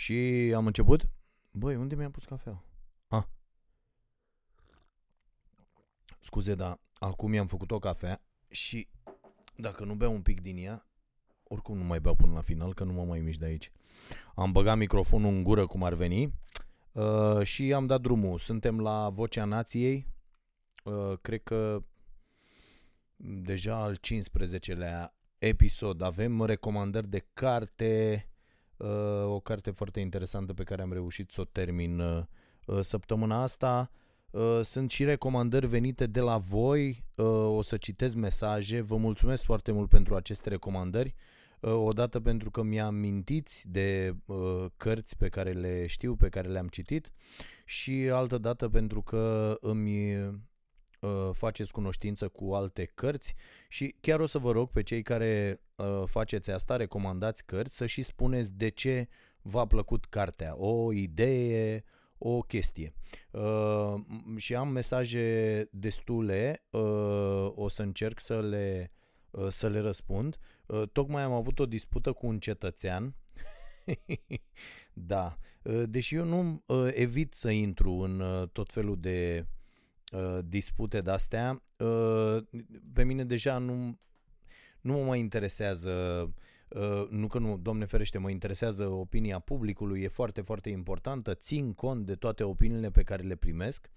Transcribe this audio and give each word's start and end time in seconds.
Și 0.00 0.52
am 0.56 0.66
început. 0.66 1.08
Băi, 1.50 1.76
unde 1.76 1.94
mi-am 1.94 2.10
pus 2.10 2.24
cafea? 2.24 2.64
Ah. 3.08 3.24
Scuze, 6.20 6.54
dar 6.54 6.80
acum 6.94 7.30
mi-am 7.30 7.46
făcut 7.46 7.70
o 7.70 7.78
cafea 7.78 8.22
și 8.48 8.88
dacă 9.56 9.84
nu 9.84 9.94
beau 9.94 10.12
un 10.12 10.22
pic 10.22 10.40
din 10.40 10.56
ea, 10.56 10.86
oricum 11.42 11.76
nu 11.76 11.84
mai 11.84 12.00
beau 12.00 12.14
până 12.14 12.32
la 12.32 12.40
final, 12.40 12.74
că 12.74 12.84
nu 12.84 12.92
mă 12.92 13.04
mai 13.04 13.20
mișc 13.20 13.38
de 13.38 13.44
aici. 13.44 13.70
Am 14.34 14.52
băgat 14.52 14.76
microfonul 14.76 15.32
în 15.32 15.42
gură 15.42 15.66
cum 15.66 15.82
ar 15.82 15.94
veni 15.94 16.32
uh, 16.92 17.42
și 17.42 17.72
am 17.72 17.86
dat 17.86 18.00
drumul. 18.00 18.38
Suntem 18.38 18.80
la 18.80 19.10
Vocea 19.10 19.44
Nației. 19.44 20.06
Uh, 20.84 21.18
cred 21.20 21.42
că 21.42 21.82
deja 23.16 23.76
al 23.76 23.98
15-lea 23.98 25.08
episod. 25.38 26.02
Avem 26.02 26.44
recomandări 26.44 27.08
de 27.08 27.26
carte, 27.32 28.24
uh, 28.24 28.29
o 29.24 29.40
carte 29.40 29.70
foarte 29.70 30.00
interesantă 30.00 30.52
pe 30.52 30.62
care 30.62 30.82
am 30.82 30.92
reușit 30.92 31.30
să 31.30 31.40
o 31.40 31.44
termin 31.44 32.00
uh, 32.00 32.22
săptămâna 32.80 33.42
asta. 33.42 33.90
Uh, 34.30 34.60
sunt 34.62 34.90
și 34.90 35.04
recomandări 35.04 35.66
venite 35.66 36.06
de 36.06 36.20
la 36.20 36.38
voi, 36.38 37.04
uh, 37.14 37.26
o 37.26 37.62
să 37.62 37.76
citesc 37.76 38.14
mesaje, 38.14 38.80
vă 38.80 38.96
mulțumesc 38.96 39.44
foarte 39.44 39.72
mult 39.72 39.88
pentru 39.88 40.14
aceste 40.14 40.48
recomandări. 40.48 41.14
Uh, 41.60 41.72
odată 41.72 42.20
pentru 42.20 42.50
că 42.50 42.62
mi-am 42.62 42.94
mintiți 42.94 43.68
de 43.68 44.16
uh, 44.26 44.64
cărți 44.76 45.16
pe 45.16 45.28
care 45.28 45.52
le 45.52 45.86
știu, 45.86 46.16
pe 46.16 46.28
care 46.28 46.48
le-am 46.48 46.68
citit 46.68 47.12
și 47.64 47.92
altă 48.12 48.38
dată 48.38 48.68
pentru 48.68 49.02
că 49.02 49.56
îmi 49.60 50.16
uh, 51.00 51.30
faceți 51.32 51.72
cunoștință 51.72 52.28
cu 52.28 52.54
alte 52.54 52.84
cărți 52.94 53.34
și 53.68 53.94
chiar 54.00 54.20
o 54.20 54.26
să 54.26 54.38
vă 54.38 54.52
rog 54.52 54.70
pe 54.70 54.82
cei 54.82 55.02
care 55.02 55.60
uh, 55.69 55.69
faceți 56.06 56.50
asta, 56.50 56.76
recomandați 56.76 57.44
cărți, 57.44 57.76
să 57.76 57.86
și 57.86 58.02
spuneți 58.02 58.52
de 58.52 58.68
ce 58.68 59.08
v-a 59.42 59.66
plăcut 59.66 60.04
cartea, 60.04 60.56
o 60.56 60.92
idee, 60.92 61.84
o 62.18 62.40
chestie. 62.40 62.92
Uh, 63.30 63.94
și 64.36 64.54
am 64.54 64.68
mesaje 64.68 65.68
destule, 65.72 66.64
uh, 66.70 67.52
o 67.54 67.68
să 67.68 67.82
încerc 67.82 68.20
să 68.20 68.40
le, 68.40 68.92
uh, 69.30 69.46
să 69.48 69.68
le 69.68 69.80
răspund. 69.80 70.38
Uh, 70.66 70.82
tocmai 70.92 71.22
am 71.22 71.32
avut 71.32 71.58
o 71.58 71.66
dispută 71.66 72.12
cu 72.12 72.26
un 72.26 72.38
cetățean. 72.38 73.14
da, 74.92 75.36
uh, 75.62 75.82
deși 75.86 76.14
eu 76.14 76.24
nu 76.24 76.62
uh, 76.66 76.90
evit 76.92 77.34
să 77.34 77.50
intru 77.50 77.92
în 77.92 78.20
uh, 78.20 78.48
tot 78.48 78.72
felul 78.72 79.00
de 79.00 79.46
uh, 80.12 80.38
dispute 80.44 81.00
de-astea, 81.00 81.62
uh, 81.76 82.42
pe 82.92 83.04
mine 83.04 83.24
deja 83.24 83.58
nu, 83.58 83.98
nu 84.80 84.92
mă 84.92 85.04
mai 85.04 85.18
interesează 85.18 85.90
Uh, 86.70 87.08
nu 87.08 87.26
că 87.26 87.38
nu, 87.38 87.58
domne 87.58 87.84
ferește, 87.84 88.18
mă 88.18 88.30
interesează 88.30 88.88
opinia 88.88 89.38
publicului, 89.38 90.02
e 90.02 90.08
foarte, 90.08 90.40
foarte 90.40 90.70
importantă, 90.70 91.34
țin 91.34 91.72
cont 91.72 92.06
de 92.06 92.14
toate 92.14 92.44
opiniile 92.44 92.90
pe 92.90 93.02
care 93.02 93.22
le 93.22 93.34
primesc, 93.34 93.90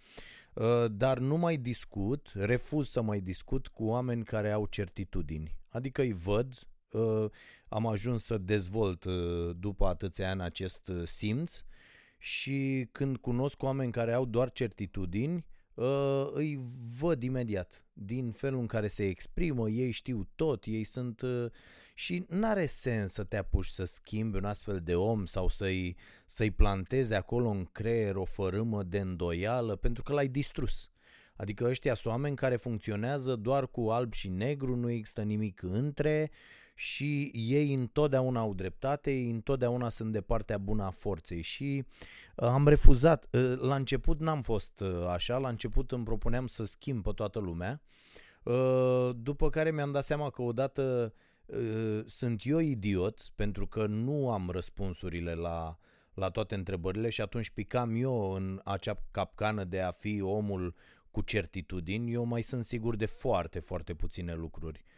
uh, 0.54 0.86
dar 0.92 1.20
nu 1.20 1.38
mai 1.38 1.58
discut, 1.58 2.32
refuz 2.34 2.90
să 2.90 3.02
mai 3.02 3.20
discut 3.20 3.68
cu 3.68 3.84
oameni 3.84 4.24
care 4.24 4.52
au 4.52 4.66
certitudini. 4.66 5.56
Adică 5.70 6.02
îi 6.02 6.14
văd, 6.14 6.54
uh, 6.92 7.26
am 7.68 7.88
ajuns 7.88 8.24
să 8.24 8.38
dezvolt 8.38 9.06
după 9.60 9.86
atâția 9.86 10.30
ani 10.30 10.42
acest 10.42 10.92
simț 11.04 11.64
și 12.18 12.88
când 12.92 13.18
cunosc 13.18 13.64
oameni 13.64 13.92
care 13.92 14.14
au 14.14 14.26
doar 14.26 14.52
certitudini, 14.52 15.46
îi 16.34 16.60
văd 17.00 17.24
imediat 17.24 17.86
din 17.94 18.32
felul 18.32 18.60
în 18.60 18.68
care 18.68 18.88
se 18.88 19.08
exprimă, 19.08 19.70
ei 19.70 19.92
știu 19.92 20.28
tot, 20.36 20.64
ei 20.66 20.84
sunt 20.84 21.22
și 21.94 22.26
n-are 22.30 22.66
sens 22.66 23.12
să 23.12 23.24
te 23.24 23.38
apuci 23.38 23.66
să 23.66 23.84
schimbi 23.84 24.38
un 24.38 24.46
astfel 24.46 24.80
de 24.80 24.96
om 24.96 25.26
sau 25.26 25.48
să-i, 25.48 25.96
să-i 26.26 26.52
plantezi 26.52 27.14
acolo 27.14 27.50
în 27.50 27.66
creier 27.72 28.16
o 28.16 28.26
fărâmă 28.26 28.84
de 28.84 29.00
îndoială 29.00 29.76
pentru 29.76 30.04
că 30.04 30.14
l-ai 30.14 30.28
distrus. 30.28 30.90
Adică 31.36 31.66
ăștia 31.66 31.94
sunt 31.94 32.14
oameni 32.14 32.36
care 32.36 32.56
funcționează 32.56 33.36
doar 33.36 33.68
cu 33.68 33.90
alb 33.90 34.14
și 34.14 34.30
negru, 34.30 34.76
nu 34.76 34.90
există 34.90 35.22
nimic 35.22 35.62
între 35.62 36.32
și 36.74 37.32
ei 37.34 37.74
întotdeauna 37.74 38.40
au 38.40 38.54
dreptate, 38.54 39.12
ei 39.12 39.30
întotdeauna 39.30 39.90
sunt 39.90 40.12
de 40.12 40.22
partea 40.22 40.58
bună 40.58 40.84
a 40.84 40.90
forței 40.90 41.42
și 41.42 41.86
uh, 42.36 42.48
am 42.48 42.68
refuzat. 42.68 43.28
Uh, 43.32 43.54
la 43.60 43.76
început 43.76 44.20
n-am 44.20 44.42
fost 44.42 44.80
uh, 44.80 45.08
așa, 45.08 45.38
la 45.38 45.50
început 45.50 45.92
îmi 45.92 46.04
propuneam 46.04 46.48
să 46.48 46.66
schimb 46.66 47.04
pe 47.04 47.12
toată 47.16 47.40
lumea, 47.40 47.82
după 49.16 49.50
care 49.50 49.72
mi-am 49.72 49.92
dat 49.92 50.04
seama 50.04 50.30
că 50.30 50.42
odată 50.42 51.14
Ă, 51.52 52.04
sunt 52.06 52.42
eu 52.46 52.60
idiot 52.60 53.32
pentru 53.36 53.68
că 53.68 53.86
nu 53.86 54.32
am 54.32 54.50
răspunsurile 54.50 55.34
la, 55.34 55.78
la 56.14 56.30
toate 56.30 56.56
întrebările 56.56 57.10
și 57.10 57.22
atunci 57.22 57.50
picam 57.50 57.96
eu 57.96 58.32
în 58.32 58.62
acea 58.64 59.04
capcană 59.12 59.64
de 59.64 59.82
a 59.82 59.92
fi 59.92 60.22
omul 60.22 60.76
cu 61.12 61.22
certitudini. 61.22 62.12
Eu 62.12 62.24
mai 62.24 62.42
sunt 62.42 62.66
sigur 62.66 62.96
de 62.96 63.06
foarte, 63.06 63.60
foarte 63.60 63.94
puține 63.94 64.34
lucruri 64.34 64.84
ă, 64.84 64.92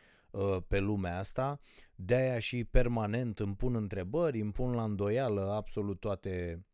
pe 0.67 0.79
lumea 0.79 1.17
asta. 1.17 1.59
De-aia 1.95 2.39
și 2.39 2.63
permanent 2.63 3.39
îmi 3.39 3.55
pun 3.55 3.75
întrebări, 3.75 4.39
îmi 4.39 4.51
pun 4.51 4.71
la 4.71 4.83
îndoială 4.83 5.51
absolut 5.51 5.99
toate 5.99 6.65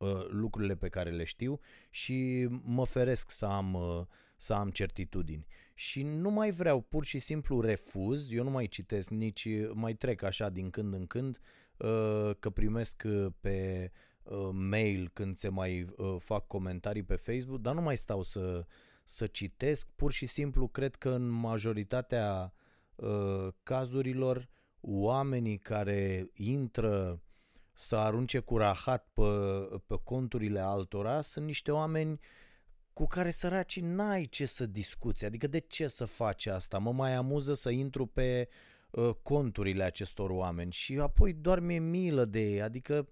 ă, 0.00 0.26
lucrurile 0.30 0.74
pe 0.74 0.88
care 0.88 1.10
le 1.10 1.24
știu 1.24 1.58
și 1.90 2.48
mă 2.62 2.84
feresc 2.84 3.30
să 3.30 3.46
am, 3.46 3.78
să 4.36 4.54
am 4.54 4.70
certitudini 4.70 5.46
și 5.78 6.02
nu 6.02 6.30
mai 6.30 6.50
vreau, 6.50 6.80
pur 6.80 7.04
și 7.04 7.18
simplu 7.18 7.60
refuz, 7.60 8.32
eu 8.32 8.44
nu 8.44 8.50
mai 8.50 8.66
citesc, 8.66 9.08
nici 9.10 9.48
mai 9.72 9.94
trec 9.94 10.22
așa 10.22 10.48
din 10.48 10.70
când 10.70 10.94
în 10.94 11.06
când 11.06 11.40
uh, 11.76 12.30
că 12.38 12.50
primesc 12.50 13.02
uh, 13.06 13.26
pe 13.40 13.90
uh, 14.22 14.48
mail 14.52 15.10
când 15.12 15.36
se 15.36 15.48
mai 15.48 15.86
fac 16.18 16.46
comentarii 16.46 17.02
pe 17.02 17.14
Facebook, 17.14 17.60
dar 17.60 17.74
nu 17.74 17.80
mai 17.80 17.96
stau 17.96 18.22
să, 18.22 18.66
să 19.04 19.26
citesc, 19.26 19.88
pur 19.96 20.12
și 20.12 20.26
simplu 20.26 20.68
cred 20.68 20.94
că 20.94 21.10
în 21.10 21.28
majoritatea 21.28 22.52
cazurilor 23.62 24.48
oamenii 24.80 25.58
care 25.58 26.30
intră 26.32 27.22
să 27.74 27.96
arunce 27.96 28.38
cu 28.38 28.56
rahat 28.56 29.08
pe, 29.14 29.22
pe 29.86 30.00
conturile 30.04 30.60
altora 30.60 31.20
sunt 31.20 31.44
niște 31.44 31.70
oameni 31.70 32.12
uh, 32.12 32.18
cu 32.98 33.06
care 33.06 33.30
săracii 33.30 33.82
n-ai 33.82 34.24
ce 34.24 34.46
să 34.46 34.66
discuți. 34.66 35.24
Adică 35.24 35.46
de 35.46 35.58
ce 35.58 35.86
să 35.86 36.04
faci 36.04 36.46
asta? 36.46 36.78
Mă 36.78 36.92
mai 36.92 37.14
amuză 37.14 37.54
să 37.54 37.70
intru 37.70 38.06
pe 38.06 38.48
uh, 38.90 39.10
conturile 39.22 39.84
acestor 39.84 40.30
oameni 40.30 40.72
și 40.72 40.98
apoi 40.98 41.32
doar 41.32 41.60
mi-e 41.60 41.78
milă 41.78 42.24
de 42.24 42.40
ei. 42.40 42.62
Adică 42.62 43.08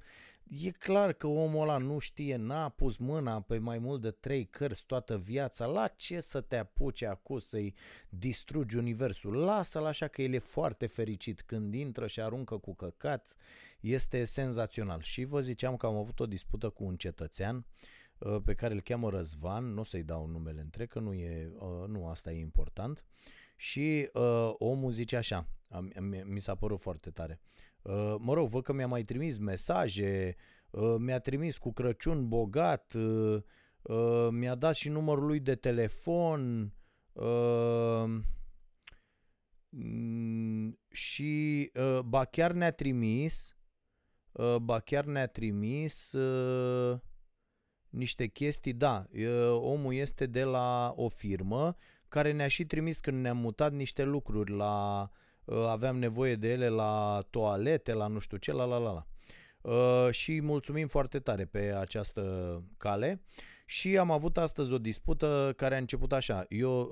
e 0.49 0.71
clar 0.71 1.13
că 1.13 1.27
omul 1.27 1.63
ăla 1.63 1.79
nu 1.79 1.99
știe, 1.99 2.37
n-a 2.37 2.69
pus 2.69 2.97
mâna 2.97 3.41
pe 3.41 3.59
mai 3.59 3.79
mult 3.79 4.01
de 4.01 4.11
trei 4.11 4.47
cărți 4.47 4.85
toată 4.87 5.17
viața. 5.17 5.67
La 5.67 5.89
ce 5.89 6.21
să 6.21 6.41
te 6.41 6.57
apuci 6.57 7.03
acum 7.03 7.39
să-i 7.39 7.75
distrugi 8.09 8.77
universul? 8.77 9.35
Lasă-l 9.35 9.85
așa 9.85 10.09
că 10.09 10.23
el 10.23 10.33
e 10.33 10.39
foarte 10.39 10.87
fericit 10.87 11.43
când 11.43 11.75
intră 11.75 12.07
și 12.07 12.21
aruncă 12.21 12.59
cu 12.59 12.75
căcat. 12.75 13.37
Este 13.81 14.25
senzațional. 14.25 15.01
Și 15.01 15.25
vă 15.25 15.41
ziceam 15.41 15.77
că 15.77 15.87
am 15.87 15.97
avut 15.97 16.21
o 16.21 16.27
dispută 16.27 16.69
cu 16.69 16.85
un 16.85 16.97
cetățean 16.97 17.57
uh, 17.57 17.65
Uh, 18.19 18.37
pe 18.45 18.55
care 18.55 18.75
îl 18.75 18.81
cheamă 18.81 19.11
Răzvan, 19.11 19.65
nu 19.65 19.81
o 19.81 19.85
să-i 19.85 20.03
dau 20.03 20.27
numele 20.27 20.61
întreg, 20.61 20.89
că 20.89 20.99
nu, 20.99 21.13
e, 21.13 21.53
uh, 21.59 21.89
nu 21.89 22.09
asta 22.09 22.33
e 22.33 22.41
important. 22.41 23.05
Și 23.57 24.09
uh, 24.13 24.55
omul 24.59 24.91
zice 24.91 25.17
așa, 25.17 25.49
mi 26.25 26.41
s-a 26.41 26.55
părut 26.55 26.81
foarte 26.81 27.11
tare. 27.11 27.41
Uh, 27.87 28.15
mă 28.19 28.35
rog, 28.35 28.49
văd 28.49 28.63
că 28.63 28.73
mi-a 28.73 28.87
mai 28.87 29.03
trimis 29.03 29.39
mesaje, 29.39 30.37
uh, 30.71 30.95
mi-a 30.99 31.19
trimis 31.19 31.59
cu 31.59 31.73
Crăciun 31.73 32.29
bogat, 32.29 32.93
uh, 32.93 33.43
uh, 33.83 34.29
mi-a 34.31 34.55
dat 34.55 34.75
și 34.75 34.89
numărul 34.89 35.27
lui 35.27 35.41
de 35.41 35.55
telefon 35.55 36.73
uh, 37.13 38.05
și 40.91 41.71
uh, 41.75 41.99
ba 42.01 42.25
chiar 42.25 42.53
ne-a 42.53 42.73
trimis 42.73 43.57
uh, 44.33 44.57
ba 44.57 44.81
chiar 44.81 45.05
ne-a 45.05 45.27
trimis 45.27 46.13
uh, 46.13 47.01
niște 47.89 48.27
chestii, 48.27 48.73
da, 48.73 49.07
omul 49.53 49.95
este 49.95 50.27
de 50.27 50.45
la 50.45 50.93
o 50.97 51.09
firmă 51.09 51.77
care 52.09 52.33
ne-a 52.33 52.49
și 52.49 52.65
trimis 52.67 53.01
când 53.01 53.21
ne-am 53.21 53.37
mutat 53.37 53.73
niște 53.73 54.03
lucruri 54.03 54.53
la 54.53 55.11
aveam 55.47 55.99
nevoie 55.99 56.35
de 56.35 56.49
ele 56.49 56.69
la 56.69 57.25
toalete, 57.31 57.93
la 57.93 58.07
nu 58.07 58.19
știu 58.19 58.37
ce, 58.37 58.53
la 58.53 58.65
la 58.65 58.79
la 58.79 58.93
la. 58.93 59.07
și 60.11 60.41
mulțumim 60.41 60.87
foarte 60.87 61.19
tare 61.19 61.45
pe 61.45 61.75
această 61.79 62.63
cale 62.77 63.23
și 63.67 63.99
am 63.99 64.11
avut 64.11 64.39
astăzi 64.39 64.73
o 64.73 64.79
dispută 64.79 65.53
care 65.57 65.75
a 65.75 65.79
început 65.79 66.13
așa. 66.13 66.45
Eu 66.49 66.91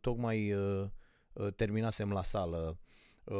tocmai 0.00 0.54
terminasem 1.56 2.12
la 2.12 2.22
sală 2.22 2.78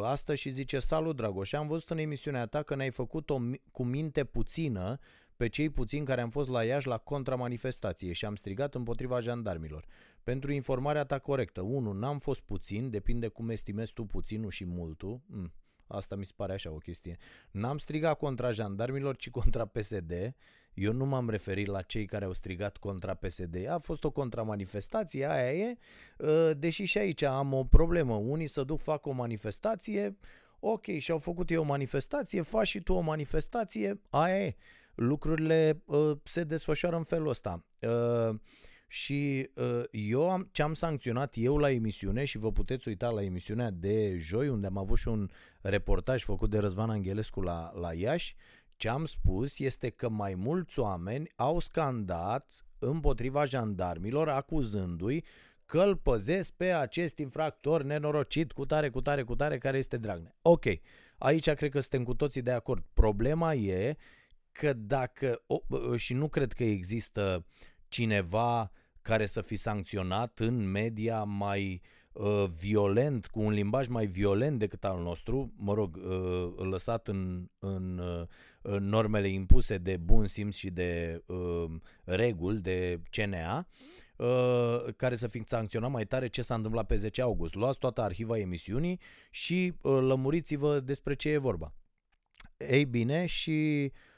astăzi 0.03 0.41
și 0.41 0.51
zice 0.51 0.79
Salut 0.79 1.17
Dragoș, 1.17 1.53
am 1.53 1.67
văzut 1.67 1.91
în 1.91 1.99
emisiunea 1.99 2.47
ta 2.47 2.63
că 2.63 2.75
ne-ai 2.75 2.91
făcut-o 2.91 3.41
cu 3.71 3.85
minte 3.85 4.25
puțină 4.25 4.99
pe 5.45 5.51
cei 5.51 5.71
puțini 5.71 6.07
care 6.07 6.21
am 6.21 6.31
fost 6.31 6.49
la 6.49 6.65
Iași 6.65 6.87
la 6.87 6.99
contramanifestație 6.99 8.13
și 8.13 8.25
am 8.25 8.35
strigat 8.35 8.75
împotriva 8.75 9.21
jandarmilor. 9.21 9.85
Pentru 10.23 10.53
informarea 10.53 11.05
ta 11.05 11.19
corectă, 11.19 11.61
1. 11.61 11.93
N-am 11.93 12.19
fost 12.19 12.41
puțin, 12.41 12.91
depinde 12.91 13.29
cum 13.29 13.49
estimezi 13.49 13.93
tu 13.93 14.05
puținul 14.05 14.51
și 14.51 14.65
multul. 14.65 15.21
Mm. 15.27 15.53
Asta 15.87 16.17
mi 16.17 16.25
se 16.25 16.33
pare 16.37 16.53
așa 16.53 16.71
o 16.71 16.77
chestie. 16.77 17.17
N-am 17.51 17.79
strigat 17.79 18.19
contra 18.19 18.51
jandarmilor, 18.51 19.17
ci 19.17 19.31
contra 19.31 19.65
PSD. 19.65 20.35
Eu 20.75 20.93
nu 20.93 21.05
m-am 21.05 21.31
referit 21.31 21.67
la 21.67 21.83
cei 21.83 22.05
care 22.05 22.25
au 22.25 22.33
strigat 22.33 22.77
contra 22.77 23.15
PSD. 23.15 23.69
A 23.69 23.79
fost 23.79 24.05
o 24.05 24.11
contramanifestație, 24.11 25.31
aia 25.31 25.53
e. 25.53 25.77
Uh, 26.19 26.51
deși 26.57 26.85
și 26.85 26.99
aici 26.99 27.23
am 27.23 27.53
o 27.53 27.65
problemă. 27.65 28.15
Unii 28.15 28.47
să 28.47 28.63
duc, 28.65 28.79
fac 28.79 29.07
o 29.07 29.13
manifestație, 29.13 30.17
ok, 30.61 30.87
și-au 30.99 31.19
făcut 31.19 31.51
eu 31.51 31.61
o 31.61 31.65
manifestație, 31.65 32.43
faci 32.43 32.67
și 32.67 32.81
tu 32.81 32.93
o 32.93 33.01
manifestație, 33.01 34.01
aia 34.11 34.45
e. 34.45 34.57
Lucrurile 34.95 35.83
uh, 35.85 36.11
se 36.23 36.45
desfășoară 36.45 36.97
în 36.97 37.05
felul 37.05 37.29
ăsta. 37.29 37.65
Uh, 37.81 38.39
și 38.89 39.51
uh, 39.55 39.83
eu 39.91 40.31
am, 40.31 40.49
ce 40.53 40.63
am 40.63 40.75
sancționat 40.75 41.35
eu 41.37 41.57
la 41.57 41.71
emisiune 41.71 42.25
și 42.25 42.39
vă 42.39 42.53
puteți 42.53 42.89
uita 42.89 43.09
la 43.09 43.23
emisiunea 43.23 43.71
de 43.71 44.17
joi 44.19 44.49
unde 44.49 44.67
am 44.67 44.77
avut 44.77 44.99
și 44.99 45.09
un 45.09 45.31
reportaj 45.61 46.23
făcut 46.23 46.51
de 46.51 46.59
Răzvan 46.59 46.91
Anghelescu 46.91 47.41
la, 47.41 47.73
la 47.81 47.95
Iași, 47.95 48.35
ce 48.77 48.89
am 48.89 49.05
spus 49.05 49.59
este 49.59 49.91
că 49.91 50.09
mai 50.09 50.35
mulți 50.35 50.79
oameni 50.79 51.31
au 51.37 51.59
scandat 51.59 52.67
împotriva 52.79 53.45
jandarmilor 53.45 54.29
acuzându-i 54.29 55.25
că 55.67 55.83
îl 55.83 55.97
păzesc 55.97 56.53
pe 56.53 56.73
acest 56.73 57.19
infractor 57.19 57.83
nenorocit 57.83 58.53
cu 58.53 58.65
tare, 58.67 58.91
cu 58.91 59.01
tare, 59.01 59.23
cu 59.23 59.35
tare 59.35 59.59
care 59.59 59.79
este 59.79 59.97
Dragnea. 59.97 60.35
Ok, 60.43 60.65
aici 61.19 61.51
cred 61.51 61.71
că 61.71 61.81
suntem 61.81 62.05
cu 62.05 62.15
toții 62.15 62.43
de 62.43 62.51
acord. 62.51 62.85
Problema 62.93 63.55
e 63.55 63.97
că 64.55 64.73
dacă, 64.73 65.43
și 65.97 66.15
nu 66.15 66.29
cred 66.29 66.53
că 66.53 66.65
există 66.65 67.47
cineva 67.89 68.71
care 69.03 69.27
să 69.27 69.41
fi 69.41 69.57
sancționat 69.57 70.39
în 70.39 70.71
media 70.71 71.23
mai 71.23 71.81
uh, 72.13 72.45
violent, 72.59 73.27
cu 73.27 73.41
un 73.41 73.53
limbaj 73.53 73.87
mai 73.87 74.07
violent 74.07 74.59
decât 74.59 74.85
al 74.85 75.03
nostru, 75.03 75.53
mă 75.57 75.75
rog, 75.75 75.97
uh, 75.97 76.53
lăsat 76.57 77.09
în, 77.09 77.49
în, 77.59 77.99
uh, 77.99 78.27
în 78.63 78.89
normele 78.89 79.29
impuse 79.29 79.79
de 79.79 79.97
bun 79.97 80.27
simț 80.27 80.55
și 80.55 80.71
de 80.71 81.23
uh, 81.27 81.71
reguli, 82.05 82.61
de 82.61 83.01
CNA, 83.11 83.67
uh, 84.17 84.95
care 84.97 85.15
să 85.15 85.27
fi 85.27 85.43
sancționat 85.47 85.91
mai 85.91 86.05
tare 86.05 86.27
ce 86.27 86.43
s-a 86.43 86.55
întâmplat 86.55 86.87
pe 86.87 86.97
10 86.97 87.23
august. 87.23 87.55
Luați 87.55 87.79
toată 87.79 88.01
arhiva 88.01 88.39
emisiunii 88.39 89.01
și 89.31 89.73
uh, 89.81 89.99
lămuriți-vă 90.01 90.81
despre 90.81 91.15
ce 91.15 91.29
e 91.29 91.39
vorba. 91.39 91.75
Ei 92.57 92.85
bine, 92.85 93.27
și 93.27 93.91
uh, 93.93 94.13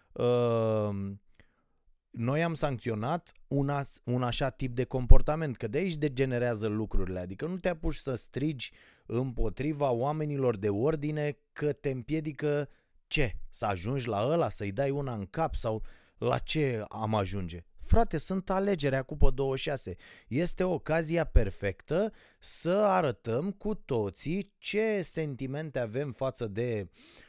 noi 2.10 2.42
am 2.42 2.54
sancționat 2.54 3.32
un, 3.46 3.68
as, 3.68 4.00
un 4.04 4.22
așa 4.22 4.50
tip 4.50 4.74
de 4.74 4.84
comportament, 4.84 5.56
că 5.56 5.68
de 5.68 5.78
aici 5.78 5.96
degenerează 5.96 6.66
lucrurile, 6.66 7.18
adică 7.18 7.46
nu 7.46 7.58
te 7.58 7.68
apuci 7.68 7.94
să 7.94 8.14
strigi 8.14 8.72
împotriva 9.06 9.90
oamenilor 9.90 10.56
de 10.56 10.68
ordine 10.68 11.38
că 11.52 11.72
te 11.72 11.90
împiedică 11.90 12.68
ce? 13.06 13.36
Să 13.50 13.66
ajungi 13.66 14.08
la 14.08 14.26
ăla, 14.28 14.48
să-i 14.48 14.72
dai 14.72 14.90
una 14.90 15.14
în 15.14 15.26
cap 15.26 15.54
sau 15.54 15.82
la 16.18 16.38
ce 16.38 16.84
am 16.88 17.14
ajunge? 17.14 17.64
Frate, 17.78 18.16
sunt 18.16 18.50
alegerea 18.50 19.02
Cupă 19.02 19.30
26. 19.30 19.96
Este 20.28 20.64
ocazia 20.64 21.24
perfectă 21.24 22.12
să 22.38 22.76
arătăm 22.76 23.50
cu 23.50 23.74
toții 23.74 24.54
ce 24.58 25.00
sentimente 25.02 25.78
avem 25.78 26.12
față 26.12 26.46
de 26.46 26.88
uh, 26.88 26.88
Uh, 26.88 27.25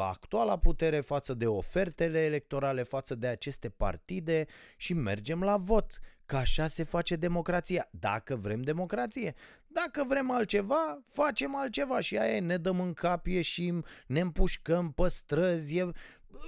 actuala 0.00 0.58
putere, 0.58 1.00
față 1.00 1.34
de 1.34 1.46
ofertele 1.46 2.24
electorale, 2.24 2.82
față 2.82 3.14
de 3.14 3.26
aceste 3.26 3.68
partide 3.68 4.46
și 4.76 4.94
mergem 4.94 5.42
la 5.42 5.56
vot. 5.56 5.98
Că 6.26 6.36
așa 6.36 6.66
se 6.66 6.82
face 6.82 7.16
democrația. 7.16 7.88
Dacă 7.90 8.36
vrem 8.36 8.62
democrație. 8.62 9.34
Dacă 9.66 10.04
vrem 10.08 10.30
altceva, 10.30 11.02
facem 11.08 11.56
altceva 11.56 12.00
și 12.00 12.16
aia 12.16 12.36
e, 12.36 12.40
ne 12.40 12.56
dăm 12.56 12.80
în 12.80 12.92
cap, 12.92 13.26
ieșim, 13.26 13.84
ne 14.06 14.20
împușcăm 14.20 14.92
pe 14.92 15.08
străzi, 15.08 15.76
e, 15.76 15.90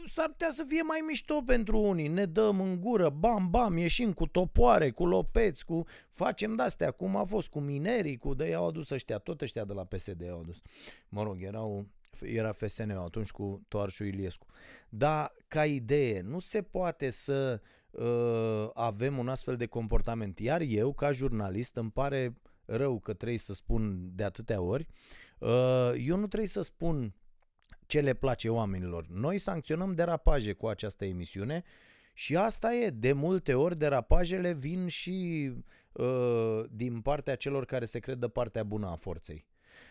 s-ar 0.06 0.28
putea 0.28 0.50
să 0.50 0.64
fie 0.68 0.82
mai 0.82 1.02
mișto 1.06 1.42
pentru 1.46 1.78
unii, 1.78 2.08
ne 2.08 2.24
dăm 2.24 2.60
în 2.60 2.80
gură, 2.80 3.08
bam, 3.08 3.50
bam, 3.50 3.76
ieșim 3.76 4.12
cu 4.12 4.26
topoare, 4.26 4.90
cu 4.90 5.06
lopeți, 5.06 5.64
cu... 5.64 5.84
facem 6.10 6.54
de-astea, 6.54 6.90
cum 6.90 7.16
a 7.16 7.24
fost 7.24 7.48
cu 7.48 7.60
minerii, 7.60 8.16
cu 8.16 8.34
de 8.34 8.48
i-au 8.48 8.66
adus 8.66 8.90
ăștia, 8.90 9.18
tot 9.18 9.40
ăștia 9.40 9.64
de 9.64 9.72
la 9.72 9.84
PSD 9.84 10.20
i-au 10.20 10.38
adus. 10.38 10.60
Mă 11.08 11.22
rog, 11.22 11.42
erau 11.42 11.86
era 12.20 12.52
FSN 12.52 12.90
atunci 12.90 13.30
cu 13.30 13.64
Toarșu 13.68 14.04
Iliescu. 14.04 14.46
Dar, 14.88 15.32
ca 15.48 15.66
idee, 15.66 16.20
nu 16.20 16.38
se 16.38 16.62
poate 16.62 17.10
să 17.10 17.60
uh, 17.90 18.70
avem 18.74 19.18
un 19.18 19.28
astfel 19.28 19.56
de 19.56 19.66
comportament. 19.66 20.38
Iar 20.38 20.60
eu, 20.60 20.92
ca 20.92 21.12
jurnalist, 21.12 21.76
îmi 21.76 21.90
pare 21.90 22.36
rău 22.64 22.98
că 22.98 23.12
trebuie 23.12 23.38
să 23.38 23.54
spun 23.54 24.10
de 24.14 24.24
atâtea 24.24 24.60
ori, 24.60 24.86
uh, 25.38 25.92
eu 25.96 26.16
nu 26.16 26.26
trebuie 26.26 26.48
să 26.48 26.62
spun 26.62 27.14
ce 27.86 28.00
le 28.00 28.14
place 28.14 28.48
oamenilor. 28.48 29.06
Noi 29.08 29.38
sancționăm 29.38 29.94
derapaje 29.94 30.52
cu 30.52 30.66
această 30.66 31.04
emisiune 31.04 31.64
și 32.12 32.36
asta 32.36 32.74
e, 32.74 32.90
de 32.90 33.12
multe 33.12 33.54
ori 33.54 33.78
derapajele 33.78 34.52
vin 34.52 34.86
și 34.86 35.50
uh, 35.92 36.64
din 36.70 37.00
partea 37.00 37.34
celor 37.34 37.64
care 37.64 37.84
se 37.84 37.98
cred 37.98 38.18
de 38.18 38.28
partea 38.28 38.64
bună 38.64 38.86
a 38.86 38.94
forței. 38.94 39.46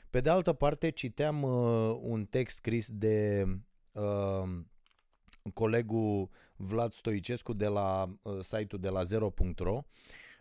Pe 0.10 0.22
de 0.22 0.30
altă 0.30 0.54
parte, 0.54 0.90
citeam 0.90 1.44
uh, 1.44 1.98
un 2.02 2.26
text 2.26 2.56
scris 2.56 2.90
de 2.92 3.46
uh, 3.92 4.50
colegul 5.54 6.30
Vlad 6.56 6.94
Stoicescu 6.94 7.54
de 7.54 7.68
la 7.68 8.18
uh, 8.22 8.40
site-ul 8.40 8.82
de 8.82 8.90
la 8.90 9.04
zero.ro 9.04 9.84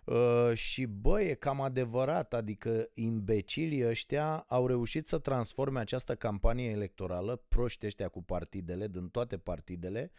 Uh, 0.09 0.55
și 0.55 0.87
bă, 0.87 1.23
e 1.23 1.35
cam 1.35 1.61
adevărat, 1.61 2.35
adică 2.35 2.89
imbecilii 2.95 3.87
ăștia 3.87 4.45
au 4.49 4.67
reușit 4.67 5.07
să 5.07 5.19
transforme 5.19 5.79
această 5.79 6.15
campanie 6.15 6.71
electorală, 6.71 7.43
proști 7.49 7.87
ăștia 7.87 8.09
cu 8.09 8.23
partidele, 8.23 8.87
din 8.89 9.09
toate 9.09 9.37
partidele, 9.37 10.11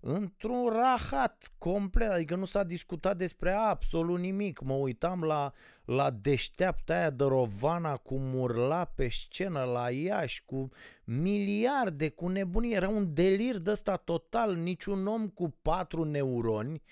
într-un 0.00 0.68
rahat 0.68 1.52
complet, 1.58 2.10
adică 2.10 2.36
nu 2.36 2.44
s-a 2.44 2.62
discutat 2.62 3.16
despre 3.16 3.50
absolut 3.52 4.18
nimic. 4.18 4.60
Mă 4.60 4.74
uitam 4.74 5.22
la, 5.22 5.52
la 5.84 6.10
deșteapta 6.10 6.94
aia 6.94 7.10
de 7.10 7.24
Rovana 7.24 7.96
cu 7.96 8.18
murla 8.18 8.84
pe 8.84 9.08
scenă 9.08 9.62
la 9.62 9.90
Iași, 9.90 10.42
cu 10.44 10.68
miliarde, 11.04 12.08
cu 12.08 12.28
nebunie. 12.28 12.76
Era 12.76 12.88
un 12.88 13.14
delir 13.14 13.56
de 13.56 13.70
ăsta 13.70 13.96
total, 13.96 14.54
niciun 14.54 15.06
om 15.06 15.28
cu 15.28 15.56
patru 15.62 16.04
neuroni 16.04 16.82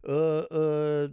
uh, 0.00 0.44
uh, 0.50 1.10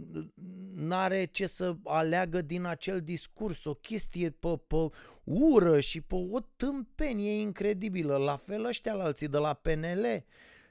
n-are 0.74 1.24
ce 1.24 1.46
să 1.46 1.76
aleagă 1.84 2.42
din 2.42 2.64
acel 2.64 3.00
discurs, 3.00 3.64
o 3.64 3.74
chestie 3.74 4.30
pe, 4.30 4.60
pe 4.66 4.88
ură 5.24 5.80
și 5.80 6.00
pe 6.00 6.14
o 6.14 6.38
tâmpenie 6.56 7.40
incredibilă. 7.40 8.16
La 8.16 8.36
fel 8.36 8.64
ăștia 8.64 8.94
la 8.94 9.04
alții 9.04 9.28
de 9.28 9.38
la 9.38 9.52
PNL, 9.52 10.24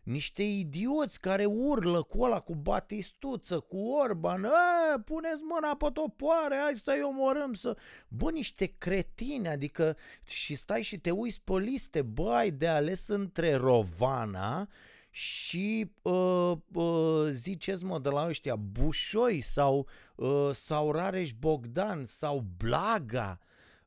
niște 0.08 0.44
idioți 0.44 1.20
care 1.20 1.46
urlă 1.46 2.02
cu 2.04 2.22
ăla, 2.22 2.40
cu 2.40 2.56
Batistuță, 2.56 3.60
cu 3.60 3.78
Orban, 3.78 4.46
a, 4.46 5.00
puneți 5.06 5.42
mâna 5.44 5.76
pe 5.76 5.90
topoare, 5.94 6.60
hai 6.64 6.76
să-i 6.76 7.02
omorâm, 7.04 7.54
să... 7.54 7.78
Bă, 8.08 8.32
niște 8.32 8.74
cretini, 8.78 9.48
adică 9.48 9.98
și 10.28 10.56
stai 10.56 10.82
și 10.82 11.00
te 11.00 11.12
uiți 11.12 11.42
pe 11.44 11.54
liste, 11.54 12.02
bă, 12.02 12.34
ai 12.34 12.52
de 12.52 12.68
ales 12.68 13.08
între 13.08 13.56
Rovana 13.56 14.68
și 15.10 15.92
uh, 16.02 16.52
uh, 16.74 17.28
ziceți 17.30 17.86
mă 17.86 18.00
de 18.00 18.10
la 18.10 18.28
ăștia 18.28 18.56
Bușoi 18.56 19.42
sau, 19.42 19.88
uh, 20.16 20.50
sau 20.52 20.92
Rareș 20.92 21.32
Bogdan 21.32 22.06
sau 22.06 22.46
Blaga 22.58 23.40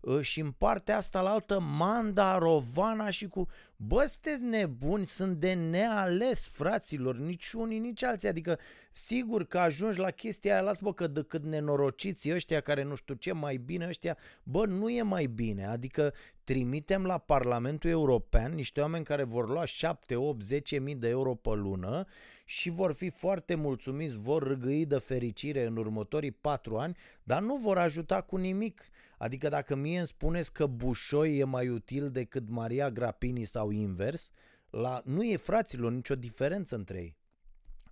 Ă, 0.06 0.22
și 0.22 0.40
în 0.40 0.50
partea 0.50 0.96
asta 0.96 1.20
la 1.20 1.30
altă 1.30 1.60
Manda, 1.60 2.38
Rovana 2.38 3.10
și 3.10 3.28
cu... 3.28 3.48
Bă, 3.82 4.04
sunteți 4.06 4.44
nebuni, 4.44 5.06
sunt 5.06 5.36
de 5.36 5.52
neales, 5.52 6.48
fraților, 6.48 7.16
nici 7.16 7.52
unii, 7.52 7.78
nici 7.78 8.02
alții. 8.02 8.28
Adică, 8.28 8.58
sigur 8.92 9.44
că 9.44 9.58
ajungi 9.58 9.98
la 9.98 10.10
chestia 10.10 10.52
aia, 10.52 10.62
las 10.62 10.80
bă, 10.80 10.92
că 10.92 11.06
de 11.06 11.22
cât 11.22 11.42
nenorociți 11.42 12.32
ăștia 12.32 12.60
care 12.60 12.82
nu 12.82 12.94
știu 12.94 13.14
ce 13.14 13.32
mai 13.32 13.56
bine 13.56 13.86
ăștia, 13.88 14.16
bă, 14.42 14.66
nu 14.66 14.90
e 14.90 15.02
mai 15.02 15.26
bine. 15.26 15.66
Adică 15.66 16.14
trimitem 16.44 17.04
la 17.04 17.18
Parlamentul 17.18 17.90
European 17.90 18.52
niște 18.52 18.80
oameni 18.80 19.04
care 19.04 19.22
vor 19.22 19.48
lua 19.48 19.64
7, 19.64 20.16
8, 20.16 20.42
10 20.42 20.78
mii 20.78 20.94
de 20.94 21.08
euro 21.08 21.34
pe 21.34 21.50
lună 21.50 22.04
și 22.44 22.70
vor 22.70 22.92
fi 22.92 23.10
foarte 23.10 23.54
mulțumiți, 23.54 24.18
vor 24.18 24.42
râgâi 24.42 24.86
de 24.86 24.98
fericire 24.98 25.64
în 25.64 25.76
următorii 25.76 26.32
4 26.32 26.78
ani, 26.78 26.96
dar 27.22 27.42
nu 27.42 27.56
vor 27.56 27.78
ajuta 27.78 28.20
cu 28.20 28.36
nimic 28.36 28.90
Adică 29.20 29.48
dacă 29.48 29.74
mie 29.74 29.98
îmi 29.98 30.06
spuneți 30.06 30.52
că 30.52 30.66
Bușoi 30.66 31.38
e 31.38 31.44
mai 31.44 31.68
util 31.68 32.10
decât 32.10 32.48
Maria 32.48 32.90
Grapini 32.90 33.44
sau 33.44 33.70
invers, 33.70 34.30
la, 34.70 35.02
nu 35.04 35.24
e 35.24 35.36
fraților 35.36 35.92
nicio 35.92 36.14
diferență 36.14 36.76
între 36.76 36.98
ei. 36.98 37.16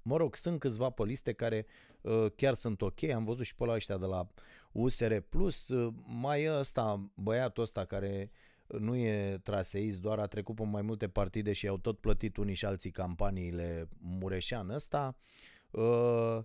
Mă 0.03 0.17
rog, 0.17 0.37
sunt 0.37 0.59
câțiva 0.59 0.91
pe 0.91 1.03
liste 1.05 1.33
care 1.33 1.67
uh, 2.01 2.27
chiar 2.37 2.55
sunt 2.55 2.83
ok, 2.83 3.03
am 3.03 3.25
văzut 3.25 3.45
și 3.45 3.55
pe 3.55 3.65
la 3.65 3.73
ăștia 3.73 3.97
de 3.97 4.07
la 4.07 4.29
USR+, 4.73 5.17
Plus, 5.19 5.69
uh, 5.69 5.95
mai 6.07 6.43
e 6.43 6.53
ăsta, 6.53 7.11
băiatul 7.15 7.63
ăsta 7.63 7.85
care 7.85 8.31
nu 8.67 8.97
e 8.97 9.39
traseist, 9.43 10.01
doar 10.01 10.19
a 10.19 10.27
trecut 10.27 10.55
pe 10.55 10.65
mai 10.65 10.83
multe 10.83 11.09
partide 11.09 11.53
și 11.53 11.69
au 11.69 11.79
tot 11.79 11.99
plătit 11.99 12.37
unii 12.37 12.55
și 12.55 12.65
alții 12.65 12.91
campaniile 12.91 13.89
Mureșan 13.99 14.71
ăsta. 14.71 15.17
Uh, 15.71 16.39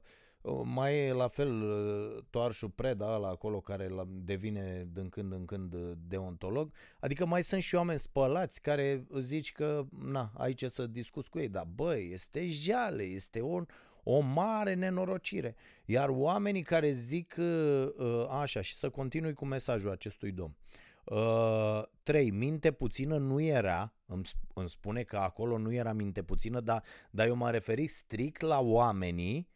Mai 0.64 1.06
e 1.06 1.12
la 1.12 1.28
fel 1.28 1.62
uh, 1.62 2.24
Toarșul 2.30 2.70
Preda 2.70 3.16
ăla 3.16 3.28
acolo 3.28 3.60
care 3.60 3.90
devine 4.08 4.88
din 4.94 5.10
când 5.10 5.32
în 5.32 5.46
când 5.46 5.74
uh, 5.74 5.92
deontolog. 6.08 6.72
Adică 7.00 7.26
mai 7.26 7.44
sunt 7.44 7.62
și 7.62 7.76
oameni 7.76 8.00
spălați 8.00 8.62
care 8.62 9.06
zici 9.20 9.52
că 9.52 9.86
na, 10.00 10.32
aici 10.38 10.64
să 10.66 10.88
discuți 10.88 11.30
cu 11.30 11.40
ei. 11.40 11.50
Dar 11.50 11.68
băi, 11.76 12.10
este 12.12 12.50
jale, 12.50 13.04
este 13.04 13.40
o, 13.40 13.62
o 14.04 14.20
mare 14.20 14.74
nenorocire. 14.74 15.56
Iar 15.86 16.10
oamenii 16.10 16.64
care 16.64 16.92
zic 16.92 17.36
uh, 17.38 18.28
așa 18.30 18.62
și 18.62 18.76
să 18.76 18.90
continui 18.90 19.34
cu 19.34 19.46
mesajul 19.46 19.92
acestui 19.92 20.32
domn. 20.32 20.56
Uh, 21.04 21.84
3. 22.04 22.30
Minte 22.30 22.72
puțină 22.72 23.18
nu 23.18 23.42
era, 23.42 23.94
îmi, 24.06 24.24
îmi 24.54 24.70
spune 24.70 25.04
că 25.04 25.18
acolo 25.18 25.58
nu 25.58 25.74
era 25.74 25.94
minte 25.94 26.24
puțină, 26.24 26.60
dar, 26.60 26.84
dar 27.10 27.28
eu 27.28 27.36
m-am 27.36 27.52
referit 27.52 27.90
strict 27.90 28.42
la 28.42 28.60
oamenii 28.60 29.52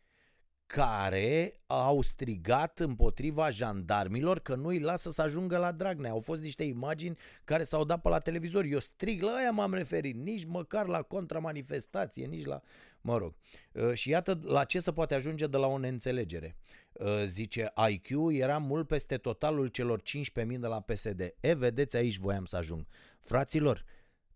care 0.67 1.59
au 1.67 2.01
strigat 2.01 2.79
împotriva 2.79 3.49
jandarmilor 3.49 4.39
că 4.39 4.55
nu 4.55 4.67
îi 4.67 4.79
lasă 4.79 5.09
să 5.09 5.21
ajungă 5.21 5.57
la 5.57 5.71
Dragnea. 5.71 6.11
Au 6.11 6.19
fost 6.19 6.41
niște 6.41 6.63
imagini 6.63 7.17
care 7.43 7.63
s-au 7.63 7.83
dat 7.85 8.01
pe 8.01 8.09
la 8.09 8.17
televizor. 8.17 8.63
Eu 8.63 8.79
strig 8.79 9.21
la 9.21 9.33
aia 9.33 9.51
m-am 9.51 9.73
referit, 9.73 10.15
nici 10.15 10.45
măcar 10.45 10.85
la 10.85 11.01
contramanifestație, 11.01 12.25
nici 12.25 12.45
la... 12.45 12.61
Mă 13.01 13.17
rog. 13.17 13.33
Uh, 13.71 13.93
și 13.93 14.09
iată 14.09 14.39
la 14.43 14.63
ce 14.63 14.79
se 14.79 14.91
poate 14.91 15.15
ajunge 15.15 15.47
de 15.47 15.57
la 15.57 15.67
o 15.67 15.77
neînțelegere. 15.77 16.55
Uh, 16.91 17.23
zice, 17.25 17.73
IQ 17.89 18.09
era 18.31 18.57
mult 18.57 18.87
peste 18.87 19.17
totalul 19.17 19.67
celor 19.67 20.01
15.000 20.01 20.59
de 20.59 20.67
la 20.67 20.79
PSD. 20.79 21.33
E, 21.39 21.53
vedeți, 21.53 21.95
aici 21.95 22.17
voiam 22.17 22.45
să 22.45 22.57
ajung. 22.57 22.87
Fraților, 23.19 23.85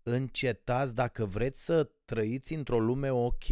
încetați 0.02 0.94
dacă 0.94 1.24
vreți 1.24 1.64
să 1.64 1.90
trăiți 2.04 2.54
într-o 2.54 2.78
lume 2.78 3.10
ok, 3.10 3.44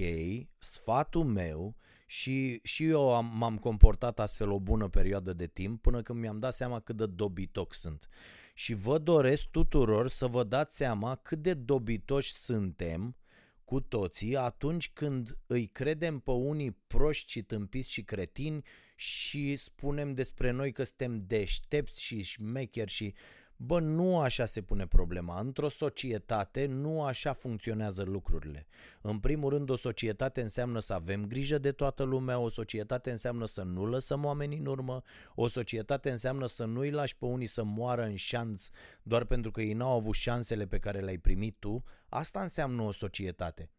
sfatul 0.58 1.24
meu 1.24 1.74
și, 2.10 2.60
și 2.62 2.84
eu 2.84 3.14
am, 3.14 3.32
m-am 3.36 3.58
comportat 3.58 4.20
astfel 4.20 4.50
o 4.50 4.58
bună 4.58 4.88
perioadă 4.88 5.32
de 5.32 5.46
timp 5.46 5.82
până 5.82 6.02
când 6.02 6.18
mi-am 6.18 6.38
dat 6.38 6.52
seama 6.52 6.80
cât 6.80 6.96
de 6.96 7.06
dobitoc 7.06 7.74
sunt. 7.74 8.08
Și 8.54 8.74
vă 8.74 8.98
doresc 8.98 9.44
tuturor 9.44 10.08
să 10.08 10.26
vă 10.26 10.44
dați 10.44 10.76
seama 10.76 11.14
cât 11.14 11.42
de 11.42 11.54
dobitoși 11.54 12.34
suntem 12.34 13.16
cu 13.64 13.80
toții 13.80 14.36
atunci 14.36 14.90
când 14.92 15.38
îi 15.46 15.66
credem 15.66 16.18
pe 16.18 16.30
unii 16.30 16.76
proști 16.86 17.30
și 17.30 17.42
tâmpiți 17.42 17.90
și 17.90 18.02
cretini 18.02 18.64
și 18.96 19.56
spunem 19.56 20.14
despre 20.14 20.50
noi 20.50 20.72
că 20.72 20.82
suntem 20.82 21.18
deștepți 21.18 22.02
și 22.02 22.22
șmecheri 22.22 22.90
și 22.90 23.14
Bă, 23.62 23.80
nu 23.80 24.18
așa 24.18 24.44
se 24.44 24.62
pune 24.62 24.86
problema. 24.86 25.40
Într-o 25.40 25.68
societate 25.68 26.66
nu 26.66 27.02
așa 27.02 27.32
funcționează 27.32 28.02
lucrurile. 28.02 28.66
În 29.00 29.18
primul 29.18 29.50
rând, 29.50 29.70
o 29.70 29.76
societate 29.76 30.40
înseamnă 30.40 30.78
să 30.78 30.92
avem 30.92 31.26
grijă 31.26 31.58
de 31.58 31.72
toată 31.72 32.02
lumea, 32.02 32.38
o 32.38 32.48
societate 32.48 33.10
înseamnă 33.10 33.46
să 33.46 33.62
nu 33.62 33.86
lăsăm 33.86 34.24
oamenii 34.24 34.58
în 34.58 34.66
urmă, 34.66 35.02
o 35.34 35.46
societate 35.46 36.10
înseamnă 36.10 36.46
să 36.46 36.64
nu-i 36.64 36.90
lași 36.90 37.16
pe 37.16 37.24
unii 37.24 37.46
să 37.46 37.64
moară 37.64 38.04
în 38.04 38.16
șanț 38.16 38.68
doar 39.02 39.24
pentru 39.24 39.50
că 39.50 39.60
ei 39.60 39.72
n-au 39.72 39.96
avut 39.96 40.14
șansele 40.14 40.66
pe 40.66 40.78
care 40.78 41.00
le-ai 41.00 41.18
primit 41.18 41.56
tu. 41.58 41.84
Asta 42.08 42.40
înseamnă 42.40 42.82
o 42.82 42.90
societate. 42.90 43.70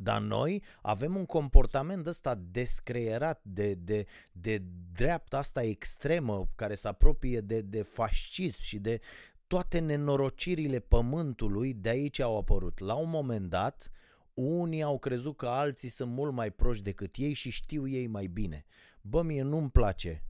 Dar 0.00 0.20
noi 0.20 0.62
avem 0.82 1.16
un 1.16 1.26
comportament 1.26 2.06
ăsta 2.06 2.34
descreierat 2.34 3.40
de, 3.42 3.74
de, 3.74 4.06
de 4.32 4.62
dreapta 4.92 5.38
asta 5.38 5.62
extremă 5.62 6.48
care 6.54 6.74
se 6.74 6.88
apropie 6.88 7.40
de, 7.40 7.60
de 7.60 7.82
fascism 7.82 8.62
și 8.62 8.78
de 8.78 9.00
toate 9.46 9.78
nenorocirile 9.78 10.78
pământului 10.78 11.74
de 11.74 11.88
aici 11.88 12.20
au 12.20 12.38
apărut. 12.38 12.78
La 12.78 12.94
un 12.94 13.10
moment 13.10 13.48
dat, 13.48 13.90
unii 14.34 14.82
au 14.82 14.98
crezut 14.98 15.36
că 15.36 15.46
alții 15.46 15.88
sunt 15.88 16.10
mult 16.10 16.32
mai 16.32 16.50
proști 16.50 16.84
decât 16.84 17.14
ei 17.16 17.32
și 17.32 17.50
știu 17.50 17.88
ei 17.88 18.06
mai 18.06 18.26
bine. 18.26 18.64
Bă, 19.00 19.22
mie 19.22 19.42
nu-mi 19.42 19.70
place. 19.70 20.22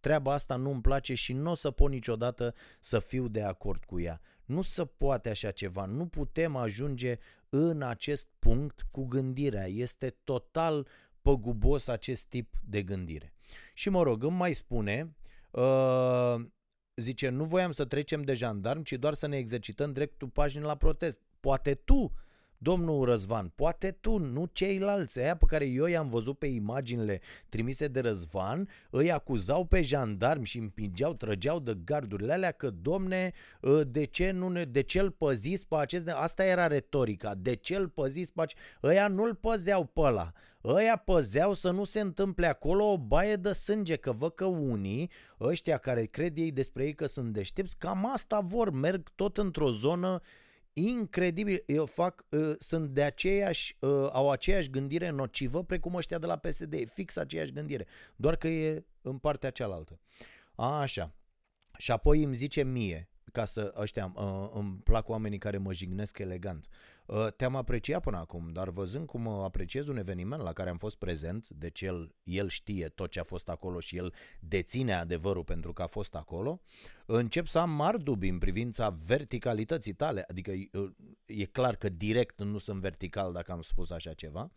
Treaba 0.00 0.32
asta 0.32 0.56
nu-mi 0.56 0.80
place 0.80 1.14
și 1.14 1.32
nu 1.32 1.50
o 1.50 1.54
să 1.54 1.70
pot 1.70 1.90
niciodată 1.90 2.54
să 2.80 2.98
fiu 2.98 3.28
de 3.28 3.42
acord 3.42 3.84
cu 3.84 4.00
ea. 4.00 4.20
Nu 4.44 4.62
se 4.62 4.84
poate 4.84 5.28
așa 5.28 5.50
ceva, 5.50 5.84
nu 5.84 6.06
putem 6.06 6.56
ajunge 6.56 7.18
în 7.54 7.82
acest 7.82 8.28
punct 8.38 8.86
cu 8.90 9.04
gândirea. 9.04 9.66
Este 9.66 10.16
total 10.24 10.86
păgubos 11.22 11.88
acest 11.88 12.24
tip 12.24 12.54
de 12.64 12.82
gândire. 12.82 13.32
Și 13.74 13.88
mă 13.88 14.02
rog, 14.02 14.22
îmi 14.22 14.36
mai 14.36 14.52
spune, 14.52 15.16
uh, 15.50 16.34
zice, 16.96 17.28
nu 17.28 17.44
voiam 17.44 17.70
să 17.70 17.84
trecem 17.84 18.22
de 18.22 18.34
jandarm, 18.34 18.82
ci 18.82 18.92
doar 18.92 19.14
să 19.14 19.26
ne 19.26 19.36
exercităm 19.36 19.92
dreptul 19.92 20.28
pașnic 20.28 20.64
la 20.64 20.76
protest. 20.76 21.20
Poate 21.40 21.74
tu 21.74 22.12
Domnul 22.62 23.04
Răzvan, 23.04 23.52
poate 23.54 23.90
tu, 23.90 24.18
nu 24.18 24.48
ceilalți, 24.52 25.20
aia 25.20 25.36
pe 25.36 25.44
care 25.48 25.64
eu 25.64 25.86
i-am 25.86 26.08
văzut 26.08 26.38
pe 26.38 26.46
imaginile 26.46 27.20
trimise 27.48 27.88
de 27.88 28.00
Răzvan, 28.00 28.68
îi 28.90 29.12
acuzau 29.12 29.64
pe 29.64 29.80
jandarmi 29.80 30.46
și 30.46 30.58
împingeau, 30.58 31.14
trăgeau 31.14 31.58
de 31.58 31.78
gardurile 31.84 32.32
alea 32.32 32.50
că, 32.50 32.70
domne, 32.70 33.32
ă, 33.62 33.84
de 33.84 34.04
ce, 34.04 34.30
nu 34.30 34.48
ne, 34.48 34.64
de 34.64 34.80
ce 34.80 35.00
îl 35.00 35.10
păziți 35.10 35.68
pe 35.68 35.76
acest... 35.76 36.08
Asta 36.08 36.44
era 36.44 36.66
retorica, 36.66 37.34
de 37.34 37.54
ce 37.54 37.76
îl 37.76 37.88
păziți 37.88 38.32
pe 38.32 38.40
acest... 38.40 38.62
Ăia 38.82 39.08
nu-l 39.08 39.34
păzeau 39.34 39.84
pe 39.84 40.00
ăla. 40.00 40.32
Ăia 40.64 40.96
păzeau 40.96 41.52
să 41.52 41.70
nu 41.70 41.84
se 41.84 42.00
întâmple 42.00 42.46
acolo 42.46 42.84
o 42.84 42.98
baie 42.98 43.36
de 43.36 43.52
sânge, 43.52 43.96
că 43.96 44.12
văd 44.12 44.34
că 44.34 44.44
unii, 44.44 45.10
ăștia 45.40 45.76
care 45.76 46.04
cred 46.04 46.36
ei 46.36 46.52
despre 46.52 46.84
ei 46.84 46.92
că 46.92 47.06
sunt 47.06 47.32
deștepți, 47.32 47.78
cam 47.78 48.10
asta 48.12 48.40
vor, 48.40 48.70
merg 48.70 49.08
tot 49.14 49.38
într-o 49.38 49.70
zonă 49.70 50.20
incredibil, 50.72 51.62
eu 51.66 51.86
fac, 51.86 52.24
uh, 52.28 52.52
sunt 52.58 52.90
de 52.90 53.02
aceeași, 53.02 53.76
uh, 53.80 54.08
au 54.12 54.30
aceeași 54.30 54.70
gândire 54.70 55.08
nocivă 55.08 55.64
precum 55.64 55.94
ăștia 55.94 56.18
de 56.18 56.26
la 56.26 56.36
PSD, 56.36 56.72
e 56.72 56.84
fix 56.84 57.16
aceeași 57.16 57.52
gândire, 57.52 57.86
doar 58.16 58.36
că 58.36 58.48
e 58.48 58.84
în 59.02 59.18
partea 59.18 59.50
cealaltă. 59.50 60.00
A, 60.54 60.80
așa. 60.80 61.14
Și 61.78 61.90
apoi 61.90 62.22
îmi 62.22 62.34
zice 62.34 62.62
mie, 62.62 63.08
ca 63.32 63.44
să 63.44 63.74
ăștia, 63.76 64.12
uh, 64.16 64.50
îmi 64.54 64.80
plac 64.84 65.08
oamenii 65.08 65.38
care 65.38 65.58
mă 65.58 65.72
jignesc 65.72 66.18
elegant. 66.18 66.66
Uh, 66.70 66.91
te-am 67.36 67.56
apreciat 67.56 68.02
până 68.02 68.16
acum, 68.16 68.48
dar 68.52 68.68
văzând 68.68 69.06
cum 69.06 69.28
apreciez 69.28 69.88
un 69.88 69.96
eveniment 69.96 70.42
la 70.42 70.52
care 70.52 70.70
am 70.70 70.76
fost 70.78 70.96
prezent, 70.96 71.48
deci 71.48 71.80
el, 71.80 72.14
el 72.22 72.48
știe 72.48 72.88
tot 72.88 73.10
ce 73.10 73.20
a 73.20 73.24
fost 73.24 73.48
acolo 73.48 73.80
și 73.80 73.96
el 73.96 74.14
deține 74.40 74.94
adevărul 74.94 75.44
pentru 75.44 75.72
că 75.72 75.82
a 75.82 75.86
fost 75.86 76.14
acolo, 76.14 76.60
încep 77.06 77.46
să 77.46 77.58
am 77.58 77.70
mari 77.70 78.02
dubii 78.02 78.30
în 78.30 78.38
privința 78.38 78.96
verticalității 79.06 79.92
tale, 79.92 80.24
adică 80.28 80.52
uh, 80.72 80.90
e 81.26 81.44
clar 81.44 81.76
că 81.76 81.88
direct 81.88 82.38
nu 82.38 82.58
sunt 82.58 82.80
vertical 82.80 83.32
dacă 83.32 83.52
am 83.52 83.62
spus 83.62 83.90
așa 83.90 84.12
ceva. 84.12 84.50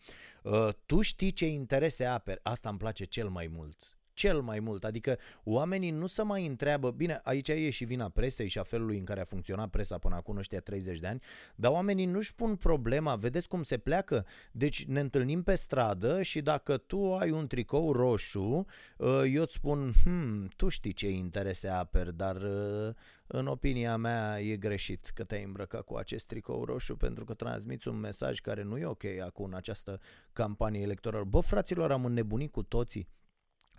Uh, 0.44 0.70
tu 0.86 1.02
știi 1.02 1.32
ce 1.32 1.48
interese 1.48 2.06
aperi, 2.06 2.40
asta 2.44 2.70
îmi 2.70 2.78
place 2.78 3.04
cel 3.04 3.30
mai 3.30 3.48
mult 3.48 3.95
cel 4.16 4.42
mai 4.42 4.60
mult. 4.60 4.84
Adică 4.84 5.18
oamenii 5.44 5.92
nu 5.92 6.06
se 6.06 6.22
mai 6.22 6.46
întreabă, 6.46 6.92
bine, 6.92 7.20
aici 7.24 7.48
e 7.48 7.70
și 7.70 7.86
vina 7.86 8.10
presei 8.10 8.48
și 8.48 8.60
a 8.60 8.64
felului 8.64 8.98
în 8.98 9.06
care 9.06 9.22
a 9.22 9.26
funcționat 9.26 9.70
presa 9.70 9.98
până 9.98 10.16
acum 10.16 10.38
ăștia 10.38 10.60
30 10.60 11.00
de 11.00 11.08
ani, 11.08 11.22
dar 11.56 11.72
oamenii 11.72 12.06
nu-și 12.06 12.36
pun 12.36 12.56
problema, 12.56 13.16
vedeți 13.16 13.48
cum 13.48 13.64
se 13.64 13.78
pleacă? 13.78 14.26
Deci 14.52 14.86
ne 14.86 15.00
întâlnim 15.00 15.44
pe 15.44 15.56
stradă 15.56 16.22
și 16.22 16.42
dacă 16.42 16.78
tu 16.78 17.16
ai 17.16 17.32
un 17.32 17.48
tricou 17.48 17.92
roșu, 17.92 18.66
uh, 18.98 19.22
eu 19.34 19.42
îți 19.42 19.54
spun, 19.54 19.94
hmm, 20.04 20.48
tu 20.56 20.68
știi 20.68 20.94
ce 20.94 21.10
interese 21.10 21.68
aperi, 21.68 22.16
dar 22.16 22.36
uh, 22.36 22.94
în 23.28 23.48
opinia 23.48 23.98
mea 23.98 24.40
e 24.40 24.58
greșit 24.58 25.12
că 25.14 25.24
te-ai 25.24 25.44
îmbrăcat 25.44 25.82
cu 25.82 25.96
acest 25.96 26.28
tricou 26.28 26.64
roșu 26.64 26.96
pentru 26.96 27.26
că 27.26 27.34
transmiți 27.34 27.88
un 27.88 28.00
mesaj 28.00 28.40
care 28.40 28.64
nu 28.64 28.78
e 28.78 28.86
ok 28.86 29.04
acum 29.06 29.46
în 29.46 29.54
această 29.54 30.00
campanie 30.34 30.82
electorală. 30.82 31.24
Bă, 31.24 31.40
fraților, 31.40 31.92
am 31.92 32.06
înnebunit 32.06 32.52
cu 32.52 32.64
toții. 32.64 33.08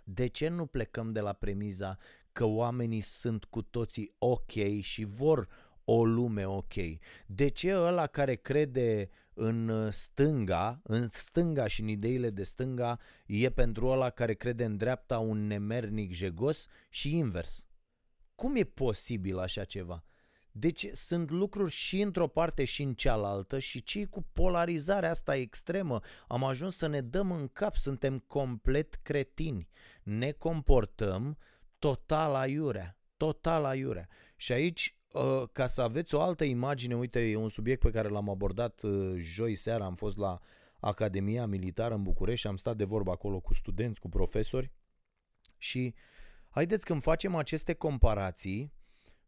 De 0.09 0.27
ce 0.27 0.47
nu 0.47 0.65
plecăm 0.65 1.11
de 1.11 1.19
la 1.19 1.33
premiza 1.33 1.97
că 2.31 2.45
oamenii 2.45 3.01
sunt 3.01 3.45
cu 3.45 3.61
toții 3.61 4.13
ok 4.17 4.51
și 4.79 5.03
vor 5.03 5.47
o 5.83 6.05
lume 6.05 6.45
ok? 6.45 6.73
De 7.25 7.47
ce 7.47 7.75
ăla 7.75 8.07
care 8.07 8.35
crede 8.35 9.09
în 9.33 9.91
stânga, 9.91 10.79
în 10.83 11.07
stânga 11.11 11.67
și 11.67 11.81
în 11.81 11.87
ideile 11.87 12.29
de 12.29 12.43
stânga, 12.43 12.99
e 13.25 13.49
pentru 13.49 13.87
ăla 13.87 14.09
care 14.09 14.33
crede 14.33 14.63
în 14.63 14.77
dreapta 14.77 15.19
un 15.19 15.47
nemernic 15.47 16.13
jegos 16.13 16.67
și 16.89 17.17
invers? 17.17 17.65
Cum 18.35 18.55
e 18.55 18.63
posibil 18.63 19.37
așa 19.37 19.63
ceva? 19.63 20.03
Deci 20.51 20.87
sunt 20.93 21.29
lucruri 21.29 21.71
și 21.71 22.01
într-o 22.01 22.27
parte 22.27 22.63
și 22.63 22.81
în 22.81 22.93
cealaltă 22.93 23.59
și 23.59 23.83
cei 23.83 24.05
cu 24.05 24.21
polarizarea 24.33 25.09
asta 25.09 25.35
extremă 25.35 25.99
am 26.27 26.43
ajuns 26.43 26.75
să 26.75 26.87
ne 26.87 27.01
dăm 27.01 27.31
în 27.31 27.47
cap, 27.47 27.75
suntem 27.75 28.19
complet 28.19 28.93
cretini, 28.93 29.67
ne 30.07 30.31
comportăm 30.31 31.37
total 31.79 32.35
aiurea, 32.35 32.97
total 33.17 33.65
aiurea. 33.65 34.07
Și 34.35 34.51
aici, 34.51 34.97
ă, 35.13 35.47
ca 35.51 35.65
să 35.65 35.81
aveți 35.81 36.15
o 36.15 36.21
altă 36.21 36.43
imagine, 36.43 36.95
uite, 36.95 37.29
e 37.29 37.35
un 37.35 37.49
subiect 37.49 37.81
pe 37.81 37.89
care 37.89 38.07
l-am 38.07 38.29
abordat 38.29 38.81
ă, 38.83 39.13
joi 39.17 39.55
seara, 39.55 39.85
am 39.85 39.95
fost 39.95 40.17
la 40.17 40.39
Academia 40.79 41.45
Militară 41.45 41.93
în 41.93 42.03
București 42.03 42.39
și 42.39 42.47
am 42.47 42.55
stat 42.55 42.77
de 42.77 42.83
vorbă 42.83 43.11
acolo 43.11 43.39
cu 43.39 43.53
studenți, 43.53 43.99
cu 43.99 44.09
profesori 44.09 44.71
și 45.57 45.93
haideți 46.49 46.85
când 46.85 47.01
facem 47.01 47.35
aceste 47.35 47.73
comparații, 47.73 48.73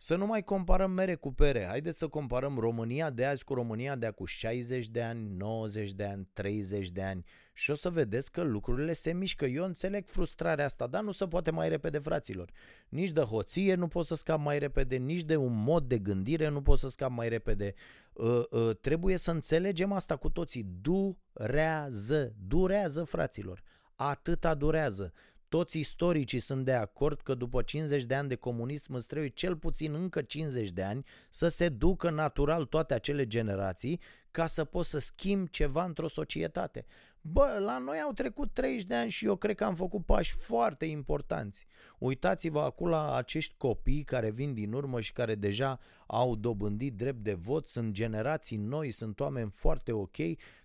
Să 0.02 0.16
nu 0.16 0.26
mai 0.26 0.44
comparăm 0.44 0.92
mere 0.92 1.16
cu 1.16 1.34
pere. 1.34 1.66
Haideți 1.66 1.98
să 1.98 2.08
comparăm 2.08 2.58
România 2.58 3.10
de 3.10 3.26
azi 3.26 3.44
cu 3.44 3.54
România 3.54 3.96
de 3.96 4.06
acum 4.06 4.26
60 4.26 4.88
de 4.88 5.02
ani, 5.02 5.30
90 5.38 5.92
de 5.92 6.04
ani, 6.04 6.28
30 6.34 6.90
de 6.90 7.04
ani 7.04 7.26
și 7.54 7.72
o 7.72 7.76
să 7.76 7.90
vedeți 7.90 8.32
că 8.32 8.42
lucrurile 8.42 8.94
se 8.94 9.14
mișcă. 9.14 9.46
Eu 9.46 9.64
înțeleg 9.64 10.08
frustrarea 10.08 10.66
asta, 10.66 10.88
dar 10.88 11.04
nu 11.04 11.12
se 11.12 11.28
poate 11.28 11.52
mai 11.52 11.70
repede, 11.70 11.98
fraților. 11.98 12.52
Nici 12.90 13.12
de 13.12 13.22
hoție 13.22 13.76
nu 13.76 13.88
pot 13.88 14.06
să 14.06 14.16
scap 14.16 14.40
mai 14.40 14.60
repede, 14.60 14.96
nici 14.96 15.24
de 15.24 15.36
un 15.36 15.64
mod 15.64 15.84
de 15.84 15.98
gândire 15.98 16.48
nu 16.48 16.62
pot 16.62 16.78
să 16.78 16.90
scap 16.90 17.12
mai 17.12 17.30
repede. 17.30 17.74
Uh, 18.14 18.44
uh, 18.50 18.76
trebuie 18.82 19.18
să 19.18 19.32
înțelegem 19.32 19.92
asta 19.92 20.16
cu 20.16 20.30
toții. 20.30 20.66
Durează, 20.82 22.34
durează, 22.48 23.04
fraților. 23.04 23.64
Atâta 23.96 24.54
durează. 24.56 25.14
Toți 25.50 25.80
istoricii 25.80 26.40
sunt 26.40 26.66
de 26.66 26.74
acord 26.74 27.22
că 27.22 27.34
după 27.34 27.62
50 27.62 28.04
de 28.04 28.16
ani 28.16 28.28
de 28.28 28.36
comunism 28.36 28.94
îți 28.94 29.08
trebuie 29.08 29.30
cel 29.30 29.56
puțin 29.56 29.94
încă 29.94 30.22
50 30.22 30.70
de 30.70 30.84
ani 30.84 31.06
să 31.30 31.48
se 31.48 31.70
ducă 31.70 32.10
natural 32.10 32.66
toate 32.66 32.94
acele 32.94 33.28
generații 33.28 34.00
ca 34.32 34.48
să 34.48 34.66
poți 34.66 34.90
să 34.90 35.00
schimbi 35.00 35.50
ceva 35.50 35.84
într-o 35.84 36.08
societate. 36.08 36.86
Bă, 37.22 37.58
la 37.60 37.78
noi 37.78 38.00
au 38.06 38.12
trecut 38.12 38.54
30 38.54 38.86
de 38.86 38.96
ani 38.96 39.10
și 39.10 39.26
eu 39.26 39.36
cred 39.36 39.56
că 39.56 39.64
am 39.64 39.76
făcut 39.76 40.06
pași 40.06 40.36
foarte 40.40 40.86
importanți. 40.86 41.68
Uitați-vă 41.98 42.60
acum 42.62 42.88
la 42.88 43.16
acești 43.16 43.54
copii 43.58 44.04
care 44.04 44.32
vin 44.32 44.54
din 44.54 44.74
urmă 44.74 45.02
și 45.02 45.14
care 45.14 45.36
deja 45.36 45.80
au 46.08 46.36
dobândit 46.36 46.94
drept 46.94 47.24
de 47.24 47.34
vot, 47.34 47.68
sunt 47.68 47.92
generații 47.92 48.58
noi, 48.58 48.92
sunt 48.92 49.20
oameni 49.20 49.52
foarte 49.54 49.92
ok, 49.92 50.18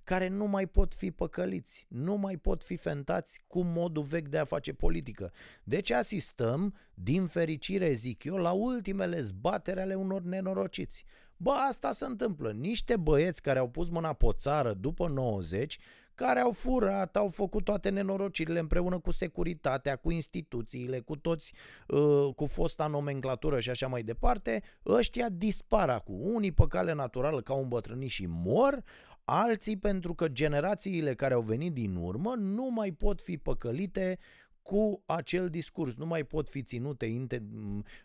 care 0.04 0.28
nu 0.28 0.46
mai 0.46 0.66
pot 0.66 0.94
fi 0.94 1.10
păcăliți, 1.10 1.86
nu 1.88 2.14
mai 2.16 2.36
pot 2.36 2.62
fi 2.62 2.76
fentați 2.76 3.44
cu 3.46 3.62
modul 3.62 4.02
vechi 4.02 4.28
de 4.28 4.38
a 4.38 4.44
face 4.44 4.72
politică. 4.72 5.32
Deci 5.64 5.90
asistăm, 5.90 6.74
din 6.94 7.26
fericire 7.26 7.92
zic 7.92 8.24
eu, 8.24 8.36
la 8.36 8.50
ultimele 8.50 9.20
zbatere 9.20 9.80
ale 9.80 9.94
unor 9.94 10.22
nenorociți. 10.22 11.04
Bă, 11.36 11.50
asta 11.50 11.92
se 11.92 12.04
întâmplă. 12.04 12.52
Niște 12.52 12.96
băieți 12.96 13.42
care 13.42 13.58
au 13.58 13.68
pus 13.68 13.88
mâna 13.88 14.12
pe 14.12 14.26
țară 14.32 14.72
după 14.72 15.08
90 15.08 15.78
care 16.14 16.40
au 16.40 16.50
furat, 16.50 17.16
au 17.16 17.28
făcut 17.28 17.64
toate 17.64 17.88
nenorocirile 17.88 18.58
împreună 18.58 18.98
cu 18.98 19.10
securitatea, 19.10 19.96
cu 19.96 20.10
instituțiile, 20.10 21.00
cu 21.00 21.16
toți, 21.16 21.54
uh, 21.88 22.34
cu 22.36 22.46
fosta 22.46 22.86
nomenclatură 22.86 23.60
și 23.60 23.70
așa 23.70 23.86
mai 23.86 24.02
departe, 24.02 24.62
ăștia 24.86 25.28
dispar 25.28 25.90
acum. 25.90 26.20
Unii 26.20 26.52
pe 26.52 26.64
cale 26.68 26.92
naturală 26.92 27.40
ca 27.40 27.54
un 27.54 27.68
bătrânit 27.68 28.10
și 28.10 28.26
mor, 28.28 28.82
alții 29.24 29.76
pentru 29.76 30.14
că 30.14 30.28
generațiile 30.28 31.14
care 31.14 31.34
au 31.34 31.40
venit 31.40 31.72
din 31.72 31.96
urmă 31.96 32.34
nu 32.34 32.70
mai 32.70 32.92
pot 32.92 33.20
fi 33.20 33.38
păcălite 33.38 34.18
cu 34.62 35.02
acel 35.06 35.48
discurs. 35.48 35.96
Nu 35.96 36.06
mai 36.06 36.24
pot 36.24 36.48
fi 36.48 36.62
ținute 36.62 37.06
inte, 37.06 37.42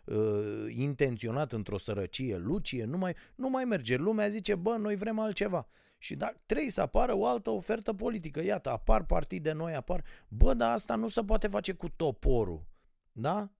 uh, 0.04 0.64
intenționat 0.68 1.52
într-o 1.52 1.78
sărăcie 1.78 2.36
lucie, 2.36 2.84
nu 2.84 2.98
mai, 2.98 3.14
nu 3.34 3.48
mai 3.48 3.64
merge. 3.64 3.96
Lumea 3.96 4.28
zice, 4.28 4.54
bă, 4.54 4.76
noi 4.76 4.96
vrem 4.96 5.18
altceva. 5.18 5.68
Și 6.02 6.16
da, 6.16 6.32
trebuie 6.46 6.70
să 6.70 6.80
apară 6.80 7.14
o 7.14 7.26
altă 7.26 7.50
ofertă 7.50 7.92
politică. 7.92 8.42
Iată, 8.42 8.70
apar 8.70 9.04
partide 9.04 9.52
noi, 9.52 9.74
apar... 9.74 10.04
Bă, 10.28 10.54
dar 10.54 10.72
asta 10.72 10.94
nu 10.94 11.08
se 11.08 11.24
poate 11.24 11.48
face 11.48 11.72
cu 11.72 11.88
toporul. 11.88 12.64
Da? 13.12 13.50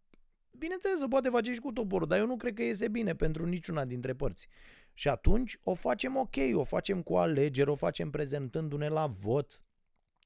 Bineînțeles, 0.51 0.99
se 0.99 1.07
poate 1.07 1.29
face 1.29 1.53
și 1.53 1.61
cu 1.61 1.73
toporul, 1.73 2.07
dar 2.07 2.19
eu 2.19 2.27
nu 2.27 2.37
cred 2.37 2.55
că 2.55 2.63
iese 2.63 2.89
bine 2.89 3.15
pentru 3.15 3.47
niciuna 3.47 3.85
dintre 3.85 4.15
părți. 4.15 4.49
Și 4.95 5.09
atunci 5.09 5.59
o 5.63 5.75
facem 5.75 6.17
ok, 6.17 6.37
o 6.53 6.65
facem 6.65 7.03
cu 7.03 7.17
alegeri, 7.17 7.71
o 7.71 7.75
facem 7.75 8.11
prezentându-ne 8.11 8.89
la 8.89 9.07
vot 9.07 9.65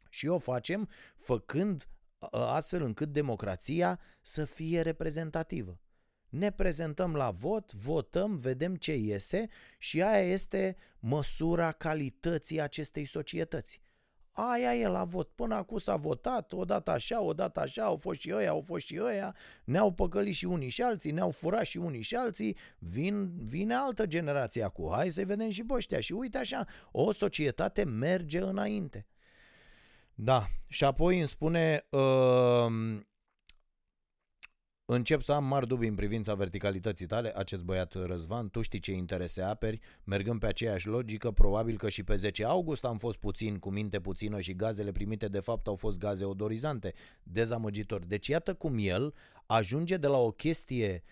și 0.09 0.27
o 0.27 0.39
facem 0.39 0.89
făcând 1.17 1.89
astfel 2.31 2.83
încât 2.83 3.09
democrația 3.13 4.01
să 4.21 4.45
fie 4.45 4.81
reprezentativă 4.81 5.81
ne 6.35 6.51
prezentăm 6.51 7.15
la 7.15 7.31
vot, 7.31 7.73
votăm, 7.73 8.37
vedem 8.37 8.77
ce 8.77 8.97
iese 8.97 9.49
și 9.79 10.03
aia 10.03 10.33
este 10.33 10.77
măsura 10.99 11.73
calității 11.73 12.61
acestei 12.61 13.05
societăți. 13.05 13.81
Aia 14.33 14.75
e 14.75 14.87
la 14.87 15.05
vot. 15.05 15.29
Până 15.29 15.55
acum 15.55 15.79
s-a 15.79 15.97
votat, 15.97 16.53
odată 16.53 16.91
așa, 16.91 17.21
odată 17.21 17.61
așa, 17.61 17.83
au 17.83 17.97
fost 17.97 18.21
și 18.21 18.33
ăia, 18.35 18.51
au 18.51 18.63
fost 18.67 18.87
și 18.87 19.01
ăia, 19.03 19.35
ne-au 19.65 19.93
păcălit 19.93 20.35
și 20.35 20.45
unii 20.45 20.69
și 20.69 20.83
alții, 20.83 21.11
ne-au 21.11 21.31
furat 21.31 21.65
și 21.65 21.77
unii 21.77 22.03
și 22.03 22.17
alții, 22.17 22.57
vin, 22.79 23.33
vine 23.47 23.75
altă 23.75 24.07
generație 24.07 24.63
acum, 24.63 24.93
hai 24.93 25.11
să 25.11 25.25
vedem 25.25 25.51
și 25.51 25.65
pe 25.65 25.73
ăștia. 25.73 26.01
Și 26.01 26.13
uite 26.13 26.39
așa, 26.39 26.67
o 26.91 27.13
societate 27.13 27.85
merge 27.85 28.41
înainte. 28.41 29.07
Da, 30.15 30.47
și 30.69 30.85
apoi 30.85 31.19
îmi 31.19 31.29
spune 31.29 31.87
uh, 31.91 32.67
Încep 34.87 35.23
să 35.23 35.33
am 35.33 35.45
mari 35.45 35.67
dubii 35.67 35.89
în 35.89 35.95
privința 35.95 36.35
verticalității 36.35 37.07
tale, 37.07 37.33
acest 37.37 37.63
băiat 37.63 37.93
Răzvan, 37.93 38.51
tu 38.51 38.61
știi 38.61 38.79
ce 38.79 38.93
interese 38.93 39.43
aperi, 39.43 39.81
mergând 40.05 40.41
pe 40.41 40.47
aceeași 40.47 40.87
logică, 40.87 41.31
probabil 41.31 41.77
că 41.77 41.89
și 41.89 42.03
pe 42.03 42.15
10 42.15 42.45
august 42.45 42.85
am 42.85 42.99
fost 42.99 43.19
puțin, 43.19 43.59
cu 43.59 43.71
minte 43.71 44.01
puțină 44.01 44.41
și 44.41 44.55
gazele 44.55 44.93
primite 44.93 45.29
de 45.29 45.41
fapt 45.41 45.67
au 45.67 45.75
fost 45.75 45.99
gaze 45.99 46.25
odorizante, 46.25 46.95
dezamăgitor. 47.23 48.05
Deci 48.05 48.27
iată 48.27 48.55
cum 48.55 48.75
el 48.79 49.15
ajunge 49.47 49.97
de 49.97 50.07
la 50.07 50.19
o 50.19 50.31
chestie 50.31 51.03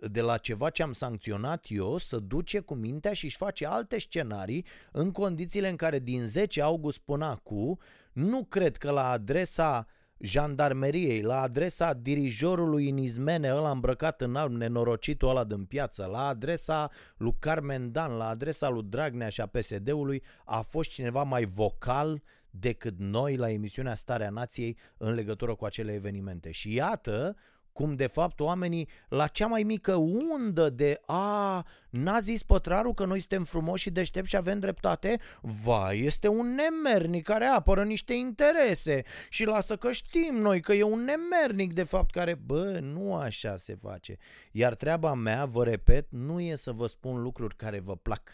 de 0.00 0.20
la 0.20 0.36
ceva 0.36 0.70
ce 0.70 0.82
am 0.82 0.92
sancționat 0.92 1.66
eu 1.68 1.96
să 1.96 2.18
duce 2.18 2.60
cu 2.60 2.74
mintea 2.74 3.12
și 3.12 3.24
își 3.24 3.36
face 3.36 3.66
alte 3.66 3.98
scenarii 3.98 4.64
în 4.92 5.10
condițiile 5.10 5.68
în 5.68 5.76
care 5.76 5.98
din 5.98 6.26
10 6.26 6.62
august 6.62 6.98
până 6.98 7.24
acum 7.24 7.78
nu 8.12 8.44
cred 8.44 8.76
că 8.76 8.90
la 8.90 9.10
adresa 9.10 9.86
jandarmeriei, 10.20 11.22
la 11.22 11.40
adresa 11.40 11.92
dirijorului 11.92 12.88
în 12.88 12.96
izmene, 12.96 13.54
ăla 13.54 13.70
îmbrăcat 13.70 14.20
în 14.20 14.36
alb, 14.36 14.52
nenorocitul 14.52 15.28
ăla 15.28 15.44
din 15.44 15.64
piață, 15.64 16.08
la 16.12 16.26
adresa 16.26 16.90
lui 17.16 17.36
Carmen 17.38 17.92
Dan, 17.92 18.16
la 18.16 18.28
adresa 18.28 18.68
lui 18.68 18.82
Dragnea 18.82 19.28
și 19.28 19.40
a 19.40 19.46
PSD-ului, 19.46 20.22
a 20.44 20.60
fost 20.60 20.90
cineva 20.90 21.22
mai 21.22 21.44
vocal 21.44 22.22
decât 22.50 22.98
noi 22.98 23.36
la 23.36 23.50
emisiunea 23.50 23.94
Starea 23.94 24.30
Nației 24.30 24.76
în 24.96 25.14
legătură 25.14 25.54
cu 25.54 25.64
acele 25.64 25.92
evenimente. 25.92 26.50
Și 26.50 26.74
iată 26.74 27.36
cum 27.78 27.94
de 27.94 28.06
fapt 28.06 28.40
oamenii 28.40 28.88
la 29.08 29.26
cea 29.26 29.46
mai 29.46 29.62
mică 29.62 29.94
undă 29.94 30.70
de 30.70 31.00
a, 31.06 31.66
n-a 31.90 32.18
zis 32.18 32.42
pătrarul 32.42 32.94
că 32.94 33.04
noi 33.04 33.18
suntem 33.18 33.44
frumoși 33.44 33.82
și 33.82 33.90
deștepți 33.90 34.28
și 34.28 34.36
avem 34.36 34.58
dreptate, 34.58 35.20
va, 35.40 35.92
este 35.92 36.28
un 36.28 36.54
nemernic 36.54 37.24
care 37.24 37.44
apără 37.44 37.84
niște 37.84 38.14
interese 38.14 39.02
și 39.28 39.44
lasă 39.44 39.76
că 39.76 39.92
știm 39.92 40.34
noi 40.34 40.60
că 40.60 40.72
e 40.72 40.82
un 40.82 41.04
nemernic 41.04 41.72
de 41.72 41.82
fapt 41.82 42.10
care, 42.10 42.34
bă, 42.34 42.78
nu 42.82 43.14
așa 43.14 43.56
se 43.56 43.78
face. 43.82 44.16
Iar 44.52 44.74
treaba 44.74 45.14
mea, 45.14 45.44
vă 45.44 45.64
repet, 45.64 46.06
nu 46.10 46.40
e 46.40 46.54
să 46.54 46.72
vă 46.72 46.86
spun 46.86 47.22
lucruri 47.22 47.56
care 47.56 47.80
vă 47.80 47.96
plac 47.96 48.30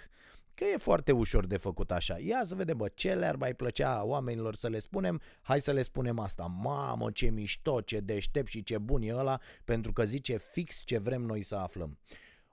Că 0.54 0.64
e 0.64 0.76
foarte 0.76 1.12
ușor 1.12 1.46
de 1.46 1.56
făcut 1.56 1.90
așa. 1.90 2.18
Ia 2.18 2.40
să 2.44 2.54
vedem, 2.54 2.76
bă, 2.76 2.88
ce 2.88 3.14
le-ar 3.14 3.36
mai 3.36 3.54
plăcea 3.54 4.04
oamenilor 4.04 4.54
să 4.54 4.68
le 4.68 4.78
spunem? 4.78 5.20
Hai 5.42 5.60
să 5.60 5.72
le 5.72 5.82
spunem 5.82 6.18
asta. 6.18 6.44
Mamă, 6.44 7.10
ce 7.10 7.30
mișto, 7.30 7.80
ce 7.80 8.00
deștept 8.00 8.48
și 8.48 8.62
ce 8.62 8.78
bun 8.78 9.02
e 9.02 9.14
ăla, 9.14 9.40
pentru 9.64 9.92
că 9.92 10.04
zice 10.04 10.36
fix 10.36 10.82
ce 10.84 10.98
vrem 10.98 11.22
noi 11.22 11.42
să 11.42 11.54
aflăm. 11.54 11.98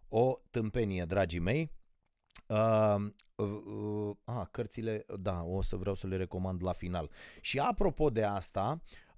O 0.09 0.39
tâmpenie, 0.49 1.05
dragii 1.05 1.39
mei. 1.39 1.71
Uh, 2.47 2.95
uh, 3.35 3.61
uh, 3.65 4.15
a, 4.23 4.47
cărțile, 4.51 5.05
da, 5.19 5.41
o 5.43 5.61
să 5.61 5.75
vreau 5.75 5.95
să 5.95 6.07
le 6.07 6.15
recomand 6.15 6.63
la 6.63 6.71
final. 6.71 7.09
Și 7.41 7.59
apropo 7.59 8.09
de 8.09 8.23
asta, 8.23 8.81
Uh, 8.81 9.10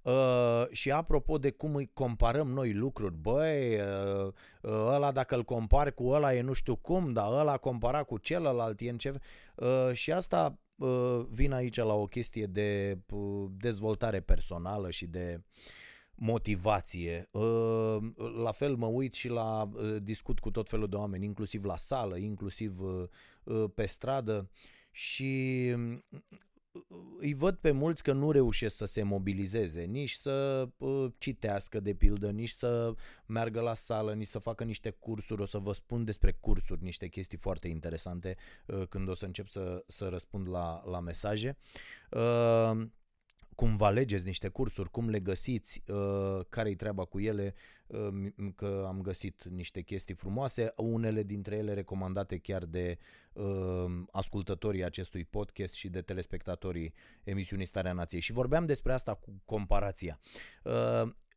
și 0.70 0.90
apropo 0.90 1.38
de 1.38 1.50
cum 1.50 1.74
îi 1.74 1.90
comparăm 1.92 2.48
noi 2.48 2.72
lucruri, 2.72 3.14
băi, 3.14 3.74
uh, 3.74 4.32
uh, 4.60 4.70
ăla 4.70 5.12
dacă 5.12 5.34
îl 5.34 5.42
compari 5.42 5.94
cu 5.94 6.08
ăla 6.08 6.34
e 6.34 6.40
nu 6.40 6.52
știu 6.52 6.76
cum, 6.76 7.12
dar 7.12 7.32
ăla 7.32 7.56
compara 7.56 8.02
cu 8.02 8.18
celălalt 8.18 8.80
e 8.80 8.90
în 8.90 8.98
ce... 8.98 9.20
Uh, 9.54 9.92
și 9.92 10.12
asta 10.12 10.58
uh, 10.76 11.26
vin 11.30 11.52
aici 11.52 11.76
la 11.76 11.94
o 11.94 12.06
chestie 12.06 12.46
de 12.46 12.98
uh, 13.10 13.50
dezvoltare 13.56 14.20
personală 14.20 14.90
și 14.90 15.06
de 15.06 15.42
motivație. 16.14 17.28
Uh, 17.30 17.96
la 18.42 18.52
fel 18.52 18.74
mă 18.74 18.86
uit 18.86 19.14
și 19.14 19.28
la 19.28 19.70
uh, 19.72 19.96
discut 20.02 20.38
cu 20.38 20.50
tot 20.50 20.68
felul 20.68 20.88
de 20.88 20.96
oameni, 20.96 21.24
inclusiv 21.24 21.64
la 21.64 21.76
sală, 21.76 22.16
inclusiv 22.16 22.80
uh, 22.80 23.08
uh, 23.44 23.64
pe 23.74 23.86
stradă 23.86 24.50
și 24.90 25.74
îi 27.18 27.34
văd 27.34 27.56
pe 27.56 27.70
mulți 27.70 28.02
că 28.02 28.12
nu 28.12 28.30
reușesc 28.30 28.76
să 28.76 28.84
se 28.84 29.02
mobilizeze, 29.02 29.82
nici 29.82 30.12
să 30.12 30.68
uh, 30.76 31.12
citească 31.18 31.80
de 31.80 31.94
pildă, 31.94 32.30
nici 32.30 32.48
să 32.48 32.94
meargă 33.26 33.60
la 33.60 33.74
sală, 33.74 34.14
nici 34.14 34.26
să 34.26 34.38
facă 34.38 34.64
niște 34.64 34.90
cursuri. 34.90 35.42
O 35.42 35.44
să 35.44 35.58
vă 35.58 35.72
spun 35.72 36.04
despre 36.04 36.32
cursuri, 36.32 36.82
niște 36.82 37.06
chestii 37.08 37.38
foarte 37.38 37.68
interesante 37.68 38.36
uh, 38.66 38.82
când 38.88 39.08
o 39.08 39.14
să 39.14 39.24
încep 39.24 39.48
să, 39.48 39.84
să 39.86 40.08
răspund 40.08 40.48
la, 40.48 40.82
la 40.86 41.00
mesaje. 41.00 41.56
Uh, 42.10 42.86
cum 43.54 43.76
vă 43.76 43.84
alegeți 43.84 44.24
niște 44.24 44.48
cursuri, 44.48 44.90
cum 44.90 45.08
le 45.08 45.20
găsiți, 45.20 45.82
uh, 45.86 46.44
care-i 46.48 46.74
treaba 46.74 47.04
cu 47.04 47.20
ele, 47.20 47.54
uh, 47.86 48.08
că 48.56 48.84
am 48.86 49.00
găsit 49.00 49.44
niște 49.44 49.80
chestii 49.80 50.14
frumoase, 50.14 50.72
unele 50.76 51.22
dintre 51.22 51.56
ele 51.56 51.74
recomandate 51.74 52.38
chiar 52.38 52.64
de 52.64 52.98
uh, 53.32 53.44
ascultătorii 54.10 54.84
acestui 54.84 55.24
podcast 55.24 55.74
și 55.74 55.88
de 55.88 56.00
telespectatorii 56.00 56.94
emisiunii 57.24 57.66
Starea 57.66 57.92
Nației. 57.92 58.20
Și 58.20 58.32
vorbeam 58.32 58.66
despre 58.66 58.92
asta 58.92 59.14
cu 59.14 59.42
comparația 59.44 60.20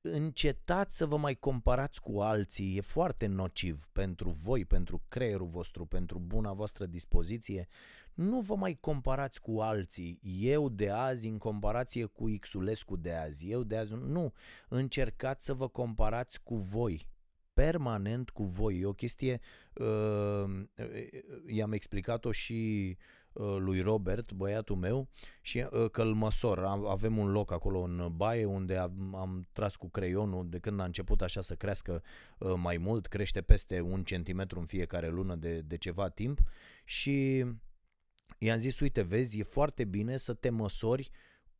încetați 0.01 0.97
să 0.97 1.05
vă 1.05 1.17
mai 1.17 1.35
comparați 1.35 2.01
cu 2.01 2.19
alții, 2.19 2.77
e 2.77 2.81
foarte 2.81 3.25
nociv 3.25 3.89
pentru 3.91 4.29
voi, 4.29 4.65
pentru 4.65 5.01
creierul 5.07 5.47
vostru, 5.47 5.85
pentru 5.85 6.19
buna 6.19 6.53
voastră 6.53 6.85
dispoziție. 6.85 7.67
Nu 8.17 8.39
vă 8.39 8.55
mai 8.55 8.77
comparați 8.79 9.41
cu 9.41 9.59
alții, 9.59 10.19
eu 10.39 10.69
de 10.69 10.89
azi 10.89 11.27
în 11.27 11.37
comparație 11.37 12.05
cu 12.05 12.25
Xulescu 12.39 12.95
de 12.95 13.13
azi, 13.13 13.51
eu 13.51 13.63
de 13.63 13.77
azi, 13.77 13.93
nu, 13.93 14.33
încercați 14.69 15.45
să 15.45 15.53
vă 15.53 15.67
comparați 15.67 16.43
cu 16.43 16.55
voi, 16.55 17.07
permanent 17.53 18.29
cu 18.29 18.43
voi. 18.43 18.79
E 18.79 18.85
o 18.85 18.93
chestie, 18.93 19.39
uh, 19.73 20.45
i-am 21.47 21.71
explicat-o 21.71 22.31
și 22.31 22.97
uh, 23.33 23.55
lui 23.59 23.81
Robert, 23.81 24.31
băiatul 24.31 24.75
meu, 24.75 25.07
și 25.41 25.65
uh, 25.71 25.89
că 25.91 26.01
îl 26.01 26.13
măsor. 26.13 26.63
Avem 26.87 27.17
un 27.17 27.31
loc 27.31 27.51
acolo 27.51 27.79
în 27.79 28.11
baie 28.15 28.45
unde 28.45 28.77
am, 28.77 29.15
am 29.15 29.47
tras 29.51 29.75
cu 29.75 29.89
creionul 29.89 30.49
de 30.49 30.59
când 30.59 30.79
a 30.79 30.83
început 30.83 31.21
așa 31.21 31.41
să 31.41 31.55
crească 31.55 32.03
uh, 32.37 32.53
mai 32.55 32.77
mult, 32.77 33.07
crește 33.07 33.41
peste 33.41 33.81
un 33.81 34.03
centimetru 34.03 34.59
în 34.59 34.65
fiecare 34.65 35.07
lună 35.07 35.35
de, 35.35 35.61
de 35.61 35.77
ceva 35.77 36.09
timp 36.09 36.39
și 36.83 37.45
i-am 38.37 38.59
zis, 38.59 38.79
uite, 38.79 39.01
vezi, 39.01 39.39
e 39.39 39.43
foarte 39.43 39.83
bine 39.83 40.17
să 40.17 40.33
te 40.33 40.49
măsori 40.49 41.11
uh, 41.11 41.17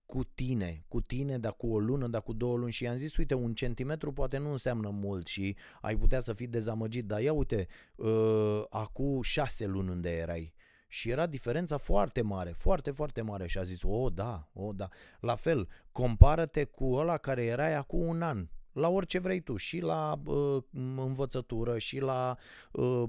cu 0.08 0.24
tine, 0.24 0.84
cu 0.88 1.02
tine, 1.02 1.38
dar 1.38 1.54
cu 1.54 1.68
o 1.74 1.80
lună, 1.80 2.08
dar 2.08 2.22
cu 2.22 2.34
două 2.34 2.58
luni. 2.58 2.72
Și 2.72 2.84
i-am 2.84 2.96
zis, 2.96 3.18
uite, 3.18 3.34
un 3.34 3.54
centimetru 3.54 4.14
poate 4.14 4.38
nu 4.38 4.52
înseamnă 4.52 4.90
mult 4.90 5.28
și 5.28 5.56
ai 5.82 5.98
putea 5.98 6.20
să 6.20 6.34
fii 6.34 6.48
dezamăgit, 6.48 7.06
dar 7.06 7.22
ia 7.22 7.34
uite, 7.34 7.68
uh, 7.96 8.64
acum 8.70 9.22
șase 9.22 9.66
luni 9.66 9.90
unde 9.90 10.10
erai. 10.18 10.54
Și 10.88 11.10
era 11.10 11.26
diferența 11.26 11.78
foarte 11.78 12.22
mare, 12.22 12.52
foarte, 12.52 12.92
foarte 12.92 13.22
mare 13.22 13.48
și 13.48 13.58
a 13.58 13.64
zis, 13.64 13.82
o, 13.84 14.10
da, 14.10 14.50
o, 14.54 14.74
da. 14.74 14.90
La 15.20 15.36
fel, 15.36 15.68
compară-te 15.92 16.64
cu 16.64 16.94
ăla 16.94 17.18
care 17.18 17.44
erai 17.44 17.76
acum 17.76 18.08
un 18.08 18.22
an 18.22 18.48
la 18.78 18.90
orice 18.90 19.20
vrei 19.20 19.40
tu, 19.40 19.56
și 19.56 19.80
la 19.80 20.22
uh, 20.26 20.64
învățătură, 20.96 21.78
și 21.78 22.00
la 22.00 22.38
uh, 22.72 23.04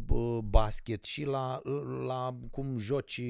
basket, 0.44 1.04
și 1.04 1.24
la, 1.24 1.61
la 2.07 2.37
cum 2.50 2.78
joci, 2.78 3.22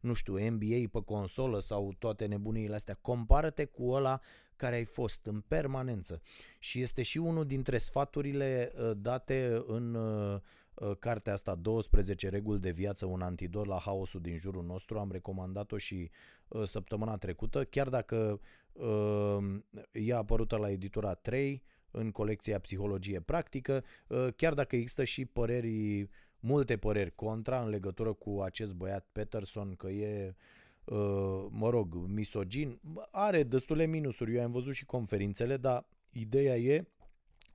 nu 0.00 0.12
știu, 0.12 0.50
NBA 0.50 0.88
pe 0.92 1.02
consolă 1.04 1.58
sau 1.58 1.94
toate 1.98 2.26
nebuniile 2.26 2.74
astea. 2.74 2.98
Compară-te 3.00 3.64
cu 3.64 3.90
ăla 3.90 4.20
care 4.60 4.74
ai 4.74 4.84
fost 4.84 5.26
în 5.26 5.40
permanență. 5.40 6.22
Și 6.58 6.80
este 6.80 7.02
și 7.02 7.18
unul 7.18 7.46
dintre 7.46 7.78
sfaturile 7.78 8.72
uh, 8.74 8.90
date 8.96 9.62
în 9.66 9.94
uh, 9.94 10.34
uh 10.74 10.96
cartea 10.98 11.32
asta 11.32 11.54
12 11.54 12.28
reguli 12.28 12.60
de 12.60 12.70
viață, 12.70 13.06
un 13.06 13.20
antidot 13.20 13.66
la 13.66 13.78
haosul 13.78 14.20
din 14.20 14.38
jurul 14.38 14.64
nostru. 14.64 14.98
Am 14.98 15.10
recomandat-o 15.12 15.76
și 15.76 16.10
uh, 16.48 16.62
săptămâna 16.64 17.16
trecută, 17.16 17.64
chiar 17.64 17.88
dacă 17.88 18.40
uh, 18.72 19.38
ea 19.92 20.14
a 20.14 20.18
apărută 20.18 20.56
la 20.56 20.70
editura 20.70 21.14
3, 21.14 21.62
în 21.90 22.10
colecția 22.10 22.58
Psihologie 22.58 23.20
Practică, 23.20 23.84
uh, 24.06 24.28
chiar 24.36 24.54
dacă 24.54 24.76
există 24.76 25.04
și 25.04 25.24
păreri, 25.24 26.08
multe 26.40 26.76
păreri 26.76 27.14
contra 27.14 27.62
în 27.62 27.68
legătură 27.68 28.12
cu 28.12 28.40
acest 28.40 28.74
băiat 28.74 29.06
Peterson, 29.12 29.74
că 29.74 29.88
e, 29.88 30.34
uh, 30.84 31.46
mă 31.50 31.70
rog, 31.70 31.94
misogin, 31.94 32.80
are 33.10 33.42
destule 33.42 33.86
minusuri, 33.86 34.34
eu 34.34 34.42
am 34.42 34.50
văzut 34.50 34.74
și 34.74 34.84
conferințele, 34.84 35.56
dar 35.56 35.86
ideea 36.10 36.56
e 36.56 36.84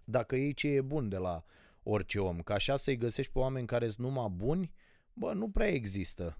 dacă 0.03 0.35
ei 0.35 0.53
ce 0.53 0.67
e 0.67 0.81
bun 0.81 1.09
de 1.09 1.17
la 1.17 1.43
orice 1.83 2.19
om, 2.19 2.41
ca 2.41 2.53
așa 2.53 2.75
să-i 2.75 2.97
găsești 2.97 3.31
pe 3.31 3.39
oameni 3.39 3.67
care 3.67 3.87
sunt 3.87 4.07
numai 4.07 4.33
buni, 4.35 4.71
bă, 5.13 5.33
nu 5.33 5.49
prea 5.49 5.67
există. 5.67 6.37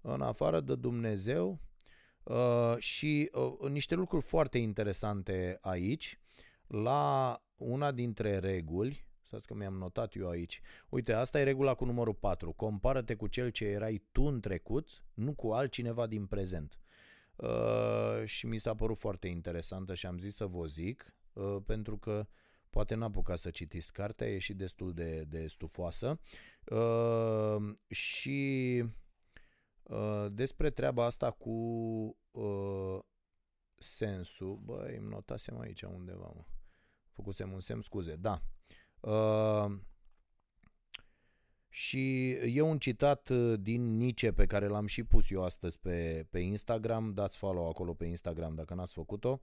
În 0.00 0.20
afară 0.20 0.60
de 0.60 0.74
Dumnezeu, 0.74 1.60
Uh, 2.28 2.78
și 2.78 3.30
uh, 3.32 3.70
niște 3.70 3.94
lucruri 3.94 4.24
foarte 4.24 4.58
interesante 4.58 5.58
aici 5.60 6.20
la 6.68 7.42
una 7.56 7.92
dintre 7.92 8.38
reguli, 8.38 9.06
stați 9.22 9.46
că 9.46 9.54
mi-am 9.54 9.74
notat 9.74 10.14
eu 10.14 10.28
aici, 10.28 10.60
uite, 10.88 11.12
asta 11.12 11.40
e 11.40 11.42
regula 11.42 11.74
cu 11.74 11.84
numărul 11.84 12.14
4, 12.14 12.52
compară-te 12.52 13.14
cu 13.14 13.26
cel 13.26 13.50
ce 13.50 13.64
erai 13.64 14.02
tu 14.12 14.22
în 14.22 14.40
trecut, 14.40 15.04
nu 15.14 15.34
cu 15.34 15.50
altcineva 15.50 16.06
din 16.06 16.26
prezent. 16.26 16.78
Uh, 17.36 18.24
și 18.24 18.46
mi 18.46 18.58
s-a 18.58 18.74
părut 18.74 18.98
foarte 18.98 19.28
interesantă 19.28 19.94
și 19.94 20.06
am 20.06 20.18
zis 20.18 20.34
să 20.34 20.46
vă 20.46 20.66
zic, 20.66 21.14
uh, 21.32 21.56
pentru 21.66 21.98
că 21.98 22.26
poate 22.70 22.94
n-a 22.94 23.04
apucat 23.04 23.38
să 23.38 23.50
citiți 23.50 23.92
cartea, 23.92 24.28
e 24.28 24.38
și 24.38 24.54
destul 24.54 24.92
de, 24.92 25.24
de 25.28 25.46
stufoasă. 25.46 26.20
Uh, 26.64 27.74
și 27.88 28.84
uh, 29.82 30.26
despre 30.32 30.70
treaba 30.70 31.04
asta 31.04 31.30
cu 31.30 31.50
uh, 32.30 32.98
sensul, 33.78 34.60
băi, 34.64 34.96
îmi 34.96 35.08
notasem 35.08 35.58
aici 35.60 35.82
undeva, 35.82 36.32
mă. 36.34 36.44
Făcusem 37.18 37.52
un 37.52 37.60
semn, 37.60 37.80
scuze, 37.80 38.16
da. 38.16 38.42
Uh, 39.00 39.78
și 41.68 42.30
e 42.30 42.60
un 42.60 42.78
citat 42.78 43.28
uh, 43.28 43.60
din 43.60 43.96
Nice 43.96 44.32
pe 44.32 44.46
care 44.46 44.66
l-am 44.66 44.86
și 44.86 45.04
pus 45.04 45.30
eu 45.30 45.44
astăzi 45.44 45.78
pe, 45.78 46.26
pe 46.30 46.38
Instagram, 46.38 47.12
dați 47.14 47.36
follow 47.36 47.68
acolo 47.68 47.94
pe 47.94 48.04
Instagram 48.04 48.54
dacă 48.54 48.74
n-ați 48.74 48.92
făcut-o. 48.92 49.40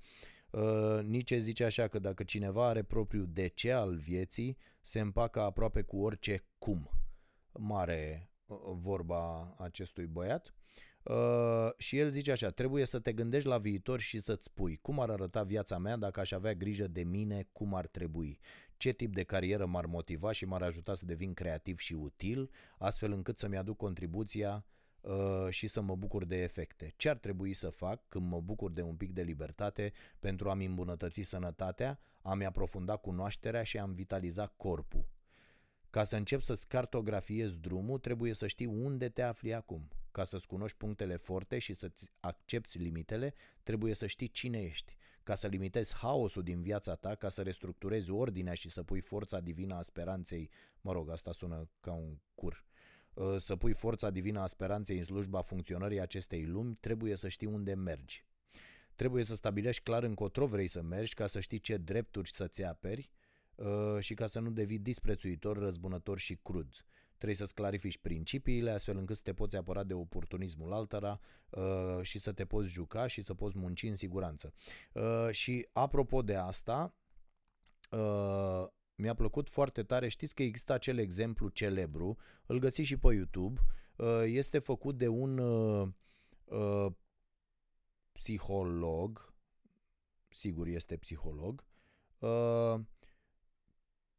Uh, 0.50 1.00
Nice 1.04 1.38
zice 1.38 1.64
așa 1.64 1.88
că 1.88 2.00
dacă 2.00 2.24
cineva 2.24 2.68
are 2.68 2.84
propriul 2.84 3.28
de 3.30 3.48
ce 3.48 3.72
al 3.72 3.96
vieții, 3.96 4.58
se 4.82 5.00
împacă 5.00 5.42
aproape 5.42 5.82
cu 5.82 5.98
orice 5.98 6.44
cum. 6.58 6.90
Mare 7.52 8.30
uh, 8.46 8.58
vorba 8.74 9.56
acestui 9.58 10.06
băiat. 10.06 10.54
Uh, 11.10 11.70
și 11.78 11.98
el 11.98 12.12
zice 12.12 12.32
așa, 12.32 12.50
trebuie 12.50 12.86
să 12.86 13.00
te 13.00 13.14
gândești 13.14 13.48
la 13.48 13.58
viitor 13.58 14.00
și 14.00 14.20
să-ți 14.20 14.44
spui 14.44 14.76
cum 14.76 15.00
ar 15.00 15.10
arăta 15.10 15.44
viața 15.44 15.78
mea 15.78 15.96
dacă 15.98 16.20
aș 16.20 16.32
avea 16.32 16.54
grijă 16.54 16.88
de 16.88 17.04
mine, 17.04 17.48
cum 17.52 17.76
ar 17.76 17.88
trebui, 17.88 18.40
ce 18.78 18.92
tip 18.92 19.14
de 19.14 19.24
carieră 19.24 19.66
m-ar 19.66 19.86
motiva 19.86 20.32
și 20.32 20.46
m-ar 20.46 20.62
ajuta 20.62 20.94
să 20.94 21.06
devin 21.06 21.34
creativ 21.34 21.80
și 21.80 21.94
util, 21.94 22.50
astfel 22.78 23.12
încât 23.12 23.40
să-mi 23.40 23.58
aduc 23.58 23.78
contribuția 23.78 24.66
uh, 25.02 25.48
și 25.50 25.68
să 25.68 25.82
mă 25.82 25.96
bucur 25.96 26.26
de 26.26 26.42
efecte. 26.42 26.94
Ce 26.96 27.10
ar 27.10 27.18
trebui 27.18 27.54
să 27.54 27.70
fac 27.70 28.08
când 28.08 28.30
mă 28.30 28.42
bucur 28.42 28.72
de 28.72 28.82
un 28.82 28.96
pic 28.96 29.12
de 29.12 29.22
libertate 29.22 29.94
pentru 30.20 30.50
a-mi 30.50 30.66
îmbunătăți 30.66 31.22
sănătatea, 31.22 32.00
a-mi 32.22 32.46
aprofunda 32.46 32.96
cunoașterea 32.96 33.64
și 33.64 33.78
a-mi 33.78 33.96
vitaliza 33.96 34.48
corpul. 34.48 35.06
Ca 35.90 36.04
să 36.04 36.16
încep 36.16 36.42
să-ți 36.42 36.68
cartografiezi 36.68 37.58
drumul, 37.58 38.00
trebuie 38.00 38.34
să 38.34 38.48
știi 38.48 38.66
unde 38.66 39.10
te 39.10 39.22
afli 39.22 39.54
acum. 39.54 39.90
Ca 40.16 40.24
să-ți 40.24 40.48
cunoști 40.48 40.78
punctele 40.78 41.16
forte 41.16 41.60
și 41.60 41.74
să-ți 41.74 42.12
accepti 42.20 42.78
limitele, 42.78 43.34
trebuie 43.64 43.94
să 43.94 44.06
știi 44.08 44.28
cine 44.28 44.62
ești. 44.62 44.98
Ca 45.24 45.36
să 45.36 45.48
limitezi 45.48 45.96
haosul 45.96 46.44
din 46.44 46.62
viața 46.62 46.96
ta, 46.96 47.16
ca 47.16 47.30
să 47.30 47.42
restructurezi 47.42 48.12
ordinea 48.12 48.54
și 48.54 48.70
să 48.70 48.84
pui 48.84 49.02
forța 49.02 49.40
divină 49.40 49.76
a 49.76 49.82
speranței, 49.82 50.50
mă 50.82 50.92
rog, 50.92 51.10
asta 51.10 51.32
sună 51.32 51.70
ca 51.80 51.92
un 51.92 52.18
cur, 52.36 52.66
uh, 53.14 53.36
să 53.38 53.56
pui 53.56 53.74
forța 53.74 54.10
divină 54.10 54.40
a 54.40 54.46
speranței 54.46 54.98
în 54.98 55.04
slujba 55.04 55.42
funcționării 55.42 56.00
acestei 56.00 56.46
lumi, 56.46 56.78
trebuie 56.80 57.16
să 57.16 57.28
știi 57.28 57.48
unde 57.48 57.74
mergi. 57.74 58.26
Trebuie 58.96 59.24
să 59.24 59.36
stabilești 59.36 59.84
clar 59.84 60.04
încotro 60.04 60.46
vrei 60.46 60.68
să 60.68 60.82
mergi 60.82 61.14
ca 61.14 61.28
să 61.28 61.40
știi 61.40 61.60
ce 61.60 61.78
drepturi 61.78 62.32
să-ți 62.32 62.64
aperi 62.64 63.10
uh, 63.56 64.00
și 64.00 64.14
ca 64.14 64.26
să 64.26 64.40
nu 64.40 64.50
devii 64.50 64.80
disprețuitor, 64.80 65.58
răzbunător 65.58 66.20
și 66.20 66.36
crud. 66.36 66.86
Trebuie 67.16 67.36
să-ți 67.36 67.54
clarifici 67.54 67.98
principiile 67.98 68.72
astfel 68.72 68.98
încât 68.98 69.16
să 69.16 69.22
te 69.22 69.34
poți 69.34 69.56
apăra 69.56 69.84
de 69.84 69.94
oportunismul 69.94 70.74
altora 70.74 71.20
uh, 71.50 72.02
și 72.02 72.20
să 72.20 72.32
te 72.32 72.46
poți 72.46 72.70
juca 72.70 73.08
și 73.08 73.22
să 73.22 73.34
poți 73.34 73.58
munci 73.58 73.84
în 73.84 73.96
siguranță. 73.96 74.54
Uh, 74.94 75.30
și 75.32 75.68
apropo 75.72 76.22
de 76.22 76.36
asta, 76.36 76.94
uh, 77.92 78.66
mi-a 78.96 79.14
plăcut 79.14 79.50
foarte 79.50 79.84
tare, 79.84 80.08
știți 80.08 80.36
că 80.36 80.44
există 80.44 80.74
acel 80.74 80.98
exemplu 80.98 81.50
celebru, 81.50 82.18
îl 82.46 82.60
găsiți 82.60 82.88
și 82.88 82.98
pe 82.98 83.14
YouTube, 83.14 83.62
uh, 83.96 84.24
este 84.26 84.60
făcut 84.60 84.98
de 84.98 85.08
un 85.08 85.38
uh, 85.38 85.88
uh, 86.46 86.92
psiholog, 88.12 89.34
sigur 90.28 90.68
este 90.68 90.98
psiholog, 90.98 91.66
uh, 92.20 92.80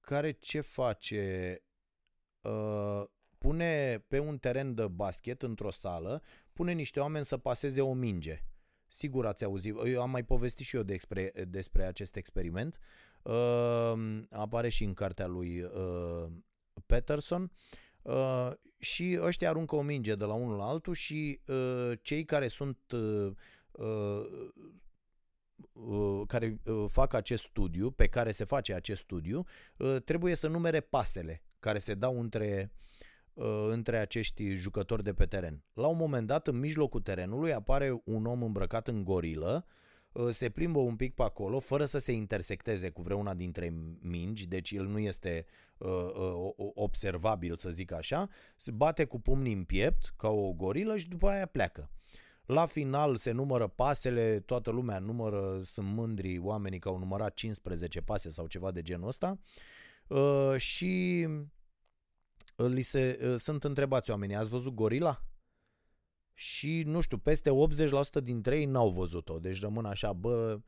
care 0.00 0.30
ce 0.30 0.60
face? 0.60 1.60
Uh, 2.46 3.04
pune 3.38 4.04
pe 4.08 4.18
un 4.18 4.38
teren 4.38 4.74
de 4.74 4.86
basket 4.86 5.42
într-o 5.42 5.70
sală, 5.70 6.22
pune 6.52 6.72
niște 6.72 7.00
oameni 7.00 7.24
să 7.24 7.36
paseze 7.36 7.80
o 7.80 7.92
minge. 7.92 8.42
Sigur 8.88 9.26
ați 9.26 9.44
auzit, 9.44 9.74
eu 9.84 10.02
am 10.02 10.10
mai 10.10 10.24
povestit 10.24 10.66
și 10.66 10.76
eu 10.76 10.82
despre, 10.82 11.32
despre 11.48 11.84
acest 11.84 12.16
experiment. 12.16 12.78
Uh, 13.22 14.22
apare 14.30 14.68
și 14.68 14.84
în 14.84 14.94
cartea 14.94 15.26
lui 15.26 15.62
uh, 15.62 16.26
Peterson. 16.86 17.50
Uh, 18.02 18.50
și 18.78 19.18
ăștia 19.20 19.48
aruncă 19.48 19.76
o 19.76 19.82
minge 19.82 20.14
de 20.14 20.24
la 20.24 20.32
unul 20.32 20.56
la 20.56 20.64
altul 20.64 20.94
și 20.94 21.40
uh, 21.46 21.92
cei 22.02 22.24
care 22.24 22.48
sunt 22.48 22.78
uh, 22.92 23.30
uh, 23.70 24.26
care 26.26 26.60
fac 26.88 27.12
acest 27.12 27.42
studiu, 27.42 27.90
pe 27.90 28.06
care 28.06 28.30
se 28.30 28.44
face 28.44 28.74
acest 28.74 29.00
studiu, 29.00 29.44
trebuie 30.04 30.34
să 30.34 30.48
numere 30.48 30.80
pasele 30.80 31.45
care 31.66 31.78
se 31.78 31.94
dau 31.94 32.20
între, 32.20 32.72
uh, 33.34 33.66
între 33.68 33.98
acești 33.98 34.54
jucători 34.54 35.02
de 35.02 35.12
pe 35.12 35.24
teren. 35.24 35.64
La 35.74 35.86
un 35.86 35.96
moment 35.96 36.26
dat, 36.26 36.46
în 36.46 36.58
mijlocul 36.58 37.00
terenului, 37.00 37.52
apare 37.52 38.02
un 38.04 38.26
om 38.26 38.42
îmbrăcat 38.42 38.88
în 38.88 39.04
gorilă 39.04 39.66
uh, 40.12 40.28
se 40.30 40.48
plimbă 40.48 40.78
un 40.78 40.96
pic 40.96 41.14
pe 41.14 41.22
acolo, 41.22 41.58
fără 41.58 41.84
să 41.84 41.98
se 41.98 42.12
intersecteze 42.12 42.88
cu 42.88 43.02
vreuna 43.02 43.34
dintre 43.34 43.74
mingi, 44.00 44.46
deci 44.46 44.70
el 44.70 44.86
nu 44.86 44.98
este 44.98 45.46
uh, 45.78 45.88
uh, 45.88 46.70
observabil, 46.74 47.56
să 47.56 47.70
zic 47.70 47.92
așa, 47.92 48.28
se 48.56 48.70
bate 48.70 49.04
cu 49.04 49.20
pumnii 49.20 49.52
în 49.52 49.64
piept, 49.64 50.14
ca 50.16 50.28
o 50.28 50.52
gorilă 50.52 50.96
și 50.96 51.08
după 51.08 51.28
aia 51.28 51.46
pleacă. 51.46 51.90
La 52.44 52.66
final 52.66 53.16
se 53.16 53.30
numără 53.30 53.66
pasele, 53.66 54.40
toată 54.40 54.70
lumea 54.70 54.98
numără, 54.98 55.60
sunt 55.64 55.86
mândri 55.86 56.38
oamenii 56.38 56.78
că 56.78 56.88
au 56.88 56.98
numărat 56.98 57.34
15 57.34 58.00
pase 58.00 58.30
sau 58.30 58.46
ceva 58.46 58.70
de 58.70 58.82
genul 58.82 59.08
ăsta 59.08 59.38
uh, 60.06 60.54
și 60.56 61.26
li 62.56 62.82
se, 62.82 63.18
uh, 63.22 63.34
sunt 63.38 63.64
întrebați 63.64 64.10
oamenii, 64.10 64.36
ați 64.36 64.50
văzut 64.50 64.74
gorila? 64.74 65.24
Și, 66.34 66.82
nu 66.82 67.00
știu, 67.00 67.18
peste 67.18 67.50
80% 67.50 68.22
dintre 68.22 68.58
ei 68.58 68.64
n-au 68.64 68.90
văzut-o, 68.90 69.38
deci 69.38 69.60
rămân 69.60 69.84
așa, 69.84 70.12
bă, 70.12 70.58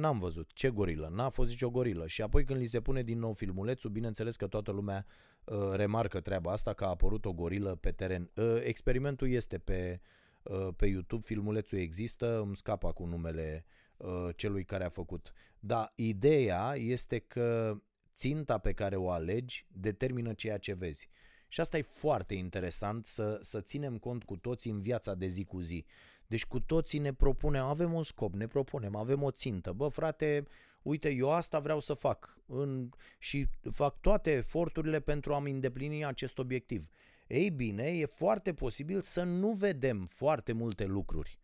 n-am 0.00 0.18
văzut, 0.18 0.50
ce 0.52 0.68
gorilă, 0.68 1.10
n-a 1.12 1.28
fost 1.28 1.48
nicio 1.48 1.70
gorilă. 1.70 2.06
Și 2.06 2.22
apoi 2.22 2.44
când 2.44 2.60
li 2.60 2.66
se 2.66 2.80
pune 2.80 3.02
din 3.02 3.18
nou 3.18 3.32
filmulețul, 3.32 3.90
bineînțeles 3.90 4.36
că 4.36 4.46
toată 4.46 4.70
lumea 4.70 5.06
uh, 5.44 5.70
remarcă 5.72 6.20
treaba 6.20 6.52
asta, 6.52 6.72
că 6.72 6.84
a 6.84 6.88
apărut 6.88 7.24
o 7.24 7.32
gorilă 7.32 7.74
pe 7.74 7.90
teren. 7.90 8.30
Uh, 8.34 8.60
experimentul 8.62 9.28
este 9.28 9.58
pe, 9.58 10.00
uh, 10.42 10.68
pe 10.76 10.86
YouTube, 10.86 11.22
filmulețul 11.26 11.78
există, 11.78 12.40
îmi 12.40 12.56
scapă 12.56 12.92
cu 12.92 13.04
numele 13.04 13.64
uh, 13.96 14.28
celui 14.36 14.64
care 14.64 14.84
a 14.84 14.88
făcut. 14.88 15.32
Da, 15.60 15.88
ideea 15.96 16.74
este 16.76 17.18
că 17.18 17.78
ținta 18.18 18.58
pe 18.58 18.72
care 18.72 18.96
o 18.96 19.10
alegi 19.10 19.66
determină 19.72 20.32
ceea 20.32 20.58
ce 20.58 20.72
vezi. 20.72 21.08
Și 21.48 21.60
asta 21.60 21.78
e 21.78 21.82
foarte 21.82 22.34
interesant 22.34 23.06
să, 23.06 23.38
să 23.42 23.60
ținem 23.60 23.98
cont 23.98 24.24
cu 24.24 24.36
toții 24.36 24.70
în 24.70 24.80
viața 24.80 25.14
de 25.14 25.26
zi 25.26 25.44
cu 25.44 25.60
zi. 25.60 25.84
Deci 26.26 26.46
cu 26.46 26.60
toții 26.60 26.98
ne 26.98 27.12
propunem, 27.12 27.64
avem 27.64 27.92
un 27.92 28.02
scop, 28.02 28.34
ne 28.34 28.46
propunem, 28.46 28.96
avem 28.96 29.22
o 29.22 29.30
țintă. 29.30 29.72
Bă, 29.72 29.88
frate, 29.88 30.44
uite, 30.82 31.14
eu 31.14 31.32
asta 31.32 31.58
vreau 31.58 31.80
să 31.80 31.94
fac 31.94 32.38
în, 32.46 32.88
și 33.18 33.46
fac 33.70 34.00
toate 34.00 34.30
eforturile 34.32 35.00
pentru 35.00 35.34
a-mi 35.34 35.50
îndeplini 35.50 36.04
acest 36.04 36.38
obiectiv. 36.38 36.88
Ei 37.26 37.50
bine, 37.50 37.84
e 37.84 38.06
foarte 38.06 38.52
posibil 38.52 39.00
să 39.00 39.22
nu 39.22 39.52
vedem 39.52 40.04
foarte 40.04 40.52
multe 40.52 40.84
lucruri 40.84 41.38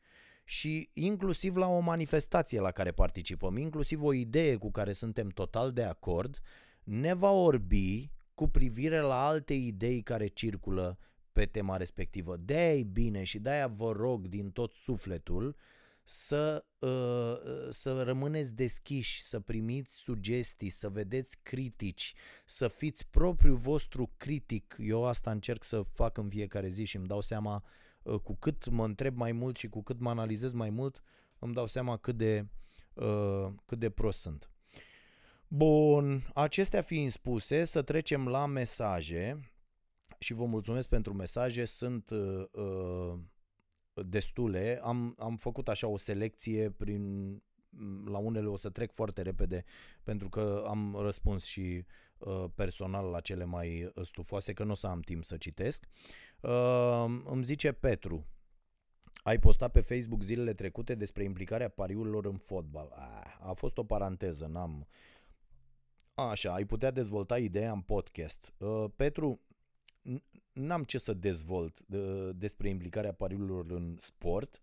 și 0.45 0.91
inclusiv 0.93 1.57
la 1.57 1.67
o 1.67 1.79
manifestație 1.79 2.61
la 2.61 2.71
care 2.71 2.93
participăm, 2.93 3.57
inclusiv 3.57 4.03
o 4.03 4.13
idee 4.13 4.57
cu 4.57 4.71
care 4.71 4.93
suntem 4.93 5.29
total 5.29 5.73
de 5.73 5.83
acord, 5.83 6.39
ne 6.83 7.15
va 7.15 7.31
orbi 7.31 8.11
cu 8.35 8.49
privire 8.49 9.01
la 9.01 9.27
alte 9.27 9.55
idei 9.55 10.03
care 10.03 10.27
circulă 10.27 10.99
pe 11.33 11.47
tema 11.47 11.77
respectivă. 11.77 12.37
De-aia 12.37 12.75
e 12.75 12.83
bine 12.83 13.25
și 13.25 13.39
de-aia 13.39 13.67
vă 13.67 13.93
rog 13.93 14.27
din 14.27 14.51
tot 14.51 14.75
sufletul 14.75 15.57
să, 16.03 16.65
uh, 16.79 17.69
să 17.71 18.03
rămâneți 18.03 18.55
deschiși, 18.55 19.23
să 19.23 19.41
primiți 19.41 19.95
sugestii, 19.95 20.69
să 20.69 20.89
vedeți 20.89 21.39
critici, 21.43 22.15
să 22.45 22.69
fiți 22.69 23.07
propriul 23.11 23.57
vostru 23.57 24.13
critic. 24.17 24.77
Eu 24.79 25.07
asta 25.07 25.31
încerc 25.31 25.65
să 25.65 25.83
fac 25.83 26.17
în 26.19 26.29
fiecare 26.29 26.69
zi 26.69 26.85
și 26.85 26.97
îmi 26.97 27.07
dau 27.07 27.21
seama 27.21 27.55
uh, 27.55 27.84
cu 28.23 28.35
cât 28.35 28.69
mă 28.69 28.85
întreb 28.85 29.17
mai 29.17 29.33
mult 29.33 29.57
și 29.57 29.69
cu 29.69 29.83
cât 29.83 30.01
mă 30.01 30.11
analizez 30.11 30.53
mai 30.53 30.71
mult, 30.71 31.03
îmi 31.39 31.55
dau 31.55 31.67
seama 31.67 31.97
cât 31.97 32.17
de, 32.17 32.47
uh, 32.95 33.47
cât 33.67 33.79
de 33.79 33.91
prost 33.91 34.21
sunt. 34.21 34.51
Bun, 35.49 36.31
acestea 36.35 36.83
fiind 36.83 37.11
spuse, 37.11 37.65
să 37.65 37.83
trecem 37.83 38.29
la 38.29 38.47
mesaje 38.47 39.41
și 40.19 40.33
vă 40.35 40.45
mulțumesc 40.45 40.89
pentru 40.89 41.15
mesaje, 41.15 41.65
sunt 41.65 42.11
uh, 42.11 42.45
uh, 42.53 43.19
destule. 44.07 44.81
Am, 44.83 45.15
am 45.19 45.37
făcut 45.37 45.69
așa 45.69 45.87
o 45.87 45.97
selecție 45.97 46.71
prin 46.71 47.33
la 48.05 48.19
unele 48.19 48.47
o 48.47 48.57
să 48.57 48.71
trec 48.71 48.93
foarte 48.93 49.23
repede 49.23 49.65
pentru 50.03 50.29
că 50.29 50.65
am 50.67 50.97
răspuns 51.01 51.45
și 51.45 51.61
uh, 51.61 51.85
personal 52.55 53.11
la 53.11 53.21
cele 53.21 53.45
mai 53.45 53.93
stufoase 54.03 54.53
că 54.53 54.65
nu 54.65 54.71
o 54.71 54.75
să 54.75 54.87
am 54.87 55.01
timp 55.01 55.25
să 55.25 55.37
citesc. 55.37 55.85
Uh, 56.41 57.05
îmi 57.25 57.45
zice 57.45 57.73
Petru, 57.73 58.27
ai 59.23 59.39
postat 59.39 59.73
pe 59.73 59.81
Facebook 59.81 60.23
zilele 60.23 60.53
trecute 60.53 60.95
despre 60.95 61.25
implicarea 61.25 61.69
pariurilor 61.69 62.27
în 62.27 62.37
fotbal. 62.37 62.93
Ah, 62.97 63.49
a 63.49 63.53
fost 63.53 63.79
o 63.79 63.85
paranteză, 63.85 64.47
n-am 64.47 64.87
Așa, 66.15 66.53
ai 66.53 66.65
putea 66.65 66.91
dezvolta 66.91 67.39
ideea 67.39 67.73
în 67.73 67.81
podcast. 67.81 68.53
Uh, 68.59 68.85
Petru, 68.97 69.41
n-am 70.53 70.85
ce 70.85 70.99
să 70.99 71.15
dezvolt 71.15 71.79
uh, 71.89 72.31
despre 72.35 72.69
implicarea 72.69 73.13
pariurilor 73.13 73.71
în 73.71 73.97
sport 73.99 74.63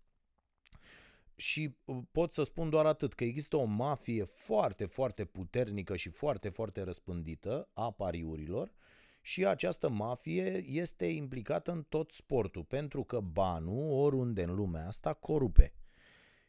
și 1.36 1.76
uh, 1.84 1.96
pot 2.10 2.32
să 2.32 2.42
spun 2.42 2.70
doar 2.70 2.86
atât, 2.86 3.14
că 3.14 3.24
există 3.24 3.56
o 3.56 3.64
mafie 3.64 4.24
foarte, 4.24 4.84
foarte 4.84 5.24
puternică 5.24 5.96
și 5.96 6.08
foarte, 6.08 6.48
foarte 6.48 6.82
răspândită 6.82 7.68
a 7.72 7.90
pariurilor 7.90 8.72
și 9.20 9.46
această 9.46 9.88
mafie 9.88 10.64
este 10.66 11.06
implicată 11.06 11.70
în 11.70 11.82
tot 11.88 12.10
sportul, 12.10 12.64
pentru 12.64 13.04
că 13.04 13.20
banul, 13.20 13.92
oriunde 13.92 14.42
în 14.42 14.54
lumea 14.54 14.86
asta, 14.86 15.12
corupe. 15.12 15.74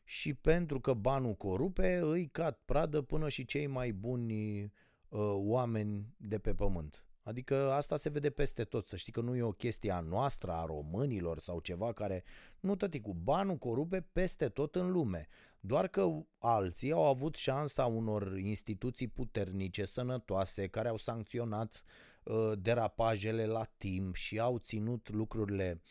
Și 0.04 0.34
pentru 0.34 0.80
că 0.80 0.94
banul 0.94 1.34
corupe, 1.34 2.00
îi 2.04 2.28
cad 2.28 2.60
pradă 2.66 3.02
până 3.02 3.30
și 3.30 3.46
cei 3.46 3.68
mai 3.68 3.92
buni 3.92 4.62
uh, 4.64 4.70
oameni 5.34 6.14
de 6.18 6.40
pe 6.40 6.54
pământ. 6.54 7.06
Adică 7.24 7.72
asta 7.72 7.98
se 7.98 8.10
vede 8.10 8.30
peste 8.30 8.64
tot, 8.64 8.88
să 8.88 8.96
știi 8.96 9.12
că 9.12 9.22
nu 9.22 9.36
e 9.36 9.42
o 9.42 9.52
chestie 9.52 9.92
a 9.92 10.00
noastră, 10.00 10.52
a 10.52 10.66
românilor 10.66 11.40
sau 11.40 11.60
ceva 11.60 11.94
care... 11.94 12.24
Nu, 12.60 12.76
tăti, 12.76 13.02
cu 13.02 13.14
banul 13.14 13.58
corupe 13.58 14.02
peste 14.02 14.50
tot 14.50 14.76
în 14.76 14.92
lume. 14.92 15.28
Doar 15.60 15.88
că 15.88 16.10
alții 16.38 16.92
au 16.92 17.06
avut 17.06 17.36
șansa 17.36 17.86
unor 17.86 18.38
instituții 18.38 19.08
puternice, 19.08 19.86
sănătoase, 19.86 20.68
care 20.68 20.88
au 20.88 20.98
sancționat 20.98 21.84
uh, 22.24 22.52
derapajele 22.58 23.46
la 23.46 23.64
timp 23.78 24.16
și 24.16 24.40
au 24.40 24.58
ținut 24.58 25.10
lucrurile 25.10 25.82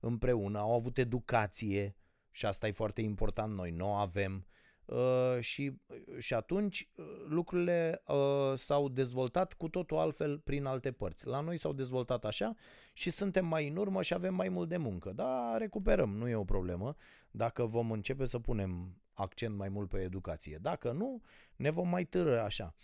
împreună, 0.00 0.58
au 0.58 0.74
avut 0.74 0.98
educație 0.98 1.96
și 2.30 2.46
asta 2.46 2.66
e 2.66 2.72
foarte 2.72 3.00
important, 3.00 3.54
noi 3.54 3.70
nu 3.70 3.94
avem 3.94 4.46
Uh, 4.84 5.40
și, 5.40 5.80
și 6.18 6.34
atunci 6.34 6.88
uh, 6.94 7.04
lucrurile 7.28 8.02
uh, 8.06 8.52
s-au 8.54 8.88
dezvoltat 8.88 9.52
cu 9.52 9.68
totul 9.68 9.96
altfel 9.96 10.38
prin 10.38 10.64
alte 10.64 10.92
părți. 10.92 11.26
La 11.26 11.40
noi 11.40 11.56
s-au 11.56 11.72
dezvoltat 11.72 12.24
așa 12.24 12.54
și 12.92 13.10
suntem 13.10 13.46
mai 13.46 13.68
în 13.68 13.76
urmă 13.76 14.02
și 14.02 14.14
avem 14.14 14.34
mai 14.34 14.48
mult 14.48 14.68
de 14.68 14.76
muncă. 14.76 15.12
Da, 15.14 15.56
recuperăm, 15.56 16.16
nu 16.16 16.28
e 16.28 16.34
o 16.34 16.44
problemă 16.44 16.96
dacă 17.30 17.64
vom 17.64 17.90
începe 17.90 18.24
să 18.24 18.38
punem 18.38 18.96
accent 19.12 19.56
mai 19.56 19.68
mult 19.68 19.88
pe 19.88 19.98
educație. 19.98 20.58
Dacă 20.60 20.92
nu, 20.92 21.22
ne 21.56 21.70
vom 21.70 21.88
mai 21.88 22.04
târă 22.04 22.42
așa. 22.42 22.74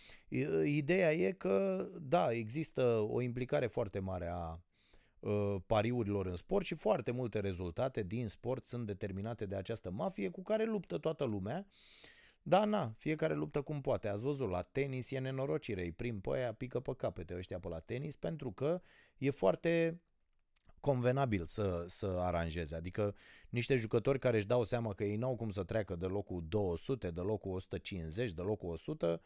Ideea 0.65 1.13
e 1.13 1.33
că, 1.33 1.87
da, 2.01 2.31
există 2.31 2.83
o 3.09 3.21
implicare 3.21 3.67
foarte 3.67 3.99
mare 3.99 4.29
a 4.33 4.51
Uh, 4.51 4.68
pariurilor 5.67 6.27
în 6.27 6.37
sport 6.37 6.65
și 6.65 6.75
foarte 6.75 7.11
multe 7.11 7.41
rezultate 7.41 8.03
din 8.03 8.29
sport 8.29 8.67
sunt 8.67 8.87
determinate 8.87 9.47
de 9.47 9.55
această 9.55 9.91
mafie 9.91 10.29
cu 10.29 10.43
care 10.43 10.65
luptă 10.65 10.99
toată 10.99 11.25
lumea. 11.25 11.67
Da, 12.43 12.65
na, 12.65 12.95
fiecare 12.99 13.35
luptă 13.35 13.63
cum 13.63 13.81
poate. 13.81 14.09
Ați 14.09 14.23
văzut, 14.23 14.51
la 14.51 14.63
tenis 14.63 15.11
e 15.11 15.19
nenorocire, 15.19 15.83
îi 15.83 15.93
prim 15.93 16.21
pe 16.21 16.31
aia, 16.33 16.53
pică 16.53 16.81
pe 16.81 16.93
capete 16.97 17.35
ăștia 17.37 17.59
pe 17.59 17.69
la 17.69 17.79
tenis 17.79 18.17
pentru 18.17 18.53
că 18.53 18.81
e 19.19 19.31
foarte 19.31 20.01
convenabil 20.81 21.45
să, 21.45 21.85
să 21.87 22.07
aranjeze. 22.07 22.75
Adică 22.75 23.15
niște 23.49 23.77
jucători 23.77 24.19
care 24.19 24.37
își 24.37 24.47
dau 24.47 24.65
seama 24.65 24.93
că 24.93 25.05
ei 25.05 25.17
n-au 25.17 25.37
cum 25.37 25.51
să 25.51 25.63
treacă 25.63 25.97
de 25.97 26.07
locul 26.07 26.45
200, 26.49 27.11
de 27.11 27.21
locul 27.21 27.53
150, 27.53 28.33
de 28.33 28.43
locul 28.43 28.71
100, 28.71 29.07
Uh, 29.07 29.21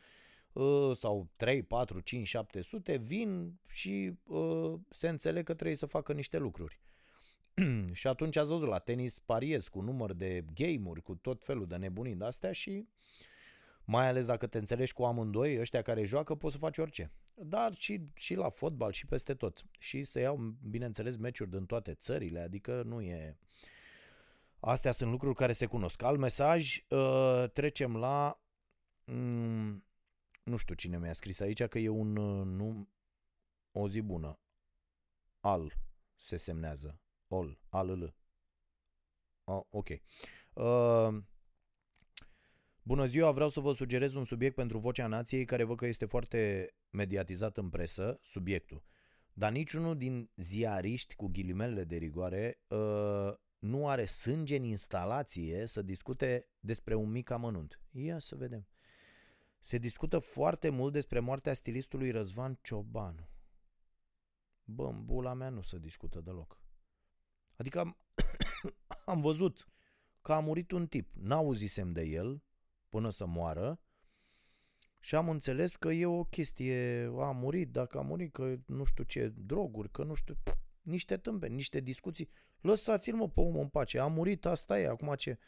sau 0.94 1.30
3, 1.36 1.62
4, 1.62 2.00
5, 2.00 2.28
700 2.28 2.96
vin 2.96 3.60
și 3.72 4.12
uh, 4.24 4.74
se 4.90 5.08
înțeleg 5.08 5.44
că 5.44 5.54
trebuie 5.54 5.76
să 5.76 5.86
facă 5.86 6.12
niște 6.12 6.38
lucruri. 6.38 6.80
și 7.92 8.06
atunci 8.06 8.36
ați 8.36 8.50
văzut 8.50 8.68
la 8.68 8.78
tenis 8.78 9.18
pariez 9.18 9.68
cu 9.68 9.80
număr 9.80 10.12
de 10.12 10.44
game-uri, 10.54 11.02
cu 11.02 11.14
tot 11.14 11.44
felul 11.44 11.66
de 11.66 11.76
nebunii 11.76 12.14
de 12.14 12.24
astea 12.24 12.52
și 12.52 12.88
mai 13.84 14.08
ales 14.08 14.26
dacă 14.26 14.46
te 14.46 14.58
înțelegi 14.58 14.92
cu 14.92 15.02
amândoi, 15.02 15.60
ăștia 15.60 15.82
care 15.82 16.04
joacă, 16.04 16.34
poți 16.34 16.52
să 16.52 16.58
faci 16.58 16.78
orice. 16.78 17.12
Dar 17.34 17.74
și, 17.74 18.00
și 18.14 18.34
la 18.34 18.50
fotbal 18.50 18.92
și 18.92 19.06
peste 19.06 19.34
tot. 19.34 19.64
Și 19.78 20.02
să 20.02 20.20
iau, 20.20 20.56
bineînțeles, 20.68 21.16
meciuri 21.16 21.50
din 21.50 21.66
toate 21.66 21.94
țările, 21.94 22.40
adică 22.40 22.82
nu 22.86 23.00
e... 23.00 23.36
Astea 24.60 24.92
sunt 24.92 25.10
lucruri 25.10 25.34
care 25.34 25.52
se 25.52 25.66
cunosc. 25.66 26.02
Al 26.02 26.16
mesaj, 26.16 26.84
uh, 26.88 27.44
trecem 27.52 27.96
la... 27.96 28.40
Um, 30.44 30.52
nu 30.52 30.57
știu 30.57 30.74
cine 30.74 30.98
mi-a 30.98 31.12
scris 31.12 31.40
aici 31.40 31.62
că 31.62 31.78
e 31.78 31.88
un 31.88 32.16
uh, 32.16 32.46
nu 32.46 32.88
o 33.70 33.88
zi 33.88 34.00
bună. 34.00 34.40
Al 35.40 35.72
se 36.14 36.37
semnează. 36.37 37.00
Ol, 37.28 37.61
al, 37.68 37.98
l. 37.98 38.14
Oh, 39.44 39.62
ok. 39.70 39.88
Uh, 40.52 41.22
bună 42.83 43.05
ziua, 43.05 43.31
vreau 43.31 43.48
să 43.48 43.61
vă 43.61 43.72
sugerez 43.72 44.14
un 44.14 44.24
subiect 44.24 44.55
pentru 44.55 44.78
Vocea 44.78 45.07
Nației 45.07 45.44
care 45.44 45.64
văd 45.64 45.76
că 45.76 45.87
este 45.87 46.05
foarte 46.05 46.70
mediatizat 46.90 47.57
în 47.57 47.68
presă, 47.68 48.20
subiectul. 48.22 48.85
Dar 49.33 49.52
niciunul 49.52 49.96
din 49.96 50.31
ziariști 50.37 51.14
cu 51.14 51.26
ghilimele 51.26 51.85
de 51.85 51.96
rigoare 51.96 52.61
uh, 52.66 53.35
nu 53.59 53.88
are 53.88 54.05
sânge 54.05 54.57
în 54.57 54.64
instalație 54.64 55.66
să 55.66 55.83
discute 55.83 56.48
despre 56.59 56.94
un 56.94 57.11
mic 57.11 57.31
amănunt. 57.31 57.81
Ia 57.90 58.18
să 58.18 58.37
vedem. 58.37 58.71
Se 59.64 59.79
discută 59.79 60.18
foarte 60.18 60.68
mult 60.68 60.92
despre 60.92 61.18
moartea 61.18 61.53
stilistului 61.53 62.11
Răzvan 62.11 62.59
Ciobanu. 62.62 63.29
Bă, 64.64 64.87
în 64.87 65.05
bula 65.05 65.35
mea 65.35 65.48
nu 65.48 65.61
se 65.61 65.79
discută 65.79 66.20
deloc. 66.20 66.61
Adică 67.57 67.79
am, 67.81 67.96
am 69.12 69.20
văzut 69.20 69.68
că 70.22 70.33
a 70.33 70.40
murit 70.40 70.70
un 70.70 70.87
tip. 70.87 71.11
N-auzisem 71.14 71.92
de 71.92 72.03
el 72.03 72.42
până 72.88 73.11
să 73.11 73.27
moară 73.27 73.81
și 75.01 75.14
am 75.14 75.29
înțeles 75.29 75.77
că 75.77 75.88
e 75.88 76.07
o 76.07 76.25
chestie, 76.25 77.05
a 77.18 77.31
murit, 77.31 77.70
dacă 77.70 77.98
a 77.98 78.03
murit, 78.03 78.33
că 78.33 78.57
nu 78.66 78.85
știu 78.85 79.05
ce, 79.05 79.29
droguri, 79.37 79.90
că 79.90 80.05
nu 80.05 80.14
știu, 80.14 80.35
niște 80.81 81.16
tâmpe, 81.16 81.46
niște 81.46 81.81
discuții. 81.81 82.31
Lăsați-l 82.61 83.14
mă 83.14 83.29
pe 83.29 83.40
omul 83.40 83.61
în 83.61 83.68
pace, 83.68 83.98
a 83.98 84.07
murit, 84.07 84.46
asta 84.46 84.81
e, 84.81 84.87
acum 84.87 85.14
ce? 85.14 85.38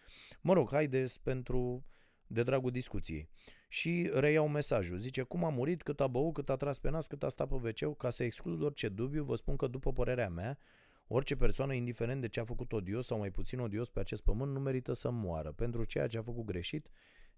Mă 0.40 0.52
rog, 0.52 0.70
haideți 0.70 1.20
pentru 1.20 1.84
de 2.26 2.42
dragul 2.42 2.70
discuției. 2.70 3.28
Și 3.74 4.10
reiau 4.12 4.48
mesajul. 4.48 4.96
Zice, 4.98 5.22
cum 5.22 5.44
a 5.44 5.48
murit, 5.48 5.82
cât 5.82 6.00
a 6.00 6.06
băut, 6.06 6.34
cât 6.34 6.48
a 6.48 6.56
tras 6.56 6.78
pe 6.78 6.90
nas, 6.90 7.06
cât 7.06 7.22
a 7.22 7.28
stat 7.28 7.48
pe 7.48 7.54
wc 7.54 7.96
ca 7.96 8.10
să 8.10 8.24
exclud 8.24 8.62
orice 8.62 8.88
dubiu, 8.88 9.24
vă 9.24 9.34
spun 9.34 9.56
că 9.56 9.66
după 9.66 9.92
părerea 9.92 10.28
mea, 10.28 10.58
orice 11.06 11.36
persoană, 11.36 11.74
indiferent 11.74 12.20
de 12.20 12.28
ce 12.28 12.40
a 12.40 12.44
făcut 12.44 12.72
odios 12.72 13.06
sau 13.06 13.18
mai 13.18 13.30
puțin 13.30 13.58
odios 13.58 13.88
pe 13.88 14.00
acest 14.00 14.22
pământ, 14.22 14.52
nu 14.52 14.60
merită 14.60 14.92
să 14.92 15.10
moară. 15.10 15.52
Pentru 15.52 15.84
ceea 15.84 16.06
ce 16.06 16.18
a 16.18 16.22
făcut 16.22 16.44
greșit, 16.44 16.88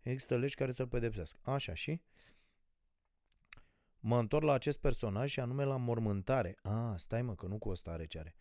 există 0.00 0.36
legi 0.36 0.54
care 0.54 0.70
să-l 0.70 0.88
pedepsească. 0.88 1.38
Așa 1.42 1.74
și? 1.74 2.00
Mă 3.98 4.18
întorc 4.18 4.44
la 4.44 4.52
acest 4.52 4.78
personaj 4.78 5.30
și 5.30 5.40
anume 5.40 5.64
la 5.64 5.76
mormântare. 5.76 6.56
A, 6.62 6.94
stai 6.96 7.22
mă, 7.22 7.34
că 7.34 7.46
nu 7.46 7.58
cu 7.58 7.68
o 7.68 7.74
stare 7.74 8.06
ce 8.06 8.18
are. 8.18 8.36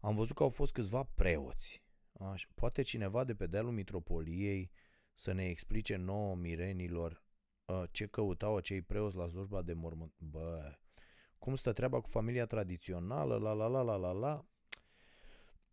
Am 0.00 0.14
văzut 0.14 0.36
că 0.36 0.42
au 0.42 0.48
fost 0.48 0.72
câțiva 0.72 1.08
preoți. 1.14 1.82
Așa. 2.12 2.48
Poate 2.54 2.82
cineva 2.82 3.24
de 3.24 3.34
pe 3.34 3.46
dealul 3.46 3.72
mitropoliei 3.72 4.70
să 5.18 5.32
ne 5.32 5.48
explice 5.48 5.96
nouă 5.96 6.34
mirenilor 6.34 7.22
uh, 7.64 7.82
ce 7.90 8.06
căutau 8.06 8.56
acei 8.56 8.82
preoți 8.82 9.16
la 9.16 9.28
slujba 9.28 9.62
de 9.62 9.72
mormânt. 9.72 10.12
Bă, 10.18 10.78
cum 11.38 11.54
stă 11.54 11.72
treaba 11.72 12.00
cu 12.00 12.08
familia 12.08 12.46
tradițională, 12.46 13.36
la 13.36 13.52
la 13.52 13.66
la 13.66 13.82
la 13.82 13.96
la 13.96 14.12
la. 14.12 14.44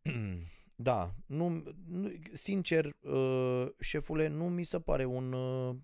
da, 0.90 1.16
nu, 1.26 1.64
nu, 1.88 2.12
sincer, 2.34 2.86
uh, 2.86 3.68
șefule, 3.80 4.28
nu 4.28 4.50
mi 4.50 4.64
se 4.64 4.80
pare 4.80 5.06
un 5.06 5.34
uh, 5.34 5.76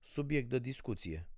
subiect 0.00 0.48
de 0.48 0.58
discuție. 0.58 1.28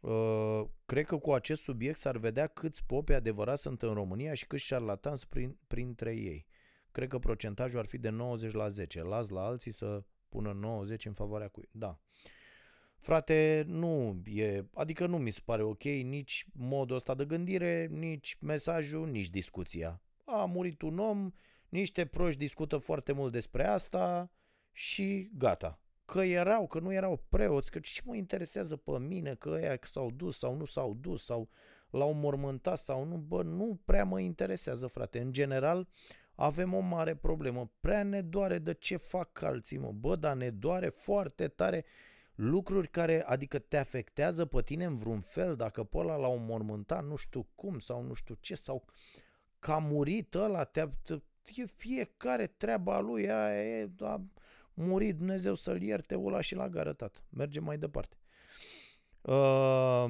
Uh, 0.00 0.64
cred 0.84 1.06
că 1.06 1.16
cu 1.16 1.32
acest 1.32 1.62
subiect 1.62 1.98
s-ar 1.98 2.16
vedea 2.16 2.46
câți 2.46 2.84
popi 2.86 3.12
adevărați 3.12 3.62
sunt 3.62 3.82
în 3.82 3.92
România 3.92 4.34
și 4.34 4.46
câți 4.46 4.62
șarlatani 4.62 5.20
prin, 5.28 5.58
printre 5.66 6.16
ei. 6.16 6.46
Cred 6.90 7.08
că 7.08 7.18
procentajul 7.18 7.78
ar 7.78 7.86
fi 7.86 7.98
de 7.98 8.08
90 8.08 8.52
la 8.52 8.68
10. 8.68 9.02
Las 9.02 9.28
la 9.28 9.44
alții 9.44 9.70
să 9.70 10.04
pună 10.30 10.52
90 10.52 11.06
în 11.06 11.12
favoarea 11.12 11.48
cui. 11.48 11.68
Da. 11.72 11.98
Frate, 12.98 13.64
nu 13.66 14.22
e, 14.24 14.64
adică 14.74 15.06
nu 15.06 15.18
mi 15.18 15.30
se 15.30 15.40
pare 15.44 15.62
ok 15.62 15.82
nici 15.82 16.46
modul 16.52 16.96
ăsta 16.96 17.14
de 17.14 17.24
gândire, 17.24 17.86
nici 17.86 18.36
mesajul, 18.40 19.08
nici 19.08 19.30
discuția. 19.30 20.02
A 20.24 20.44
murit 20.44 20.82
un 20.82 20.98
om, 20.98 21.32
niște 21.68 22.06
proști 22.06 22.38
discută 22.38 22.76
foarte 22.76 23.12
mult 23.12 23.32
despre 23.32 23.66
asta 23.66 24.30
și 24.72 25.30
gata. 25.34 25.80
Că 26.04 26.20
erau, 26.20 26.66
că 26.66 26.78
nu 26.78 26.92
erau 26.92 27.24
preoți, 27.28 27.70
că 27.70 27.78
ce 27.78 28.00
mă 28.04 28.16
interesează 28.16 28.76
pe 28.76 28.98
mine 28.98 29.34
că 29.34 29.48
ăia 29.48 29.78
s-au 29.82 30.10
dus 30.10 30.38
sau 30.38 30.56
nu 30.56 30.64
s-au 30.64 30.94
dus 30.94 31.24
sau 31.24 31.48
l-au 31.90 32.12
mormântat 32.12 32.78
sau 32.78 33.04
nu, 33.04 33.16
bă, 33.16 33.42
nu 33.42 33.80
prea 33.84 34.04
mă 34.04 34.20
interesează, 34.20 34.86
frate. 34.86 35.20
În 35.20 35.32
general, 35.32 35.88
avem 36.40 36.74
o 36.74 36.80
mare 36.80 37.14
problemă. 37.14 37.70
Prea 37.80 38.02
ne 38.02 38.20
doare 38.20 38.58
de 38.58 38.74
ce 38.74 38.96
fac 38.96 39.42
alții, 39.42 39.78
mă. 39.78 39.92
Bă, 39.92 40.16
dar 40.16 40.36
ne 40.36 40.50
doare 40.50 40.88
foarte 40.88 41.48
tare 41.48 41.84
lucruri 42.34 42.88
care, 42.88 43.22
adică 43.26 43.58
te 43.58 43.76
afectează 43.76 44.44
pe 44.44 44.62
tine 44.62 44.84
în 44.84 44.98
vreun 44.98 45.20
fel, 45.20 45.56
dacă 45.56 45.84
pe 45.84 45.98
ăla 45.98 46.16
l-au 46.16 46.36
mormântat, 46.36 47.04
nu 47.04 47.16
știu 47.16 47.46
cum, 47.54 47.78
sau 47.78 48.02
nu 48.02 48.14
știu 48.14 48.36
ce, 48.40 48.54
sau 48.54 48.84
că 49.58 49.72
a 49.72 49.78
murit 49.78 50.34
ăla, 50.34 50.64
te, 50.64 50.88
te, 51.02 51.14
e 51.54 51.64
fiecare 51.76 52.46
treaba 52.46 53.00
lui, 53.00 53.30
aia 53.30 53.78
e, 53.78 53.90
a 53.98 54.20
murit 54.74 55.16
Dumnezeu 55.16 55.54
să-l 55.54 55.82
ierte, 55.82 56.18
ăla 56.18 56.40
și 56.40 56.54
la 56.54 56.68
gară, 56.68 56.92
tată. 56.92 57.20
Mergem 57.28 57.64
mai 57.64 57.78
departe. 57.78 58.16
Uh, 59.20 60.04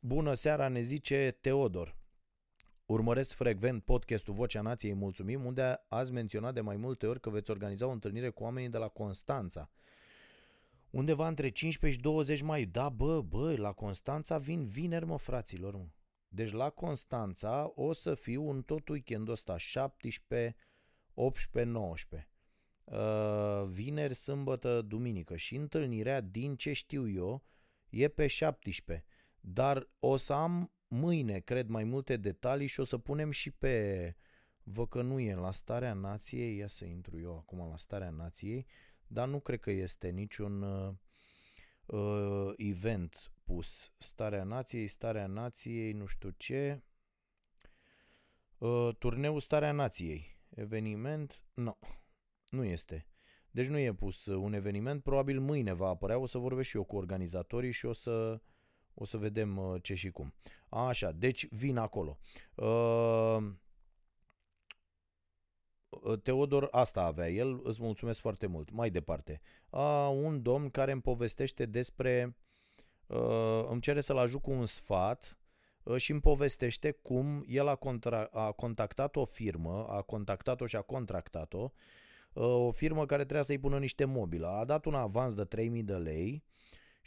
bună 0.00 0.32
seara, 0.32 0.68
ne 0.68 0.80
zice 0.80 1.38
Teodor. 1.40 1.96
Urmăresc 2.86 3.34
frecvent 3.34 3.82
podcastul 3.84 4.34
Vocea 4.34 4.60
Nației 4.60 4.94
Mulțumim, 4.94 5.44
unde 5.44 5.84
ați 5.88 6.12
menționat 6.12 6.54
de 6.54 6.60
mai 6.60 6.76
multe 6.76 7.06
ori 7.06 7.20
că 7.20 7.30
veți 7.30 7.50
organiza 7.50 7.86
o 7.86 7.90
întâlnire 7.90 8.28
cu 8.28 8.42
oamenii 8.42 8.68
de 8.68 8.78
la 8.78 8.88
Constanța. 8.88 9.70
Undeva 10.90 11.28
între 11.28 11.48
15 11.48 11.98
și 11.98 12.04
20 12.04 12.40
mai. 12.42 12.64
Da, 12.64 12.88
bă, 12.88 13.22
bă, 13.22 13.54
la 13.56 13.72
Constanța 13.72 14.38
vin 14.38 14.64
vineri, 14.64 15.06
mă, 15.06 15.18
fraților, 15.18 15.74
mă. 15.74 15.86
Deci 16.28 16.52
la 16.52 16.70
Constanța 16.70 17.72
o 17.74 17.92
să 17.92 18.14
fiu 18.14 18.50
în 18.50 18.62
tot 18.62 18.88
weekendul 18.88 19.32
ăsta, 19.32 19.56
17, 19.56 20.56
18, 21.14 21.72
19. 21.72 22.30
Uh, 22.84 23.68
vineri, 23.68 24.14
sâmbătă, 24.14 24.82
duminică. 24.82 25.36
Și 25.36 25.56
întâlnirea, 25.56 26.20
din 26.20 26.56
ce 26.56 26.72
știu 26.72 27.08
eu, 27.08 27.42
e 27.88 28.08
pe 28.08 28.26
17. 28.26 29.06
Dar 29.40 29.88
o 29.98 30.16
să 30.16 30.32
am 30.32 30.70
mâine, 30.88 31.38
cred, 31.38 31.68
mai 31.68 31.84
multe 31.84 32.16
detalii 32.16 32.66
și 32.66 32.80
o 32.80 32.84
să 32.84 32.98
punem 32.98 33.30
și 33.30 33.50
pe... 33.50 34.16
Vă 34.62 34.86
că 34.86 35.02
nu 35.02 35.20
e 35.20 35.34
la 35.34 35.50
starea 35.50 35.92
nației, 35.92 36.56
ia 36.56 36.66
să 36.66 36.84
intru 36.84 37.20
eu 37.20 37.36
acum 37.36 37.68
la 37.68 37.76
starea 37.76 38.10
nației, 38.10 38.66
dar 39.06 39.28
nu 39.28 39.40
cred 39.40 39.60
că 39.60 39.70
este 39.70 40.08
niciun 40.08 40.62
uh, 40.62 40.94
uh, 41.86 42.52
event 42.56 43.32
pus. 43.44 43.92
Starea 43.98 44.44
nației, 44.44 44.86
starea 44.86 45.26
nației, 45.26 45.92
nu 45.92 46.06
știu 46.06 46.30
ce. 46.36 46.82
Uh, 48.58 48.88
turneul 48.98 49.40
Starea 49.40 49.72
Nației. 49.72 50.38
Eveniment? 50.48 51.42
Nu, 51.54 51.62
no, 51.62 51.76
nu 52.50 52.64
este. 52.64 53.06
Deci 53.50 53.66
nu 53.66 53.78
e 53.78 53.94
pus 53.94 54.26
un 54.26 54.52
eveniment, 54.52 55.02
probabil 55.02 55.40
mâine 55.40 55.72
va 55.72 55.88
apărea, 55.88 56.18
o 56.18 56.26
să 56.26 56.38
vorbesc 56.38 56.68
și 56.68 56.76
eu 56.76 56.84
cu 56.84 56.96
organizatorii 56.96 57.70
și 57.70 57.86
o 57.86 57.92
să 57.92 58.40
o 58.98 59.04
să 59.04 59.16
vedem 59.16 59.56
uh, 59.56 59.82
ce 59.82 59.94
și 59.94 60.10
cum. 60.10 60.34
Așa, 60.68 61.12
deci 61.12 61.48
vin 61.50 61.76
acolo. 61.76 62.18
Uh, 62.54 63.38
uh, 65.88 66.20
Teodor 66.22 66.68
asta 66.70 67.02
avea 67.02 67.28
el, 67.28 67.60
îți 67.62 67.82
mulțumesc 67.82 68.20
foarte 68.20 68.46
mult. 68.46 68.70
Mai 68.70 68.90
departe. 68.90 69.40
A, 69.70 70.08
un 70.08 70.42
domn 70.42 70.70
care 70.70 70.92
îmi 70.92 71.00
povestește 71.00 71.66
despre 71.66 72.36
uh, 73.06 73.66
îmi 73.68 73.80
cere 73.80 74.00
să-l 74.00 74.18
ajut 74.18 74.42
cu 74.42 74.50
un 74.50 74.66
sfat 74.66 75.38
uh, 75.82 75.96
și 75.96 76.10
îmi 76.10 76.20
povestește 76.20 76.90
cum 76.90 77.44
el 77.46 77.68
a, 77.68 77.76
contra- 77.76 78.30
a 78.30 78.52
contactat 78.52 79.16
o 79.16 79.24
firmă, 79.24 79.86
a 79.88 80.02
contactat-o 80.02 80.66
și 80.66 80.76
a 80.76 80.82
contractat-o, 80.82 81.72
uh, 82.32 82.44
o 82.44 82.70
firmă 82.70 83.06
care 83.06 83.22
trebuia 83.22 83.42
să-i 83.42 83.58
pună 83.58 83.78
niște 83.78 84.04
mobilă. 84.04 84.46
A 84.46 84.64
dat 84.64 84.84
un 84.84 84.94
avans 84.94 85.34
de 85.34 85.44
3000 85.44 85.82
de 85.82 85.96
lei 85.96 86.44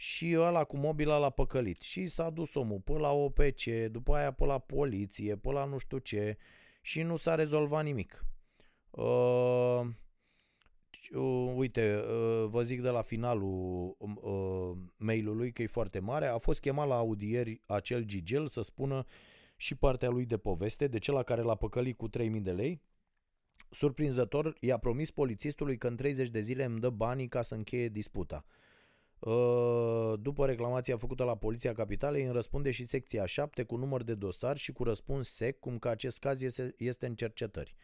și 0.01 0.35
ăla 0.38 0.63
cu 0.63 0.77
mobila 0.77 1.17
l-a 1.17 1.29
păcălit. 1.29 1.81
Și 1.81 2.07
s-a 2.07 2.29
dus 2.29 2.53
omul 2.53 2.79
până 2.79 2.99
la 2.99 3.12
OPC, 3.12 3.63
după 3.91 4.15
aia 4.15 4.31
până 4.31 4.51
la 4.51 4.59
poliție, 4.59 5.35
până 5.35 5.59
la 5.59 5.65
nu 5.65 5.77
știu 5.77 5.97
ce 5.97 6.38
și 6.81 7.01
nu 7.01 7.15
s-a 7.15 7.35
rezolvat 7.35 7.83
nimic. 7.83 8.25
Uh, 8.89 9.81
uh, 11.12 11.53
uite, 11.55 11.95
uh, 11.95 12.45
vă 12.49 12.63
zic 12.63 12.81
de 12.81 12.89
la 12.89 13.01
finalul 13.01 13.95
uh, 13.99 14.77
mailului 14.95 15.51
că 15.51 15.62
e 15.62 15.67
foarte 15.67 15.99
mare. 15.99 16.25
A 16.25 16.38
fost 16.38 16.59
chemat 16.59 16.88
la 16.88 16.95
audieri 16.95 17.62
acel 17.65 18.03
Gigel 18.03 18.47
să 18.47 18.62
spună 18.62 19.05
și 19.55 19.75
partea 19.75 20.09
lui 20.09 20.25
de 20.25 20.38
poveste, 20.38 20.88
de 20.88 20.99
cel 20.99 21.23
care 21.23 21.41
l-a 21.41 21.55
păcălit 21.55 21.97
cu 21.97 22.07
3000 22.07 22.41
de 22.41 22.51
lei. 22.51 22.81
Surprinzător, 23.69 24.55
i-a 24.59 24.77
promis 24.77 25.12
polițistului 25.12 25.77
că 25.77 25.88
în 25.88 25.95
30 25.95 26.29
de 26.29 26.39
zile 26.39 26.63
îmi 26.63 26.79
dă 26.79 26.89
banii 26.89 27.27
ca 27.27 27.41
să 27.41 27.55
încheie 27.55 27.89
disputa. 27.89 28.45
Uh, 29.19 30.13
după 30.19 30.45
reclamația 30.45 30.97
făcută 30.97 31.23
la 31.23 31.36
Poliția 31.36 31.73
Capitalei, 31.73 32.23
îmi 32.23 32.34
răspunde 32.34 32.71
și 32.71 32.86
secția 32.86 33.25
7 33.25 33.63
cu 33.63 33.75
număr 33.75 34.03
de 34.03 34.15
dosar 34.15 34.58
și 34.58 34.71
cu 34.71 34.84
răspuns 34.84 35.29
sec, 35.29 35.60
cum 35.60 35.77
că 35.77 35.89
acest 35.89 36.19
caz 36.19 36.41
este, 36.41 36.73
este 36.77 37.05
în 37.05 37.15
cercetări. 37.15 37.75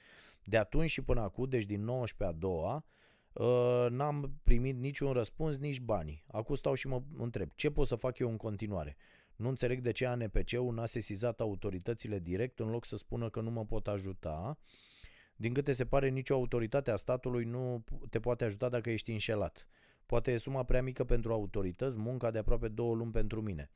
De 0.44 0.58
atunci 0.58 0.90
și 0.90 1.02
până 1.02 1.22
acum, 1.22 1.50
deci 1.50 1.66
din 1.66 1.84
19 1.84 2.38
a 2.38 2.40
doua, 2.40 2.86
uh, 3.34 3.88
n-am 3.90 4.40
primit 4.44 4.78
niciun 4.78 5.12
răspuns, 5.12 5.58
nici 5.58 5.80
banii. 5.80 6.24
Acum 6.28 6.56
stau 6.56 6.74
și 6.74 6.88
mă 6.88 7.02
întreb, 7.18 7.50
ce 7.56 7.72
pot 7.72 7.88
să 7.88 7.96
fac 7.96 8.20
eu 8.20 8.30
în 8.30 8.38
continuare? 8.38 8.98
Nu 9.36 9.50
înțeleg 9.50 9.82
de 9.82 9.92
ce 9.92 10.06
ANPC-ul 10.06 10.74
n-a 10.74 10.86
sesizat 10.86 11.40
autoritățile 11.40 12.20
direct 12.20 12.60
în 12.60 12.70
loc 12.70 12.86
să 12.86 12.98
spună 12.98 13.30
că 13.30 13.42
nu 13.42 13.52
mă 13.52 13.66
pot 13.66 13.88
ajuta. 13.88 14.58
Din 15.36 15.54
câte 15.54 15.74
se 15.74 15.86
pare, 15.86 16.10
nicio 16.10 16.34
autoritate 16.34 16.92
a 16.92 16.96
statului 16.96 17.44
nu 17.44 17.84
te 18.10 18.20
poate 18.20 18.44
ajuta 18.44 18.70
dacă 18.70 18.90
ești 18.90 19.12
înșelat. 19.12 19.68
Poate 20.06 20.32
e 20.32 20.38
suma 20.38 20.64
prea 20.64 20.82
mică 20.82 21.04
pentru 21.04 21.34
autorități, 21.34 21.98
munca 21.98 22.32
de 22.32 22.38
aproape 22.38 22.68
două 22.68 22.96
luni 22.96 23.12
pentru 23.12 23.42
mine. 23.42 23.70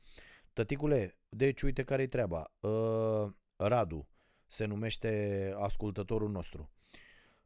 Tăticule, 0.52 1.18
deci 1.28 1.62
uite 1.62 1.82
care-i 1.82 2.08
treaba. 2.08 2.52
Uh, 2.60 3.32
Radu 3.56 4.08
se 4.46 4.64
numește 4.64 5.54
ascultătorul 5.58 6.30
nostru. 6.30 6.70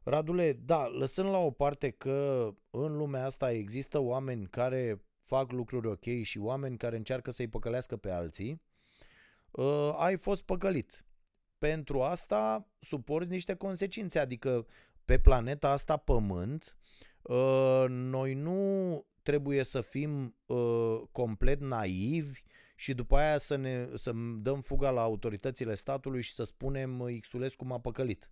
Radule, 0.03 0.53
da, 0.53 0.87
lăsând 0.87 1.29
la 1.29 1.37
o 1.37 1.51
parte 1.51 1.89
că 1.89 2.49
în 2.69 2.97
lumea 2.97 3.25
asta 3.25 3.51
există 3.51 3.99
oameni 3.99 4.47
care 4.47 5.01
fac 5.23 5.51
lucruri 5.51 5.87
ok 5.87 6.23
și 6.23 6.37
oameni 6.37 6.77
care 6.77 6.95
încearcă 6.95 7.31
să-i 7.31 7.47
păcălească 7.47 7.97
pe 7.97 8.11
alții, 8.11 8.61
uh, 9.51 9.93
ai 9.97 10.17
fost 10.17 10.43
păcălit. 10.43 11.05
Pentru 11.57 12.01
asta 12.01 12.67
suporți 12.79 13.29
niște 13.29 13.55
consecințe, 13.55 14.19
adică 14.19 14.67
pe 15.05 15.19
planeta 15.19 15.69
asta 15.69 15.97
Pământ, 15.97 16.77
uh, 17.27 17.85
noi 17.87 18.33
nu 18.33 19.05
trebuie 19.21 19.63
să 19.63 19.81
fim 19.81 20.35
uh, 20.45 21.01
complet 21.11 21.59
naivi 21.59 22.43
și 22.75 22.93
după 22.93 23.17
aia 23.17 23.37
să, 23.37 23.55
ne, 23.55 23.87
să 23.93 24.11
dăm 24.41 24.61
fuga 24.61 24.89
la 24.89 25.01
autoritățile 25.01 25.73
statului 25.73 26.21
și 26.21 26.33
să 26.33 26.43
spunem 26.43 27.19
Xulescu 27.21 27.65
m-a 27.65 27.79
păcălit. 27.79 28.29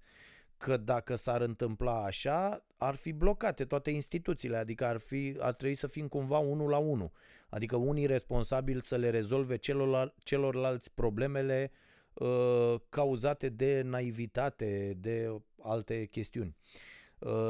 Că 0.58 0.78
dacă 0.78 1.16
s-ar 1.16 1.42
întâmpla 1.42 2.04
așa, 2.04 2.66
ar 2.78 2.96
fi 2.96 3.12
blocate 3.12 3.66
toate 3.66 3.90
instituțiile, 3.90 4.58
adică 4.58 4.86
ar, 4.86 4.98
fi, 4.98 5.36
ar 5.40 5.54
trebui 5.54 5.76
să 5.76 5.88
fim 5.88 6.08
cumva 6.08 6.38
unul 6.38 6.70
la 6.70 6.78
unul. 6.78 7.12
Adică 7.50 7.76
unii 7.76 8.06
responsabili 8.06 8.82
să 8.82 8.96
le 8.96 9.10
rezolve 9.10 9.56
celorlal, 9.56 10.14
celorlalți 10.24 10.92
problemele 10.94 11.72
uh, 12.14 12.76
cauzate 12.90 13.50
de 13.50 13.82
naivitate, 13.82 14.98
de 14.98 15.42
alte 15.62 16.06
chestiuni. 16.06 16.56
Uh, 16.58 16.72
Uh, 16.76 16.93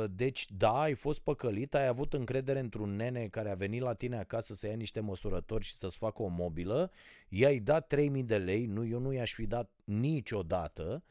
deci, 0.09 0.51
da, 0.51 0.81
ai 0.81 0.93
fost 0.93 1.19
păcălit, 1.19 1.73
ai 1.73 1.87
avut 1.87 2.13
încredere 2.13 2.59
într-un 2.59 2.95
nene 2.95 3.27
care 3.27 3.51
a 3.51 3.55
venit 3.55 3.81
la 3.81 3.93
tine 3.93 4.17
acasă 4.17 4.53
să 4.53 4.67
ia 4.67 4.75
niște 4.75 4.99
măsurători 4.99 5.63
și 5.63 5.73
să-ți 5.73 5.97
facă 5.97 6.21
o 6.21 6.27
mobilă, 6.27 6.91
i-ai 7.29 7.59
dat 7.59 7.87
3000 7.87 8.23
de 8.23 8.37
lei, 8.37 8.65
nu, 8.65 8.85
eu 8.85 8.99
nu 8.99 9.13
i-aș 9.13 9.33
fi 9.33 9.45
dat 9.45 9.71
niciodată 9.83 11.03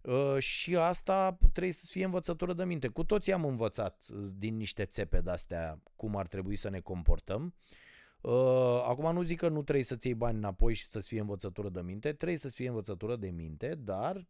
uh, 0.00 0.38
și 0.38 0.76
asta 0.76 1.38
trebuie 1.52 1.72
să 1.72 1.86
fie 1.90 2.04
învățătură 2.04 2.52
de 2.52 2.64
minte. 2.64 2.88
Cu 2.88 3.04
toții 3.04 3.32
am 3.32 3.44
învățat 3.44 4.06
uh, 4.10 4.28
din 4.38 4.56
niște 4.56 4.84
țepe 4.84 5.20
de-astea 5.20 5.80
cum 5.96 6.16
ar 6.16 6.26
trebui 6.26 6.56
să 6.56 6.70
ne 6.70 6.80
comportăm. 6.80 7.54
Acum 8.86 9.12
nu 9.12 9.22
zic 9.22 9.38
că 9.38 9.48
nu 9.48 9.62
trebuie 9.62 9.84
să-ți 9.84 10.06
iei 10.06 10.16
bani 10.16 10.36
înapoi 10.36 10.74
și 10.74 10.84
să-ți 10.84 11.08
fie 11.08 11.20
învățătură 11.20 11.68
de 11.68 11.80
minte, 11.80 12.12
trebuie 12.12 12.38
să-ți 12.38 12.54
fie 12.54 12.68
învățătură 12.68 13.16
de 13.16 13.30
minte, 13.30 13.74
dar 13.74 14.16
uh, 14.16 14.24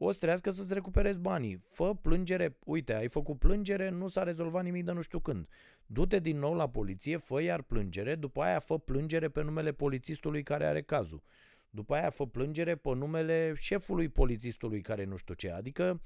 o 0.00 0.10
să 0.10 0.18
trească 0.18 0.50
să-ți 0.50 0.74
recuperezi 0.74 1.20
banii. 1.20 1.62
Fă 1.68 1.94
plângere, 1.94 2.58
uite, 2.64 2.94
ai 2.94 3.08
făcut 3.08 3.38
plângere, 3.38 3.88
nu 3.88 4.08
s-a 4.08 4.22
rezolvat 4.22 4.64
nimic 4.64 4.84
de 4.84 4.92
nu 4.92 5.00
știu 5.00 5.20
când. 5.20 5.48
Du-te 5.86 6.18
din 6.18 6.38
nou 6.38 6.54
la 6.54 6.68
poliție, 6.68 7.16
fă 7.16 7.42
iar 7.42 7.62
plângere, 7.62 8.14
după 8.14 8.42
aia 8.42 8.58
fă 8.58 8.78
plângere 8.78 9.28
pe 9.28 9.42
numele 9.42 9.72
polițistului 9.72 10.42
care 10.42 10.66
are 10.66 10.82
cazul. 10.82 11.22
După 11.70 11.94
aia 11.94 12.10
fă 12.10 12.26
plângere 12.26 12.76
pe 12.76 12.94
numele 12.94 13.52
șefului 13.56 14.08
polițistului 14.08 14.80
care 14.80 15.04
nu 15.04 15.16
știu 15.16 15.34
ce. 15.34 15.50
Adică 15.50 16.00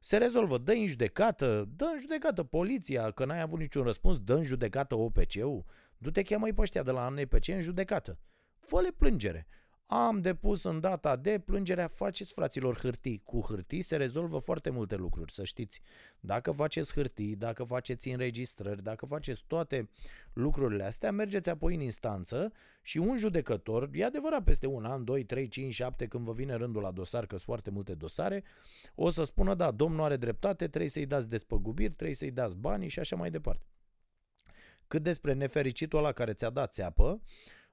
se 0.00 0.16
rezolvă, 0.16 0.58
dă 0.58 0.72
în 0.72 0.86
judecată, 0.86 1.68
dă 1.76 1.84
în 1.92 2.00
judecată 2.00 2.42
poliția, 2.42 3.10
că 3.10 3.24
n-ai 3.24 3.40
avut 3.40 3.58
niciun 3.58 3.82
răspuns, 3.82 4.18
dă 4.18 4.34
în 4.34 4.42
judecată 4.42 4.94
OPC-ul, 4.94 5.64
du-te 5.98 6.22
cheamă-i 6.22 6.52
pe 6.52 6.60
ăștia 6.60 6.82
de 6.82 6.90
la 6.90 7.04
ANPC 7.04 7.48
în 7.48 7.60
judecată. 7.60 8.18
Fă-le 8.60 8.90
plângere. 8.96 9.46
Am 9.86 10.20
depus 10.20 10.62
în 10.62 10.80
data 10.80 11.16
de 11.16 11.38
plângerea, 11.38 11.88
faceți 11.88 12.32
fraților 12.32 12.78
hârtii. 12.78 13.20
Cu 13.24 13.40
hârtii 13.40 13.82
se 13.82 13.96
rezolvă 13.96 14.38
foarte 14.38 14.70
multe 14.70 14.96
lucruri, 14.96 15.32
să 15.32 15.44
știți. 15.44 15.80
Dacă 16.20 16.50
faceți 16.50 16.92
hârtii, 16.92 17.36
dacă 17.36 17.64
faceți 17.64 18.08
înregistrări, 18.08 18.82
dacă 18.82 19.06
faceți 19.06 19.44
toate 19.46 19.88
lucrurile 20.32 20.84
astea, 20.84 21.12
mergeți 21.12 21.50
apoi 21.50 21.74
în 21.74 21.80
instanță 21.80 22.52
și 22.82 22.98
un 22.98 23.16
judecător, 23.16 23.88
e 23.92 24.04
adevărat 24.04 24.44
peste 24.44 24.66
un 24.66 24.84
an, 24.84 25.04
2, 25.04 25.24
3, 25.24 25.48
5, 25.48 25.74
7, 25.74 26.06
când 26.06 26.24
vă 26.24 26.32
vine 26.32 26.54
rândul 26.54 26.82
la 26.82 26.90
dosar, 26.90 27.20
că 27.20 27.36
sunt 27.36 27.40
foarte 27.40 27.70
multe 27.70 27.94
dosare, 27.94 28.44
o 28.94 29.10
să 29.10 29.22
spună, 29.22 29.54
da, 29.54 29.70
domnul 29.70 30.04
are 30.04 30.16
dreptate, 30.16 30.68
trebuie 30.68 30.90
să-i 30.90 31.06
dați 31.06 31.28
despăgubiri, 31.28 31.92
trebuie 31.92 32.16
să-i 32.16 32.30
dați 32.30 32.56
banii 32.56 32.88
și 32.88 32.98
așa 32.98 33.16
mai 33.16 33.30
departe. 33.30 33.64
Cât 34.86 35.02
despre 35.02 35.32
nefericitul 35.32 35.98
ăla 35.98 36.12
care 36.12 36.32
ți-a 36.32 36.50
dat 36.50 36.72
țeapă, 36.72 37.20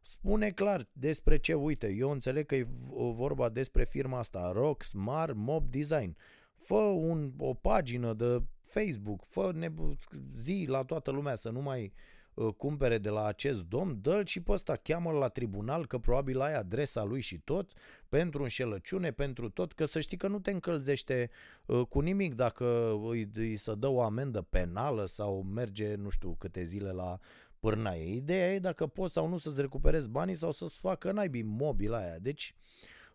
spune 0.02 0.50
clar 0.50 0.88
despre 0.94 1.38
ce, 1.38 1.54
uite, 1.54 1.94
eu 1.94 2.12
înțeleg 2.12 2.46
că 2.46 2.56
e 2.56 2.68
vorba 3.12 3.50
despre 3.50 3.84
firma 3.84 4.18
asta, 4.18 4.52
Rock 4.52 4.84
Smart 4.84 5.36
Mob 5.36 5.70
Design. 5.70 6.18
Fă 6.58 6.76
un, 6.76 7.34
o 7.38 7.54
pagină 7.54 8.14
de 8.14 8.44
Facebook, 8.66 9.24
fă 9.30 9.52
nebu- 9.56 9.98
zi 10.34 10.66
la 10.68 10.84
toată 10.84 11.12
lumea 11.12 11.36
să 11.36 11.50
nu 11.50 11.62
mai 11.62 11.94
uh, 12.34 12.54
cumpere 12.54 12.98
de 12.98 13.10
la 13.10 13.26
acest 13.26 13.64
domn, 13.64 14.02
dă-l 14.02 14.26
și 14.26 14.42
pe 14.42 14.52
ăsta, 14.52 14.76
cheamă-l 14.76 15.16
la 15.16 15.28
tribunal, 15.28 15.88
că 15.88 15.98
probabil 15.98 16.42
ai 16.42 16.54
adresa 16.54 17.04
lui 17.04 17.22
și 17.22 17.38
tot, 17.38 17.72
pentru 18.10 18.42
înșelăciune, 18.42 19.12
pentru 19.12 19.50
tot, 19.50 19.74
că 19.74 19.86
să 19.86 20.00
știi 20.00 20.18
că 20.18 20.28
nu 20.28 20.40
te 20.40 20.52
încălzește 20.52 21.30
uh, 21.66 21.82
cu 21.90 22.00
nimic 22.00 22.36
dacă 22.36 22.98
îi, 23.10 23.30
îi 23.34 23.56
să 23.56 23.76
dă 23.76 23.88
o 23.88 24.02
amendă 24.02 24.42
penală 24.42 25.06
sau 25.06 25.44
merge 25.44 25.96
nu 25.96 26.10
știu 26.10 26.36
câte 26.40 26.64
zile 26.64 26.92
la 26.92 27.20
pârnaie. 27.62 28.16
Ideea 28.16 28.54
e 28.54 28.60
dacă 28.60 28.88
poți 28.88 29.14
sau 29.14 29.28
nu 29.28 29.38
să-ți 29.38 29.62
recuperezi 29.62 30.10
banii 30.10 30.36
sau 30.36 30.52
să-ți 30.52 30.78
facă 30.78 31.12
naibii 31.12 31.44
mobil 31.44 31.94
aia. 31.94 32.20
Deci 32.20 32.56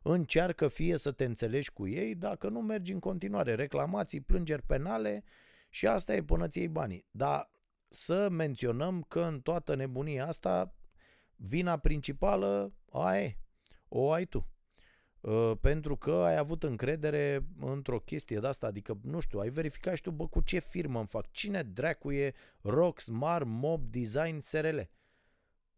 încearcă 0.03 0.69
fie 0.69 0.97
să 0.97 1.13
te 1.13 1.25
înțelegi 1.25 1.71
cu 1.71 1.89
ei, 1.89 2.15
dacă 2.15 2.49
nu 2.49 2.61
mergi 2.61 2.93
în 2.93 2.99
continuare. 2.99 3.55
Reclamații, 3.55 4.21
plângeri 4.21 4.63
penale 4.63 5.25
și 5.69 5.87
asta 5.87 6.15
e 6.15 6.23
până 6.23 6.49
ți 6.49 6.59
iei 6.59 6.69
banii. 6.69 7.07
Dar 7.11 7.51
să 7.89 8.29
menționăm 8.31 9.03
că 9.03 9.21
în 9.21 9.41
toată 9.41 9.75
nebunia 9.75 10.27
asta 10.27 10.75
vina 11.37 11.77
principală 11.77 12.73
aia 12.91 13.23
e, 13.23 13.39
o 13.89 14.13
ai 14.13 14.25
tu. 14.25 14.47
Uh, 15.27 15.53
pentru 15.61 15.97
că 15.97 16.13
ai 16.13 16.37
avut 16.37 16.63
încredere 16.63 17.47
într-o 17.61 17.99
chestie 17.99 18.39
de 18.39 18.47
asta, 18.47 18.67
adică, 18.67 18.99
nu 19.03 19.21
știu, 19.21 19.39
ai 19.39 19.49
verificat 19.49 19.95
și 19.95 20.03
tu, 20.03 20.11
bă, 20.11 20.29
cu 20.29 20.41
ce 20.41 20.59
firmă 20.59 20.99
îmi 20.99 21.09
fac, 21.09 21.31
cine 21.31 21.63
dracu 21.63 22.13
e 22.13 22.35
Rock 22.61 23.01
Smart 23.01 23.47
Mob 23.47 23.85
Design 23.91 24.39
SRL? 24.39 24.79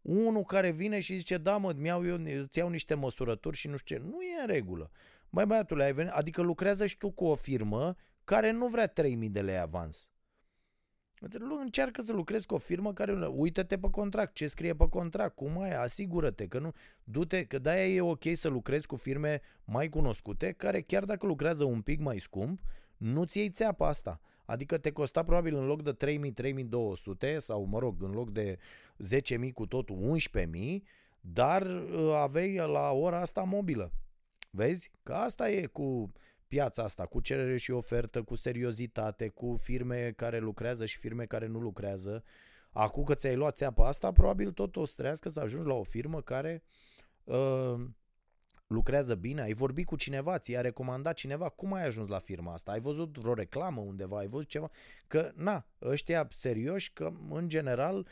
Unul 0.01 0.43
care 0.43 0.71
vine 0.71 0.99
și 0.99 1.17
zice, 1.17 1.37
da 1.37 1.57
mă, 1.57 1.73
mi-au 1.77 2.05
eu, 2.05 2.19
îți 2.41 2.57
iau 2.57 2.69
niște 2.69 2.93
măsurături 2.93 3.57
și 3.57 3.67
nu 3.67 3.77
știu 3.77 3.95
ce, 3.95 4.01
nu 4.03 4.21
e 4.21 4.41
în 4.41 4.47
regulă. 4.47 4.91
Mai 5.29 5.45
băiatule, 5.45 5.83
ai 5.83 5.93
venit, 5.93 6.11
adică 6.11 6.41
lucrează 6.41 6.85
și 6.85 6.97
tu 6.97 7.11
cu 7.11 7.25
o 7.25 7.35
firmă 7.35 7.95
care 8.23 8.51
nu 8.51 8.67
vrea 8.67 8.87
3000 8.87 9.29
de 9.29 9.41
lei 9.41 9.57
avans. 9.57 10.09
Încearcă 11.61 12.01
să 12.01 12.13
lucrezi 12.13 12.45
cu 12.45 12.53
o 12.53 12.57
firmă 12.57 12.93
care, 12.93 13.27
uită-te 13.27 13.77
pe 13.77 13.89
contract, 13.89 14.33
ce 14.33 14.47
scrie 14.47 14.75
pe 14.75 14.87
contract, 14.89 15.35
cum 15.35 15.61
ai, 15.61 15.73
asigură-te 15.75 16.47
că 16.47 16.59
nu, 16.59 16.71
du-te, 17.03 17.43
că 17.43 17.59
de-aia 17.59 17.87
e 17.87 18.01
ok 18.01 18.23
să 18.33 18.47
lucrezi 18.47 18.87
cu 18.87 18.95
firme 18.95 19.41
mai 19.65 19.89
cunoscute, 19.89 20.51
care 20.51 20.81
chiar 20.81 21.05
dacă 21.05 21.25
lucrează 21.25 21.63
un 21.63 21.81
pic 21.81 21.99
mai 21.99 22.19
scump, 22.19 22.61
nu-ți 22.97 23.37
iei 23.37 23.49
țeapa 23.49 23.87
asta. 23.87 24.21
Adică 24.45 24.77
te 24.77 24.91
costa 24.91 25.23
probabil 25.23 25.55
în 25.55 25.65
loc 25.65 25.81
de 25.81 26.19
3.000-3.200 27.31 27.37
sau 27.37 27.63
mă 27.63 27.79
rog, 27.79 28.03
în 28.03 28.11
loc 28.11 28.29
de 28.29 28.57
10.000 29.21 29.53
cu 29.53 29.65
totul 29.65 30.17
11.000, 30.17 30.47
dar 31.21 31.61
uh, 31.61 32.13
aveai 32.13 32.55
la 32.55 32.91
ora 32.91 33.21
asta 33.21 33.41
mobilă. 33.41 33.91
Vezi? 34.51 34.91
Că 35.03 35.13
asta 35.13 35.49
e 35.49 35.65
cu 35.65 36.11
piața 36.49 36.83
asta, 36.83 37.05
cu 37.05 37.19
cerere 37.19 37.57
și 37.57 37.71
ofertă, 37.71 38.21
cu 38.23 38.35
seriozitate, 38.35 39.27
cu 39.27 39.57
firme 39.61 40.13
care 40.15 40.39
lucrează 40.39 40.85
și 40.85 40.97
firme 40.97 41.25
care 41.25 41.47
nu 41.47 41.59
lucrează. 41.59 42.23
Acum 42.71 43.03
că 43.03 43.15
ți-ai 43.15 43.35
luat 43.35 43.55
țeapa 43.55 43.87
asta, 43.87 44.11
probabil 44.11 44.51
tot 44.51 44.75
o 44.75 44.85
să 44.85 44.93
trească 44.97 45.29
să 45.29 45.39
ajungi 45.39 45.67
la 45.67 45.73
o 45.73 45.83
firmă 45.83 46.21
care 46.21 46.63
uh, 47.23 47.75
lucrează 48.67 49.15
bine, 49.15 49.41
ai 49.41 49.53
vorbit 49.53 49.85
cu 49.85 49.95
cineva, 49.95 50.37
ți-a 50.37 50.61
recomandat 50.61 51.13
cineva, 51.13 51.49
cum 51.49 51.73
ai 51.73 51.85
ajuns 51.85 52.09
la 52.09 52.19
firma 52.19 52.53
asta? 52.53 52.71
Ai 52.71 52.79
văzut 52.79 53.17
vreo 53.17 53.33
reclamă 53.33 53.81
undeva, 53.81 54.17
ai 54.17 54.27
văzut 54.27 54.47
ceva? 54.47 54.69
Că, 55.07 55.31
na, 55.35 55.65
ăștia 55.81 56.27
serioși, 56.29 56.93
că 56.93 57.11
în 57.29 57.47
general 57.47 57.97
uh, 57.97 58.05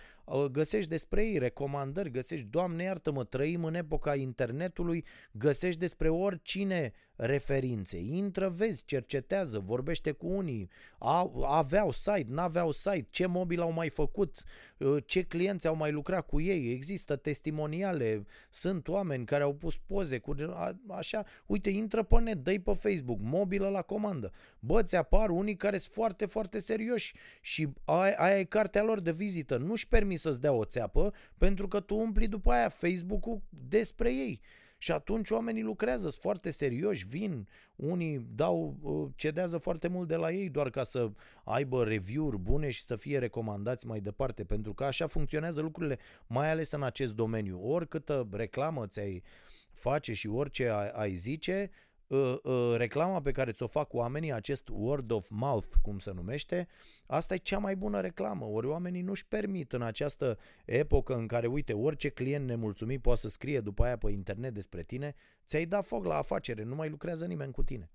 găsești 0.51 0.89
despre 0.89 1.25
ei 1.25 1.37
recomandări, 1.37 2.11
găsești, 2.11 2.45
Doamne 2.45 2.83
iartă-mă, 2.83 3.23
trăim 3.23 3.63
în 3.63 3.75
epoca 3.75 4.15
internetului, 4.15 5.05
găsești 5.31 5.79
despre 5.79 6.09
oricine 6.09 6.93
referințe. 7.17 7.97
Intră, 7.97 8.49
vezi, 8.49 8.85
cercetează, 8.85 9.59
vorbește 9.59 10.11
cu 10.11 10.27
unii, 10.27 10.69
a, 10.99 11.31
aveau 11.45 11.91
site, 11.91 12.25
n-aveau 12.27 12.71
site, 12.71 13.07
ce 13.09 13.25
mobil 13.25 13.61
au 13.61 13.71
mai 13.71 13.89
făcut, 13.89 14.43
uh, 14.77 15.03
ce 15.05 15.23
clienți 15.23 15.67
au 15.67 15.75
mai 15.75 15.91
lucrat 15.91 16.25
cu 16.25 16.41
ei, 16.41 16.71
există 16.71 17.15
testimoniale, 17.15 18.25
sunt 18.49 18.87
oameni 18.87 19.25
care 19.25 19.43
au 19.43 19.53
pus 19.53 19.77
poze 19.77 20.17
cu 20.17 20.35
a, 20.39 20.79
așa, 20.89 21.25
uite, 21.45 21.69
intră 21.69 22.03
pe 22.03 22.19
net, 22.19 22.37
dă 22.37 22.59
pe 22.63 22.73
Facebook, 22.73 23.19
mobilă 23.21 23.69
la 23.69 23.81
comandă. 23.81 24.31
Bă, 24.59 24.83
ți 24.83 24.95
apar 24.95 25.29
unii 25.29 25.55
care 25.55 25.77
sunt 25.77 25.93
foarte, 25.93 26.25
foarte 26.25 26.59
serioși 26.59 27.15
și 27.41 27.67
aia, 27.85 28.15
aia 28.17 28.39
e 28.39 28.43
cartea 28.43 28.83
lor 28.83 28.99
de 28.99 29.11
vizită. 29.11 29.57
Nu-și 29.57 29.87
permis 30.17 30.21
să-ți 30.21 30.41
dea 30.41 30.51
o 30.51 30.65
țeapă 30.65 31.13
pentru 31.37 31.67
că 31.67 31.79
tu 31.79 31.95
umpli 31.95 32.27
după 32.27 32.51
aia 32.51 32.69
Facebook-ul 32.69 33.41
despre 33.49 34.09
ei. 34.09 34.41
Și 34.79 34.91
atunci 34.91 35.29
oamenii 35.29 35.63
lucrează, 35.63 36.09
sunt 36.09 36.21
foarte 36.21 36.49
serioși, 36.49 37.07
vin, 37.07 37.47
unii 37.75 38.27
dau, 38.35 38.77
uh, 38.81 39.09
cedează 39.15 39.57
foarte 39.57 39.87
mult 39.87 40.07
de 40.07 40.15
la 40.15 40.31
ei 40.31 40.49
doar 40.49 40.69
ca 40.69 40.83
să 40.83 41.11
aibă 41.43 41.83
review-uri 41.83 42.37
bune 42.37 42.69
și 42.69 42.83
să 42.83 42.95
fie 42.95 43.17
recomandați 43.19 43.87
mai 43.87 43.99
departe, 43.99 44.43
pentru 44.43 44.73
că 44.73 44.83
așa 44.83 45.07
funcționează 45.07 45.61
lucrurile, 45.61 45.97
mai 46.27 46.51
ales 46.51 46.71
în 46.71 46.83
acest 46.83 47.13
domeniu. 47.13 47.59
Oricâtă 47.61 48.27
reclamă 48.31 48.87
ți-ai 48.87 49.23
face 49.71 50.13
și 50.13 50.27
orice 50.27 50.69
ai, 50.69 50.89
ai 50.89 51.13
zice, 51.13 51.69
uh, 52.07 52.35
uh, 52.43 52.73
reclama 52.75 53.21
pe 53.21 53.31
care 53.31 53.51
ți-o 53.51 53.67
fac 53.67 53.93
oamenii, 53.93 54.31
acest 54.31 54.69
word 54.71 55.11
of 55.11 55.29
mouth, 55.29 55.73
cum 55.81 55.99
se 55.99 56.11
numește, 56.11 56.67
asta 57.05 57.33
e 57.33 57.37
cea 57.37 57.57
mai 57.57 57.75
bună 57.75 58.01
reclamă. 58.01 58.45
Ori 58.45 58.67
oamenii 58.67 59.01
nu-și 59.01 59.27
permit 59.27 59.73
în 59.73 59.81
această 59.81 60.37
epocă 60.65 61.15
în 61.15 61.27
care, 61.27 61.47
uite, 61.47 61.73
orice 61.73 62.09
client 62.09 62.45
nemulțumit 62.45 63.01
poate 63.01 63.19
să 63.19 63.27
scrie 63.27 63.59
după 63.59 63.83
aia 63.83 63.97
pe 63.97 64.11
internet 64.11 64.53
despre 64.53 64.83
tine, 64.83 65.15
ți-ai 65.45 65.65
dat 65.65 65.85
foc 65.85 66.05
la 66.05 66.17
afacere, 66.17 66.63
nu 66.63 66.75
mai 66.75 66.89
lucrează 66.89 67.25
nimeni 67.25 67.51
cu 67.51 67.63
tine. 67.63 67.91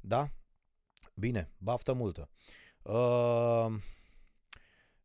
Da? 0.00 0.30
Bine, 1.14 1.50
baftă 1.58 1.92
multă. 1.92 2.28
Uh, 2.82 3.74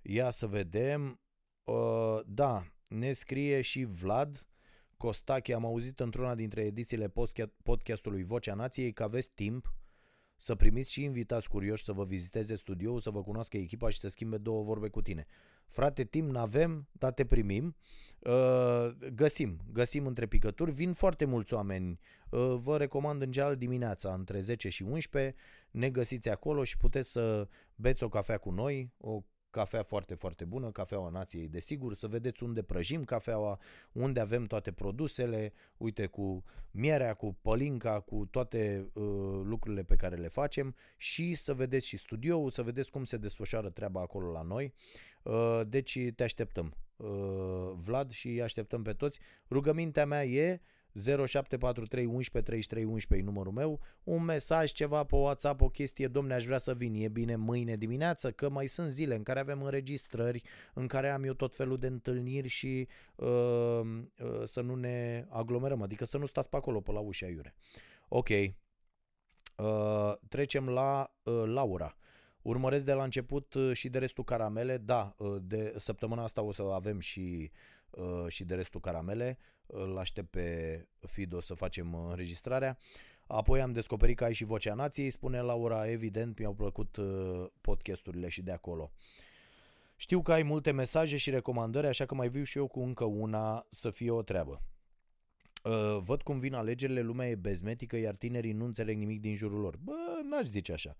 ia 0.02 0.30
să 0.30 0.48
vedem. 0.48 1.20
Uh, 1.64 2.20
da, 2.26 2.66
ne 2.88 3.12
scrie 3.12 3.62
și 3.62 3.84
Vlad 3.84 4.46
Costache, 5.02 5.54
am 5.54 5.66
auzit 5.66 6.00
într-una 6.00 6.36
dintre 6.36 6.62
edițiile 6.62 7.12
podcastului 7.64 8.24
Vocea 8.24 8.54
Nației 8.54 8.92
că 8.92 9.04
aveți 9.04 9.30
timp 9.36 9.74
să 10.38 10.56
primiți 10.56 10.92
și 10.92 11.04
invitați 11.04 11.50
curioși 11.50 11.84
să 11.84 11.94
vă 11.94 12.04
viziteze 12.04 12.56
studioul, 12.56 13.00
să 13.00 13.10
vă 13.10 13.24
cunoască 13.24 13.58
echipa 13.58 13.90
și 13.90 14.00
să 14.00 14.10
schimbe 14.10 14.38
două 14.38 14.64
vorbe 14.64 14.88
cu 14.88 15.02
tine. 15.02 15.26
Frate, 15.68 16.04
timp 16.04 16.32
n-avem, 16.32 16.88
dar 16.92 17.12
te 17.12 17.26
primim. 17.26 17.76
Uh, 18.20 18.90
găsim, 19.14 19.60
găsim 19.72 20.06
între 20.06 20.26
picături. 20.26 20.72
Vin 20.72 20.94
foarte 20.94 21.26
mulți 21.26 21.54
oameni. 21.54 22.00
Uh, 22.30 22.56
vă 22.60 22.78
recomand 22.78 23.22
în 23.22 23.32
general 23.32 23.56
dimineața, 23.56 24.14
între 24.14 24.40
10 24.40 24.70
și 24.70 24.84
11. 24.84 25.36
Ne 25.72 25.90
găsiți 25.90 26.30
acolo 26.30 26.64
și 26.64 26.78
puteți 26.78 27.12
să 27.12 27.48
beți 27.76 28.04
o 28.04 28.10
cafea 28.10 28.38
cu 28.38 28.52
noi, 28.52 28.94
o 28.98 29.22
cafea 29.52 29.84
foarte, 29.84 30.14
foarte 30.14 30.46
bună, 30.46 30.72
cafeaua 30.72 31.10
nației, 31.10 31.48
desigur, 31.48 31.94
să 31.94 32.08
vedeți 32.08 32.44
unde 32.44 32.62
prăjim 32.62 33.04
cafeaua, 33.04 33.60
unde 33.92 34.20
avem 34.20 34.46
toate 34.46 34.72
produsele, 34.72 35.54
uite, 35.78 36.06
cu 36.06 36.44
mierea, 36.72 37.14
cu 37.14 37.38
pălinca, 37.42 38.00
cu 38.00 38.28
toate 38.32 38.90
uh, 38.94 39.04
lucrurile 39.44 39.84
pe 39.84 39.96
care 39.96 40.16
le 40.16 40.28
facem 40.28 40.76
și 40.98 41.34
să 41.34 41.54
vedeți 41.54 41.88
și 41.88 41.98
studioul, 41.98 42.50
să 42.50 42.64
vedeți 42.64 42.92
cum 42.92 43.04
se 43.04 43.18
desfășoară 43.18 43.70
treaba 43.70 44.02
acolo 44.02 44.32
la 44.32 44.42
noi. 44.42 44.74
Uh, 45.24 45.62
deci 45.68 46.00
te 46.16 46.24
așteptăm, 46.24 46.76
uh, 46.96 47.08
Vlad, 47.76 48.12
și 48.12 48.42
așteptăm 48.42 48.82
pe 48.82 48.94
toți. 48.94 49.20
Rugămintea 49.50 50.06
mea 50.06 50.26
e 50.26 50.62
0743 50.94 52.06
11 52.06 52.42
33 52.42 52.84
11 52.84 53.28
e 53.28 53.32
numărul 53.32 53.54
meu, 53.54 53.80
un 54.04 54.24
mesaj, 54.24 54.72
ceva 54.72 55.04
pe 55.04 55.16
WhatsApp, 55.16 55.62
o 55.62 55.70
chestie, 55.70 56.08
domne, 56.08 56.34
aș 56.34 56.46
vrea 56.46 56.58
să 56.58 56.74
vin, 56.74 56.94
e 56.96 57.08
bine 57.08 57.36
mâine 57.36 57.76
dimineață, 57.76 58.32
că 58.32 58.50
mai 58.50 58.68
sunt 58.68 58.90
zile 58.90 59.16
în 59.16 59.24
care 59.24 59.40
avem 59.40 59.62
înregistrări, 59.62 60.42
în 60.74 60.88
care 60.88 61.10
am 61.10 61.24
eu 61.24 61.34
tot 61.34 61.56
felul 61.56 61.78
de 61.78 61.88
întâlniri 61.88 62.48
și 62.48 62.88
uh, 63.16 63.28
uh, 63.30 64.42
să 64.44 64.62
nu 64.62 64.76
ne 64.76 65.26
aglomerăm, 65.30 65.82
adică 65.82 66.06
să 66.06 66.18
nu 66.18 66.26
stați 66.26 66.50
pe 66.50 66.56
acolo, 66.56 66.82
pe 66.82 66.92
la 66.92 67.00
ușa 67.00 67.28
iure. 67.28 67.56
Ok, 68.08 68.30
uh, 68.30 70.14
trecem 70.30 70.70
la 70.70 71.14
uh, 71.24 71.44
Laura. 71.46 71.96
Urmăresc 72.42 72.86
de 72.86 72.94
la 72.94 73.04
început 73.04 73.54
uh, 73.54 73.74
și 73.74 73.90
de 73.90 74.00
restul 74.00 74.24
caramele, 74.24 74.78
da, 74.78 75.16
uh, 75.18 75.38
de 75.42 75.74
săptămâna 75.78 76.24
asta 76.24 76.42
o 76.42 76.52
să 76.52 76.62
avem 76.62 77.00
și, 77.00 77.52
uh, 77.90 78.26
și 78.28 78.44
de 78.44 78.56
restul 78.56 78.80
caramele 78.80 79.38
îl 79.66 79.98
aștept 79.98 80.30
pe 80.30 80.88
Fido 81.00 81.40
să 81.40 81.54
facem 81.54 81.94
înregistrarea. 81.94 82.78
Apoi 83.28 83.62
am 83.62 83.72
descoperit 83.72 84.18
că 84.18 84.24
ai 84.24 84.34
și 84.34 84.44
Vocea 84.44 84.74
Nației, 84.74 85.10
spune 85.10 85.42
Laura, 85.42 85.90
evident 85.90 86.40
mi-au 86.40 86.54
plăcut 86.54 86.96
uh, 86.98 87.46
podcasturile 87.62 88.28
și 88.28 88.42
de 88.42 88.52
acolo. 88.52 88.92
Știu 89.96 90.22
că 90.22 90.32
ai 90.32 90.44
multe 90.44 90.72
mesaje 90.72 91.18
și 91.18 91.30
recomandări, 91.30 91.88
așa 91.88 92.06
că 92.06 92.16
mai 92.16 92.30
viu 92.30 92.44
și 92.44 92.58
eu 92.58 92.68
cu 92.68 92.80
încă 92.80 93.04
una 93.04 93.66
să 93.70 93.90
fie 93.90 94.12
o 94.12 94.22
treabă. 94.22 94.62
Uh, 95.64 95.98
văd 96.04 96.22
cum 96.22 96.40
vin 96.40 96.54
alegerile, 96.54 97.02
lumea 97.02 97.30
e 97.30 97.36
bezmetică, 97.36 97.98
iar 97.98 98.16
tinerii 98.16 98.52
nu 98.52 98.66
înțeleg 98.66 98.98
nimic 98.98 99.22
din 99.22 99.36
jurul 99.36 99.60
lor. 99.60 99.78
Bă, 99.78 99.94
n-aș 100.30 100.46
zice 100.46 100.74
așa. 100.74 100.96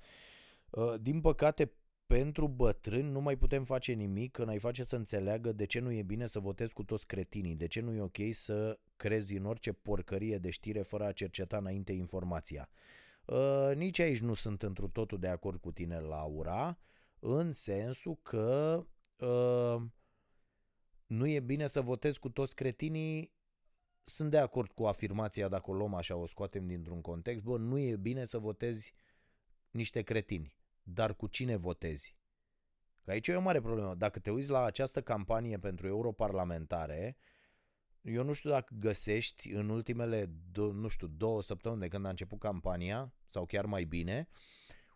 Uh, 0.72 0.94
din 1.02 1.22
păcate, 1.22 1.72
pentru 2.06 2.48
bătrâni 2.48 3.10
nu 3.10 3.22
mai 3.22 3.38
putem 3.38 3.64
face 3.64 3.92
nimic 3.92 4.32
când 4.32 4.50
ai 4.50 4.60
face 4.60 4.84
să 4.84 4.96
înțeleagă 4.96 5.52
de 5.52 5.66
ce 5.66 5.80
nu 5.80 5.92
e 5.92 6.04
bine 6.04 6.26
să 6.26 6.40
votezi 6.40 6.74
cu 6.74 6.84
toți 6.84 7.08
cretinii, 7.08 7.56
de 7.56 7.68
ce 7.68 7.82
nu 7.82 7.94
e 7.94 8.02
ok 8.02 8.18
să 8.32 8.80
crezi 8.96 9.36
în 9.36 9.46
orice 9.46 9.72
porcărie 9.72 10.38
de 10.38 10.50
știre 10.50 10.82
fără 10.82 11.06
a 11.06 11.12
cerceta 11.12 11.58
înainte 11.58 11.92
informația. 11.92 12.70
Uh, 13.26 13.72
nici 13.76 14.00
aici 14.00 14.20
nu 14.20 14.34
sunt 14.34 14.64
întru 14.64 14.88
totul 14.88 15.20
de 15.20 15.28
acord 15.28 15.60
cu 15.60 15.72
tine, 15.72 16.00
Laura, 16.00 16.78
în 17.20 17.52
sensul 17.52 18.20
că 18.22 18.86
uh, 19.18 19.82
nu 21.06 21.28
e 21.28 21.40
bine 21.40 21.68
să 21.68 21.82
votezi 21.82 22.20
cu 22.20 22.30
toți 22.30 22.56
cretinii 22.56 23.34
sunt 24.04 24.30
de 24.30 24.38
acord 24.38 24.72
cu 24.72 24.86
afirmația, 24.86 25.48
dacă 25.48 25.70
o 25.70 25.74
luăm 25.74 25.94
așa, 25.94 26.16
o 26.16 26.28
scoatem 26.28 26.68
dintr-un 26.68 27.02
context, 27.02 27.44
bă, 27.44 27.58
nu 27.58 27.78
e 27.78 27.96
bine 27.96 28.26
să 28.26 28.38
votezi 28.38 28.94
niște 29.70 30.02
cretini 30.02 30.60
dar 30.84 31.16
cu 31.16 31.28
cine 31.28 31.56
votezi? 31.56 32.16
Că 33.04 33.12
aici 33.12 33.28
e 33.28 33.36
o 33.36 33.42
mare 33.42 33.62
problemă. 33.62 33.96
Dacă 33.96 34.20
te 34.20 34.32
uiți 34.32 34.50
la 34.50 34.64
această 34.64 35.02
campanie 35.02 35.58
pentru 35.58 35.88
europarlamentare, 35.88 37.18
eu 38.02 38.24
nu 38.24 38.34
știu 38.34 38.50
dacă 38.50 38.76
găsești 38.80 39.52
în 39.52 39.70
ultimele, 39.70 40.30
nu 40.54 40.88
știu, 40.88 41.08
două 41.08 41.42
săptămâni 41.42 41.82
de 41.82 41.88
când 41.88 42.06
a 42.06 42.10
început 42.10 42.40
campania, 42.40 43.14
sau 43.26 43.46
chiar 43.46 43.66
mai 43.66 43.84
bine, 43.84 44.28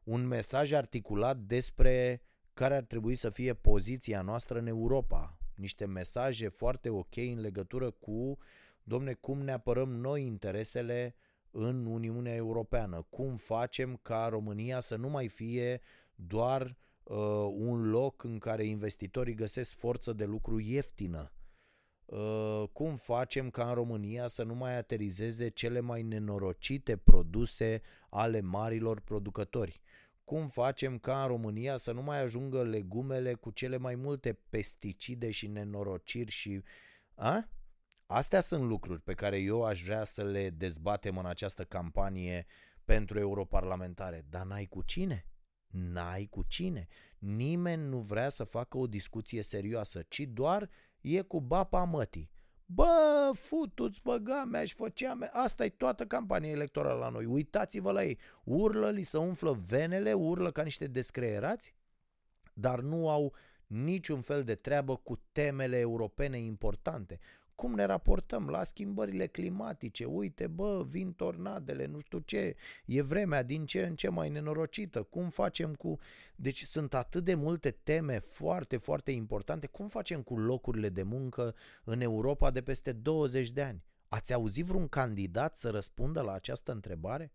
un 0.03 0.27
mesaj 0.27 0.71
articulat 0.71 1.37
despre 1.37 2.21
care 2.53 2.75
ar 2.75 2.83
trebui 2.83 3.15
să 3.15 3.29
fie 3.29 3.53
poziția 3.53 4.21
noastră 4.21 4.59
în 4.59 4.67
Europa. 4.67 5.37
Niște 5.55 5.85
mesaje 5.85 6.47
foarte 6.47 6.89
ok 6.89 7.15
în 7.15 7.39
legătură 7.39 7.91
cu, 7.91 8.37
domne, 8.83 9.13
cum 9.13 9.41
ne 9.41 9.51
apărăm 9.51 9.89
noi 9.89 10.25
interesele 10.25 11.15
în 11.57 11.85
Uniunea 11.85 12.35
Europeană. 12.35 13.05
Cum 13.09 13.35
facem 13.35 13.99
ca 14.01 14.27
România 14.27 14.79
să 14.79 14.95
nu 14.95 15.09
mai 15.09 15.27
fie 15.27 15.81
doar 16.15 16.77
uh, 17.03 17.17
un 17.51 17.89
loc 17.89 18.23
în 18.23 18.37
care 18.37 18.63
investitorii 18.65 19.33
găsesc 19.33 19.77
forță 19.77 20.13
de 20.13 20.25
lucru 20.25 20.59
ieftină? 20.59 21.31
Uh, 22.05 22.63
cum 22.71 22.95
facem 22.95 23.49
ca 23.49 23.67
în 23.67 23.73
România 23.73 24.27
să 24.27 24.43
nu 24.43 24.55
mai 24.55 24.77
aterizeze 24.77 25.49
cele 25.49 25.79
mai 25.79 26.01
nenorocite 26.01 26.97
produse 26.97 27.81
ale 28.09 28.41
marilor 28.41 28.99
producători? 28.99 29.81
Cum 30.23 30.47
facem 30.47 30.97
ca 30.97 31.21
în 31.21 31.27
România 31.27 31.77
să 31.77 31.91
nu 31.91 32.01
mai 32.01 32.21
ajungă 32.21 32.63
legumele 32.63 33.33
cu 33.33 33.51
cele 33.51 33.77
mai 33.77 33.95
multe 33.95 34.39
pesticide 34.49 35.31
și 35.31 35.47
nenorociri 35.47 36.31
și... 36.31 36.61
A? 37.15 37.49
Astea 38.07 38.39
sunt 38.39 38.63
lucruri 38.63 39.01
pe 39.01 39.13
care 39.13 39.37
eu 39.37 39.63
aș 39.63 39.83
vrea 39.83 40.03
să 40.03 40.23
le 40.23 40.49
dezbatem 40.49 41.17
în 41.17 41.25
această 41.25 41.63
campanie 41.63 42.45
pentru 42.83 43.19
europarlamentare. 43.19 44.25
Dar 44.29 44.45
n-ai 44.45 44.65
cu 44.65 44.81
cine? 44.81 45.25
N-ai 45.67 46.25
cu 46.25 46.43
cine. 46.47 46.87
Nimeni 47.19 47.87
nu 47.87 47.99
vrea 47.99 48.29
să 48.29 48.43
facă 48.43 48.77
o 48.77 48.87
discuție 48.87 49.41
serioasă, 49.41 50.01
ci 50.07 50.19
doar 50.19 50.69
e 51.01 51.21
cu 51.21 51.41
bapa 51.41 51.83
mătii. 51.83 52.31
Bă, 52.65 53.31
futuți, 53.33 54.01
băga 54.03 54.43
mea 54.43 54.65
și 54.65 54.73
făcea 54.73 55.13
mea. 55.13 55.29
Asta 55.33 55.65
e 55.65 55.69
toată 55.69 56.05
campania 56.05 56.49
electorală 56.49 56.99
la 56.99 57.09
noi. 57.09 57.25
Uitați-vă 57.25 57.91
la 57.91 58.03
ei. 58.03 58.19
Urlă, 58.43 58.89
li 58.89 59.01
se 59.01 59.17
umflă 59.17 59.51
venele, 59.67 60.13
urlă 60.13 60.51
ca 60.51 60.63
niște 60.63 60.87
descreierați, 60.87 61.75
dar 62.53 62.79
nu 62.79 63.09
au 63.09 63.33
niciun 63.67 64.21
fel 64.21 64.43
de 64.43 64.55
treabă 64.55 64.95
cu 64.95 65.21
temele 65.31 65.77
europene 65.77 66.37
importante, 66.37 67.19
cum 67.55 67.73
ne 67.73 67.83
raportăm 67.83 68.49
la 68.49 68.63
schimbările 68.63 69.27
climatice, 69.27 70.05
uite 70.05 70.47
bă, 70.47 70.85
vin 70.87 71.13
tornadele, 71.13 71.85
nu 71.85 71.99
știu 71.99 72.19
ce, 72.19 72.55
e 72.85 73.01
vremea 73.01 73.43
din 73.43 73.65
ce 73.65 73.85
în 73.85 73.95
ce 73.95 74.09
mai 74.09 74.29
nenorocită, 74.29 75.03
cum 75.03 75.29
facem 75.29 75.73
cu... 75.73 75.99
Deci 76.35 76.61
sunt 76.61 76.93
atât 76.93 77.23
de 77.23 77.35
multe 77.35 77.71
teme 77.71 78.19
foarte, 78.19 78.77
foarte 78.77 79.11
importante, 79.11 79.67
cum 79.67 79.87
facem 79.87 80.21
cu 80.21 80.37
locurile 80.37 80.89
de 80.89 81.03
muncă 81.03 81.55
în 81.83 82.01
Europa 82.01 82.51
de 82.51 82.61
peste 82.61 82.91
20 82.91 83.51
de 83.51 83.61
ani? 83.61 83.83
Ați 84.07 84.33
auzit 84.33 84.65
vreun 84.65 84.87
candidat 84.87 85.55
să 85.55 85.69
răspundă 85.69 86.21
la 86.21 86.33
această 86.33 86.71
întrebare? 86.71 87.31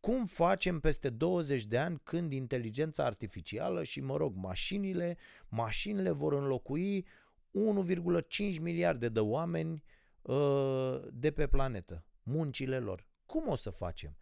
Cum 0.00 0.26
facem 0.26 0.80
peste 0.80 1.10
20 1.10 1.64
de 1.66 1.78
ani 1.78 2.00
când 2.02 2.32
inteligența 2.32 3.04
artificială 3.04 3.82
și, 3.82 4.00
mă 4.00 4.16
rog, 4.16 4.34
mașinile, 4.36 5.16
mașinile 5.48 6.10
vor 6.10 6.32
înlocui 6.32 7.06
1,5 7.52 8.60
miliarde 8.60 9.08
de 9.08 9.20
oameni 9.20 9.82
uh, 10.22 11.00
de 11.12 11.30
pe 11.30 11.46
planetă, 11.46 12.04
muncile 12.22 12.78
lor. 12.78 13.06
Cum 13.26 13.48
o 13.48 13.54
să 13.54 13.70
facem? 13.70 14.16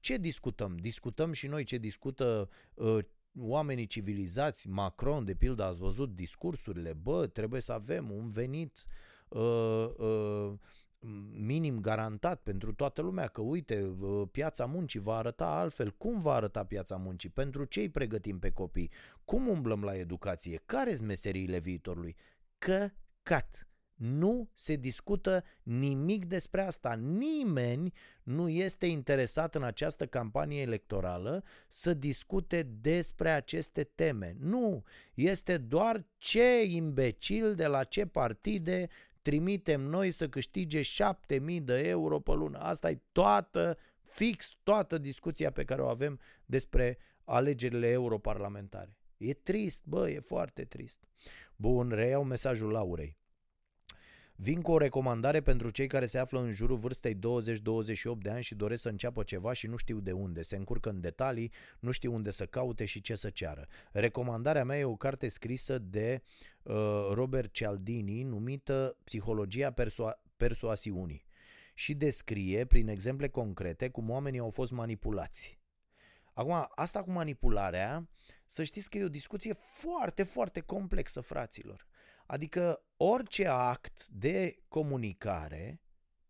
Ce 0.00 0.16
discutăm? 0.16 0.76
Discutăm 0.76 1.32
și 1.32 1.46
noi 1.46 1.64
ce 1.64 1.76
discută 1.76 2.48
uh, 2.74 2.98
oamenii 3.38 3.86
civilizați, 3.86 4.68
Macron, 4.68 5.24
de 5.24 5.34
pildă, 5.34 5.62
ați 5.62 5.78
văzut 5.78 6.14
discursurile, 6.14 6.92
bă, 6.92 7.26
trebuie 7.26 7.60
să 7.60 7.72
avem 7.72 8.10
un 8.10 8.30
venit 8.30 8.86
uh, 9.28 9.88
uh, 9.96 10.52
minim 11.32 11.80
garantat 11.80 12.42
pentru 12.42 12.72
toată 12.74 13.02
lumea, 13.02 13.26
că 13.26 13.40
uite, 13.40 13.82
uh, 14.00 14.28
piața 14.32 14.66
muncii 14.66 15.00
va 15.00 15.16
arăta 15.16 15.46
altfel. 15.46 15.90
Cum 15.90 16.18
va 16.18 16.34
arăta 16.34 16.64
piața 16.64 16.96
muncii? 16.96 17.28
Pentru 17.28 17.64
ce 17.64 17.80
îi 17.80 17.90
pregătim 17.90 18.38
pe 18.38 18.50
copii? 18.50 18.90
Cum 19.24 19.48
umblăm 19.48 19.84
la 19.84 19.96
educație? 19.96 20.62
Care 20.66 20.94
sunt 20.94 21.06
meseriile 21.06 21.58
viitorului? 21.58 22.16
Căcat. 22.60 23.64
Nu 23.94 24.50
se 24.54 24.76
discută 24.76 25.44
nimic 25.62 26.24
despre 26.24 26.62
asta. 26.62 26.94
Nimeni 26.94 27.92
nu 28.22 28.48
este 28.48 28.86
interesat 28.86 29.54
în 29.54 29.62
această 29.62 30.06
campanie 30.06 30.60
electorală 30.60 31.44
să 31.68 31.94
discute 31.94 32.62
despre 32.62 33.30
aceste 33.30 33.84
teme. 33.84 34.36
Nu, 34.38 34.82
este 35.14 35.58
doar 35.58 36.06
ce 36.16 36.62
imbecil 36.62 37.54
de 37.54 37.66
la 37.66 37.84
ce 37.84 38.06
partide 38.06 38.88
trimitem 39.22 39.80
noi 39.80 40.10
să 40.10 40.28
câștige 40.28 40.82
7000 40.82 41.60
de 41.60 41.88
euro 41.88 42.20
pe 42.20 42.32
lună. 42.32 42.58
Asta 42.58 42.90
e 42.90 43.00
toată, 43.12 43.78
fix 44.02 44.56
toată 44.62 44.98
discuția 44.98 45.50
pe 45.50 45.64
care 45.64 45.82
o 45.82 45.88
avem 45.88 46.20
despre 46.44 46.98
alegerile 47.24 47.88
europarlamentare. 47.88 48.96
E 49.16 49.34
trist, 49.34 49.82
bă, 49.84 50.10
e 50.10 50.20
foarte 50.20 50.64
trist. 50.64 51.04
Bun, 51.60 51.90
reiau 51.90 52.24
mesajul 52.24 52.70
Laurei. 52.70 53.16
Vin 54.34 54.62
cu 54.62 54.72
o 54.72 54.78
recomandare 54.78 55.40
pentru 55.40 55.70
cei 55.70 55.86
care 55.86 56.06
se 56.06 56.18
află 56.18 56.40
în 56.40 56.52
jurul 56.52 56.76
vârstei 56.76 57.14
20-28 57.14 57.18
de 58.18 58.30
ani 58.30 58.42
și 58.42 58.54
doresc 58.54 58.82
să 58.82 58.88
înceapă 58.88 59.22
ceva 59.22 59.52
și 59.52 59.66
nu 59.66 59.76
știu 59.76 60.00
de 60.00 60.12
unde. 60.12 60.42
Se 60.42 60.56
încurcă 60.56 60.88
în 60.88 61.00
detalii, 61.00 61.52
nu 61.80 61.90
știu 61.90 62.14
unde 62.14 62.30
să 62.30 62.46
caute 62.46 62.84
și 62.84 63.00
ce 63.00 63.14
să 63.14 63.30
ceară. 63.30 63.66
Recomandarea 63.92 64.64
mea 64.64 64.78
e 64.78 64.84
o 64.84 64.96
carte 64.96 65.28
scrisă 65.28 65.78
de 65.78 66.22
uh, 66.62 66.74
Robert 67.12 67.52
Cialdini 67.52 68.22
numită 68.22 68.96
Psihologia 69.04 69.72
perso- 69.72 70.20
persoasiunii 70.36 71.24
și 71.74 71.94
descrie 71.94 72.64
prin 72.64 72.88
exemple 72.88 73.28
concrete 73.28 73.88
cum 73.88 74.10
oamenii 74.10 74.40
au 74.40 74.50
fost 74.50 74.70
manipulați. 74.70 75.58
Acum, 76.32 76.66
asta 76.74 77.02
cu 77.02 77.10
manipularea, 77.10 78.08
să 78.50 78.62
știți 78.62 78.90
că 78.90 78.98
e 78.98 79.04
o 79.04 79.08
discuție 79.08 79.52
foarte, 79.52 80.22
foarte 80.22 80.60
complexă, 80.60 81.20
fraților. 81.20 81.86
Adică 82.26 82.84
orice 82.96 83.46
act 83.46 84.08
de 84.08 84.62
comunicare 84.68 85.80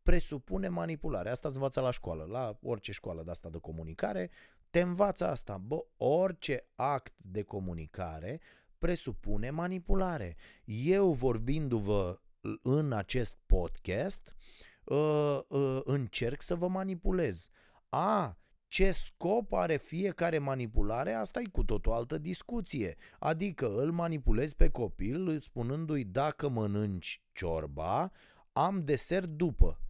presupune 0.02 0.68
manipulare. 0.68 1.30
Asta 1.30 1.48
îți 1.48 1.56
învață 1.56 1.80
la 1.80 1.90
școală, 1.90 2.24
la 2.24 2.58
orice 2.62 2.92
școală 2.92 3.22
de 3.22 3.30
asta 3.30 3.48
de 3.48 3.58
comunicare, 3.58 4.30
te 4.70 4.80
învață 4.80 5.26
asta. 5.26 5.58
Bă, 5.58 5.84
orice 5.96 6.66
act 6.74 7.14
de 7.16 7.42
comunicare 7.42 8.40
presupune 8.78 9.50
manipulare. 9.50 10.36
Eu 10.64 11.12
vorbindu-vă 11.12 12.20
în 12.62 12.92
acest 12.92 13.36
podcast, 13.46 14.34
uh, 14.84 15.40
uh, 15.48 15.80
încerc 15.84 16.42
să 16.42 16.54
vă 16.54 16.68
manipulez. 16.68 17.48
A, 17.88 18.39
ce 18.70 18.90
scop 18.90 19.52
are 19.52 19.76
fiecare 19.76 20.38
manipulare, 20.38 21.12
asta 21.12 21.40
e 21.40 21.48
cu 21.52 21.64
tot 21.64 21.86
o 21.86 21.92
altă 21.92 22.18
discuție. 22.18 22.96
Adică 23.18 23.74
îl 23.76 23.92
manipulezi 23.92 24.56
pe 24.56 24.68
copil 24.68 25.38
spunându-i 25.38 26.04
dacă 26.04 26.48
mănânci 26.48 27.22
ciorba, 27.32 28.10
am 28.52 28.84
desert 28.84 29.26
după. 29.26 29.80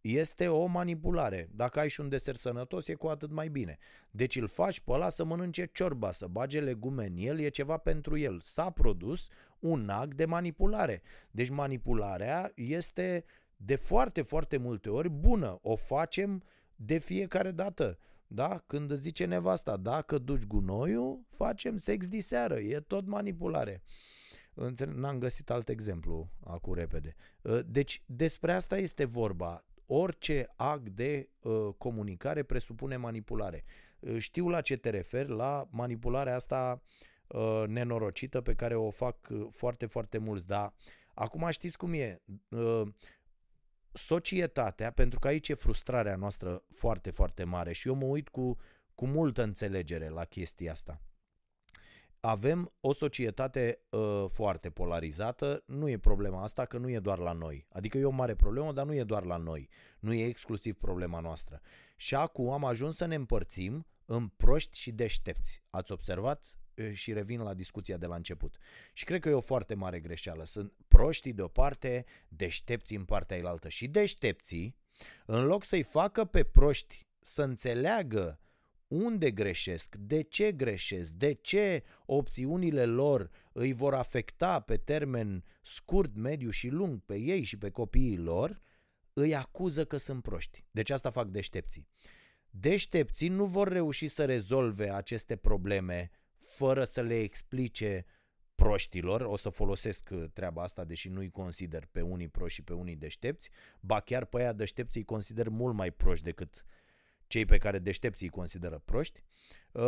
Este 0.00 0.48
o 0.48 0.66
manipulare. 0.66 1.48
Dacă 1.54 1.78
ai 1.78 1.88
și 1.88 2.00
un 2.00 2.08
desert 2.08 2.38
sănătos, 2.38 2.88
e 2.88 2.94
cu 2.94 3.06
atât 3.06 3.30
mai 3.30 3.48
bine. 3.48 3.78
Deci 4.10 4.36
îl 4.36 4.48
faci 4.48 4.80
pe 4.80 4.92
ăla 4.92 5.08
să 5.08 5.24
mănânce 5.24 5.70
ciorba, 5.72 6.10
să 6.10 6.26
bage 6.26 6.60
legume 6.60 7.06
în 7.06 7.16
el, 7.16 7.40
e 7.40 7.48
ceva 7.48 7.76
pentru 7.76 8.16
el. 8.18 8.40
S-a 8.40 8.70
produs 8.70 9.28
un 9.58 9.88
act 9.88 10.16
de 10.16 10.24
manipulare. 10.24 11.02
Deci 11.30 11.48
manipularea 11.48 12.52
este 12.54 13.24
de 13.56 13.76
foarte, 13.76 14.22
foarte 14.22 14.56
multe 14.56 14.88
ori 14.88 15.08
bună. 15.08 15.58
O 15.62 15.76
facem 15.76 16.42
de 16.76 16.98
fiecare 16.98 17.50
dată. 17.50 17.98
Da? 18.34 18.62
Când 18.66 18.90
îți 18.90 19.00
zice 19.00 19.24
nevasta, 19.24 19.76
dacă 19.76 20.18
duci 20.18 20.46
gunoiul, 20.46 21.20
facem 21.28 21.76
sex 21.76 22.06
diseară. 22.06 22.58
E 22.58 22.80
tot 22.80 23.06
manipulare. 23.06 23.82
N-am 24.94 25.18
găsit 25.18 25.50
alt 25.50 25.68
exemplu 25.68 26.30
acum 26.44 26.74
repede. 26.74 27.14
Ă, 27.44 27.62
deci 27.62 28.02
despre 28.06 28.52
asta 28.52 28.76
este 28.76 29.04
vorba. 29.04 29.64
Orice 29.86 30.52
act 30.56 30.88
de 30.88 31.28
uh, 31.42 31.68
comunicare 31.78 32.42
presupune 32.42 32.96
manipulare. 32.96 33.64
Ă, 34.06 34.18
știu 34.18 34.48
la 34.48 34.60
ce 34.60 34.76
te 34.76 34.90
referi, 34.90 35.28
la 35.28 35.68
manipularea 35.70 36.34
asta 36.34 36.82
uh, 37.26 37.64
nenorocită 37.66 38.40
pe 38.40 38.54
care 38.54 38.74
o 38.74 38.90
fac 38.90 39.28
foarte, 39.50 39.86
foarte 39.86 40.18
mulți, 40.18 40.46
dar 40.46 40.74
acum 41.14 41.50
știți 41.50 41.78
cum 41.78 41.92
e. 41.92 42.22
Uh, 42.48 42.82
societatea, 43.92 44.90
pentru 44.90 45.18
că 45.18 45.26
aici 45.26 45.48
e 45.48 45.54
frustrarea 45.54 46.16
noastră 46.16 46.64
foarte, 46.74 47.10
foarte 47.10 47.44
mare 47.44 47.72
și 47.72 47.88
eu 47.88 47.94
mă 47.94 48.04
uit 48.04 48.28
cu, 48.28 48.56
cu 48.94 49.06
multă 49.06 49.42
înțelegere 49.42 50.08
la 50.08 50.24
chestia 50.24 50.72
asta. 50.72 51.00
Avem 52.20 52.72
o 52.80 52.92
societate 52.92 53.80
uh, 53.90 54.24
foarte 54.32 54.70
polarizată, 54.70 55.62
nu 55.66 55.88
e 55.88 55.98
problema 55.98 56.42
asta 56.42 56.64
că 56.64 56.78
nu 56.78 56.90
e 56.90 56.98
doar 56.98 57.18
la 57.18 57.32
noi. 57.32 57.66
Adică 57.68 57.98
e 57.98 58.04
o 58.04 58.10
mare 58.10 58.34
problemă, 58.34 58.72
dar 58.72 58.86
nu 58.86 58.94
e 58.94 59.04
doar 59.04 59.24
la 59.24 59.36
noi. 59.36 59.68
Nu 60.00 60.12
e 60.12 60.24
exclusiv 60.24 60.74
problema 60.74 61.20
noastră. 61.20 61.60
Și 61.96 62.14
acum 62.14 62.50
am 62.50 62.64
ajuns 62.64 62.96
să 62.96 63.06
ne 63.06 63.14
împărțim 63.14 63.86
în 64.04 64.28
proști 64.28 64.78
și 64.78 64.92
deștepți. 64.92 65.62
Ați 65.70 65.92
observat? 65.92 66.61
Și 66.92 67.12
revin 67.12 67.40
la 67.40 67.54
discuția 67.54 67.96
de 67.96 68.06
la 68.06 68.14
început. 68.14 68.56
Și 68.92 69.04
cred 69.04 69.20
că 69.20 69.28
e 69.28 69.32
o 69.32 69.40
foarte 69.40 69.74
mare 69.74 70.00
greșeală. 70.00 70.44
Sunt 70.44 70.72
proștii 70.88 71.32
de 71.32 71.42
o 71.42 71.48
parte, 71.48 72.04
deștepții 72.28 72.96
în 72.96 73.04
partea 73.04 73.36
elaltă. 73.36 73.68
Și 73.68 73.88
deștepții, 73.88 74.76
în 75.26 75.44
loc 75.44 75.64
să-i 75.64 75.82
facă 75.82 76.24
pe 76.24 76.44
proști 76.44 77.06
să 77.20 77.42
înțeleagă 77.42 78.40
unde 78.92 79.30
greșesc, 79.30 79.94
de 79.96 80.22
ce 80.22 80.52
greșesc, 80.52 81.10
de 81.10 81.32
ce 81.32 81.82
opțiunile 82.06 82.84
lor 82.84 83.30
îi 83.52 83.72
vor 83.72 83.94
afecta 83.94 84.60
pe 84.60 84.76
termen 84.76 85.44
scurt, 85.62 86.16
mediu 86.16 86.50
și 86.50 86.68
lung 86.68 87.00
pe 87.00 87.16
ei 87.16 87.42
și 87.42 87.58
pe 87.58 87.70
copiii 87.70 88.16
lor, 88.16 88.60
îi 89.12 89.34
acuză 89.34 89.84
că 89.84 89.96
sunt 89.96 90.22
proști. 90.22 90.64
Deci 90.70 90.90
asta 90.90 91.10
fac 91.10 91.28
deștepții. 91.28 91.88
Deștepții 92.50 93.28
nu 93.28 93.46
vor 93.46 93.68
reuși 93.68 94.08
să 94.08 94.24
rezolve 94.24 94.90
aceste 94.90 95.36
probleme 95.36 96.10
fără 96.42 96.84
să 96.84 97.00
le 97.00 97.20
explice 97.20 98.06
proștilor, 98.54 99.20
o 99.20 99.36
să 99.36 99.48
folosesc 99.48 100.08
uh, 100.12 100.24
treaba 100.32 100.62
asta, 100.62 100.84
deși 100.84 101.08
nu-i 101.08 101.30
consider 101.30 101.86
pe 101.90 102.00
unii 102.00 102.28
proști 102.28 102.54
și 102.54 102.62
pe 102.62 102.72
unii 102.72 102.96
deștepți, 102.96 103.50
ba 103.80 104.00
chiar 104.00 104.24
pe 104.24 104.38
aia 104.38 104.52
deștepți 104.52 104.96
îi 104.96 105.04
consider 105.04 105.48
mult 105.48 105.74
mai 105.74 105.90
proști 105.90 106.24
decât 106.24 106.64
cei 107.26 107.44
pe 107.44 107.58
care 107.58 107.78
deștepții 107.78 108.26
îi 108.26 108.32
consideră 108.32 108.82
proști. 108.84 109.22
Uh, 109.72 109.82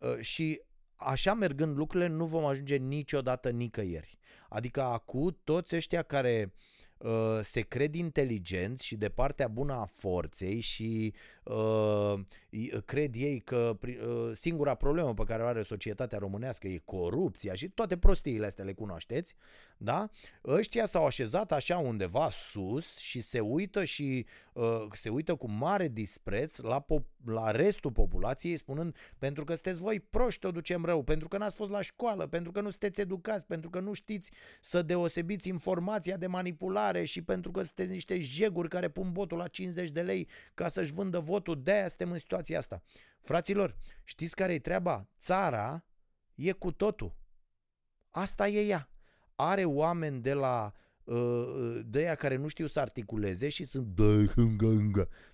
uh, 0.00 0.18
și 0.20 0.60
așa 0.96 1.34
mergând 1.34 1.76
lucrurile 1.76 2.08
nu 2.08 2.26
vom 2.26 2.44
ajunge 2.44 2.76
niciodată 2.76 3.50
nicăieri. 3.50 4.18
Adică 4.48 4.82
acum 4.82 5.38
toți 5.44 5.76
ăștia 5.76 6.02
care 6.02 6.52
uh, 6.52 6.78
uh, 6.98 7.38
se 7.40 7.60
cred 7.60 7.94
inteligenți 7.94 8.84
și 8.84 8.96
de 8.96 9.08
partea 9.08 9.48
bună 9.48 9.72
a 9.72 9.84
forței 9.84 10.60
și 10.60 11.14
uh, 11.14 11.37
cred 12.84 13.14
ei 13.14 13.40
că 13.40 13.78
uh, 13.82 14.30
singura 14.32 14.74
problemă 14.74 15.14
pe 15.14 15.24
care 15.24 15.42
o 15.42 15.46
are 15.46 15.62
societatea 15.62 16.18
românească 16.18 16.68
e 16.68 16.80
corupția 16.84 17.54
și 17.54 17.68
toate 17.68 17.96
prostiile 17.96 18.46
astea 18.46 18.64
le 18.64 18.72
cunoașteți, 18.72 19.34
da? 19.76 20.10
Ăștia 20.44 20.84
s-au 20.84 21.06
așezat 21.06 21.52
așa 21.52 21.78
undeva 21.78 22.28
sus 22.30 22.98
și 22.98 23.20
se 23.20 23.40
uită 23.40 23.84
și 23.84 24.26
uh, 24.52 24.64
se 24.92 25.08
uită 25.08 25.34
cu 25.34 25.50
mare 25.50 25.88
dispreț 25.88 26.58
la, 26.58 26.80
pop- 26.80 27.24
la 27.24 27.50
restul 27.50 27.90
populației 27.90 28.56
spunând 28.56 28.96
pentru 29.18 29.44
că 29.44 29.52
sunteți 29.52 29.80
voi 29.80 30.00
proști 30.00 30.46
o 30.46 30.50
ducem 30.50 30.84
rău, 30.84 31.02
pentru 31.02 31.28
că 31.28 31.38
n-ați 31.38 31.56
fost 31.56 31.70
la 31.70 31.80
școală, 31.80 32.26
pentru 32.26 32.52
că 32.52 32.60
nu 32.60 32.70
sunteți 32.70 33.00
educați, 33.00 33.46
pentru 33.46 33.70
că 33.70 33.80
nu 33.80 33.92
știți 33.92 34.30
să 34.60 34.82
deosebiți 34.82 35.48
informația 35.48 36.16
de 36.16 36.26
manipulare 36.26 37.04
și 37.04 37.22
pentru 37.22 37.50
că 37.50 37.62
sunteți 37.62 37.90
niște 37.90 38.20
jeguri 38.20 38.68
care 38.68 38.88
pun 38.88 39.12
votul 39.12 39.38
la 39.38 39.48
50 39.48 39.90
de 39.90 40.00
lei 40.00 40.28
ca 40.54 40.68
să-și 40.68 40.92
vândă 40.92 41.18
votul, 41.18 41.37
de-aia 41.38 41.88
suntem 41.88 42.10
în 42.10 42.18
situația 42.18 42.58
asta. 42.58 42.82
Fraților, 43.20 43.76
știți 44.04 44.34
care 44.34 44.52
e 44.52 44.58
treaba? 44.58 45.08
Țara 45.20 45.84
e 46.34 46.52
cu 46.52 46.72
totul. 46.72 47.16
Asta 48.10 48.48
e 48.48 48.66
ea 48.66 48.88
are 49.40 49.64
oameni 49.64 50.20
de 50.20 50.32
la 50.32 50.72
uh, 51.04 51.16
uh, 51.16 51.80
de 51.84 51.98
aia 51.98 52.14
care 52.14 52.36
nu 52.36 52.46
știu 52.46 52.66
să 52.66 52.80
articuleze 52.80 53.48
și 53.48 53.64
sunt 53.64 53.86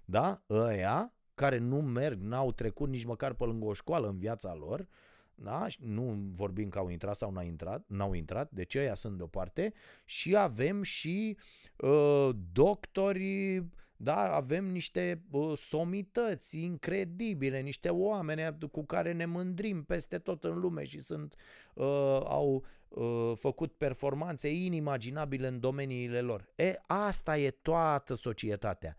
da? 0.04 0.42
Ăia 0.50 1.14
care 1.34 1.58
nu 1.58 1.80
merg, 1.80 2.20
n-au 2.20 2.52
trecut 2.52 2.88
nici 2.88 3.04
măcar 3.04 3.32
pe 3.32 3.44
lângă 3.44 3.64
o 3.64 3.72
școală 3.72 4.08
în 4.08 4.18
viața 4.18 4.54
lor, 4.54 4.88
da? 5.34 5.66
nu 5.78 6.32
vorbim 6.34 6.68
că 6.68 6.78
au 6.78 6.88
intrat 6.88 7.14
sau 7.14 7.30
n-au 7.30 7.44
intrat, 7.44 7.84
n-au 7.86 8.12
intrat, 8.12 8.50
deci 8.50 8.74
ăia 8.74 8.94
sunt 8.94 9.16
deoparte 9.16 9.72
și 10.04 10.36
avem 10.36 10.82
și 10.82 11.36
uh, 11.76 12.30
doctori 12.52 13.64
da, 13.96 14.34
avem 14.34 14.64
niște 14.64 15.22
uh, 15.30 15.52
somități 15.56 16.62
incredibile, 16.62 17.60
niște 17.60 17.88
oameni 17.88 18.58
cu 18.70 18.84
care 18.84 19.12
ne 19.12 19.24
mândrim 19.24 19.84
peste 19.84 20.18
tot 20.18 20.44
în 20.44 20.58
lume 20.58 20.84
și 20.84 21.00
sunt 21.00 21.34
uh, 21.74 21.84
au 22.24 22.64
uh, 22.88 23.32
făcut 23.36 23.72
performanțe 23.72 24.48
inimaginabile 24.52 25.46
în 25.46 25.60
domeniile 25.60 26.20
lor. 26.20 26.52
E, 26.54 26.74
asta 26.86 27.38
e 27.38 27.50
toată 27.50 28.14
societatea. 28.14 28.96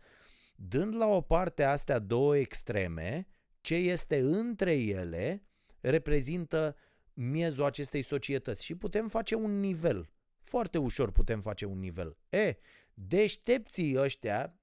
Dând 0.55 0.95
la 0.95 1.07
o 1.07 1.21
parte 1.21 1.63
astea 1.63 1.99
două 1.99 2.37
extreme, 2.37 3.27
ce 3.61 3.75
este 3.75 4.19
între 4.19 4.75
ele 4.75 5.43
reprezintă 5.79 6.75
miezul 7.13 7.65
acestei 7.65 8.01
societăți 8.01 8.63
și 8.63 8.75
putem 8.75 9.07
face 9.07 9.35
un 9.35 9.59
nivel 9.59 10.09
foarte 10.45 10.77
ușor 10.77 11.11
putem 11.11 11.41
face 11.41 11.65
un 11.65 11.79
nivel. 11.79 12.17
E, 12.29 12.55
deștepții 12.93 13.97
ăștia 13.97 14.59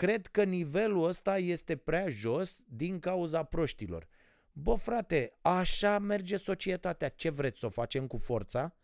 cred 0.00 0.26
că 0.26 0.44
nivelul 0.44 1.04
ăsta 1.04 1.38
este 1.38 1.76
prea 1.76 2.08
jos 2.08 2.60
din 2.66 2.98
cauza 2.98 3.42
proștilor. 3.42 4.08
Bă, 4.52 4.74
frate, 4.74 5.38
așa 5.42 5.98
merge 5.98 6.36
societatea. 6.36 7.08
Ce 7.08 7.30
vreți 7.30 7.58
să 7.58 7.66
o 7.66 7.68
facem 7.68 8.06
cu 8.06 8.16
forța? 8.16 8.74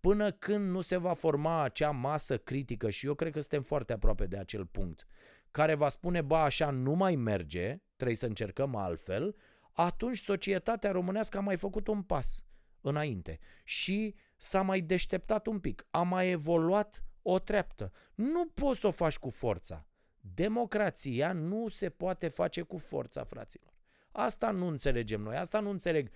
Până 0.00 0.32
când 0.32 0.70
nu 0.70 0.80
se 0.80 0.96
va 0.96 1.12
forma 1.12 1.62
acea 1.62 1.90
masă 1.90 2.38
critică 2.38 2.90
și 2.90 3.06
eu 3.06 3.14
cred 3.14 3.32
că 3.32 3.40
suntem 3.40 3.62
foarte 3.62 3.92
aproape 3.92 4.26
de 4.26 4.38
acel 4.38 4.66
punct, 4.66 5.06
care 5.50 5.74
va 5.74 5.88
spune, 5.88 6.22
ba, 6.22 6.42
așa 6.42 6.70
nu 6.70 6.92
mai 6.92 7.14
merge, 7.14 7.80
trebuie 7.96 8.16
să 8.16 8.26
încercăm 8.26 8.74
altfel, 8.74 9.36
atunci 9.72 10.18
societatea 10.18 10.90
românească 10.90 11.38
a 11.38 11.40
mai 11.40 11.56
făcut 11.56 11.88
un 11.88 12.02
pas 12.02 12.44
înainte 12.80 13.38
și 13.64 14.14
s-a 14.36 14.62
mai 14.62 14.80
deșteptat 14.80 15.46
un 15.46 15.60
pic, 15.60 15.86
a 15.90 16.02
mai 16.02 16.30
evoluat 16.30 17.04
o 17.22 17.38
treaptă. 17.38 17.92
Nu 18.14 18.46
poți 18.46 18.80
să 18.80 18.86
o 18.86 18.90
faci 18.90 19.18
cu 19.18 19.30
forța. 19.30 19.86
Democrația 20.34 21.32
nu 21.32 21.68
se 21.68 21.88
poate 21.88 22.28
face 22.28 22.62
cu 22.62 22.78
forța, 22.78 23.24
fraților. 23.24 23.74
Asta 24.12 24.50
nu 24.50 24.66
înțelegem 24.66 25.20
noi, 25.20 25.36
asta 25.36 25.60
nu 25.60 25.70
înțeleg. 25.70 26.10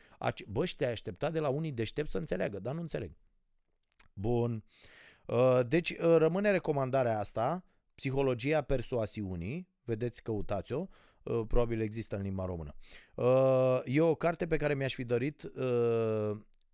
Bă, 0.47 0.65
și 0.65 0.77
te-ai 0.77 0.93
așteptat 0.93 1.33
de 1.33 1.39
la 1.39 1.49
unii 1.49 1.73
deștepți 1.73 2.13
să 2.13 2.19
înțeleagă, 2.19 2.59
dar 2.59 2.75
nu 2.75 2.81
înțeleg. 2.81 3.13
Bun. 4.13 4.65
Uh, 5.27 5.61
deci 5.69 5.91
uh, 5.91 5.99
rămâne 5.99 6.51
recomandarea 6.51 7.19
asta, 7.19 7.65
Psihologia 7.95 8.61
persoasiunii, 8.61 9.69
vedeți, 9.85 10.23
căutați-o, 10.23 10.87
uh, 11.23 11.43
probabil 11.49 11.81
există 11.81 12.17
în 12.17 12.23
limba 12.23 12.45
română. 12.45 12.75
E 13.85 14.01
o 14.01 14.15
carte 14.15 14.47
pe 14.47 14.57
care 14.57 14.75
mi-aș 14.75 14.95
fi 14.95 15.05
dorit 15.05 15.53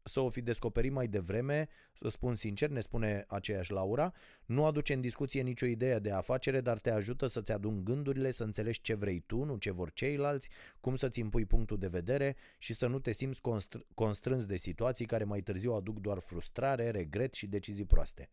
să 0.09 0.21
o 0.21 0.29
fi 0.29 0.41
descoperit 0.41 0.93
mai 0.93 1.07
devreme, 1.07 1.69
să 1.93 2.09
spun 2.09 2.35
sincer, 2.35 2.69
ne 2.69 2.81
spune 2.81 3.25
aceeași 3.29 3.73
Laura, 3.73 4.13
nu 4.45 4.65
aduce 4.65 4.93
în 4.93 5.01
discuție 5.01 5.43
nicio 5.43 5.67
idee 5.67 5.99
de 5.99 6.11
afacere, 6.11 6.61
dar 6.61 6.79
te 6.79 6.91
ajută 6.91 7.27
să-ți 7.27 7.53
adun 7.53 7.85
gândurile, 7.85 8.31
să 8.31 8.45
înțelegi 8.45 8.81
ce 8.81 8.95
vrei 8.95 9.21
tu, 9.21 9.45
nu 9.45 9.57
ce 9.57 9.71
vor 9.71 9.93
ceilalți, 9.93 10.49
cum 10.81 10.97
să-ți 10.97 11.21
impui 11.21 11.45
punctul 11.45 11.79
de 11.79 11.87
vedere 11.87 12.37
și 12.59 12.75
să 12.75 12.87
nu 12.87 12.99
te 12.99 13.13
simți 13.13 13.41
constr- 13.41 13.87
constrâns 13.95 14.47
de 14.47 14.57
situații 14.57 15.07
care 15.07 15.25
mai 15.25 15.41
târziu 15.41 15.73
aduc 15.73 15.99
doar 15.99 16.19
frustrare, 16.19 16.91
regret 16.91 17.35
și 17.35 17.47
decizii 17.47 17.87
proaste. 17.87 18.29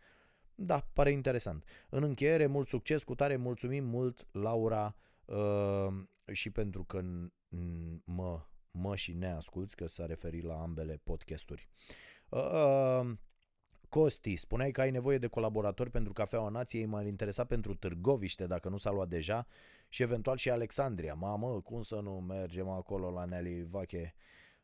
Da, 0.55 0.87
pare 0.93 1.11
interesant. 1.11 1.63
În 1.89 2.03
încheiere, 2.03 2.45
mult 2.45 2.67
succes, 2.67 3.03
cu 3.03 3.15
tare 3.15 3.35
mulțumim 3.35 3.85
mult, 3.85 4.27
Laura, 4.31 4.95
uh, 5.25 5.87
și 6.31 6.49
pentru 6.49 6.83
că 6.83 7.01
mă 8.03 8.41
mă 8.73 8.95
și 8.95 9.13
ne 9.13 9.31
asculți, 9.31 9.75
că 9.75 9.87
s-a 9.87 10.05
referit 10.05 10.43
la 10.43 10.61
ambele 10.61 10.99
podcasturi. 11.03 11.69
Uh, 12.29 13.11
Costi, 13.89 14.35
spuneai 14.35 14.71
că 14.71 14.81
ai 14.81 14.91
nevoie 14.91 15.17
de 15.17 15.27
colaboratori 15.27 15.89
pentru 15.89 16.13
Cafeaua 16.13 16.49
Nației, 16.49 16.85
m-ar 16.85 17.05
interesa 17.05 17.43
pentru 17.43 17.75
Târgoviște, 17.75 18.47
dacă 18.47 18.69
nu 18.69 18.77
s-a 18.77 18.91
luat 18.91 19.07
deja, 19.07 19.47
și 19.89 20.01
eventual 20.01 20.37
și 20.37 20.49
Alexandria. 20.49 21.13
Mamă, 21.13 21.61
cum 21.61 21.81
să 21.81 21.95
nu 21.95 22.11
mergem 22.11 22.69
acolo 22.69 23.11
la 23.11 23.25
Nelly 23.25 23.67
Vache? 23.69 24.15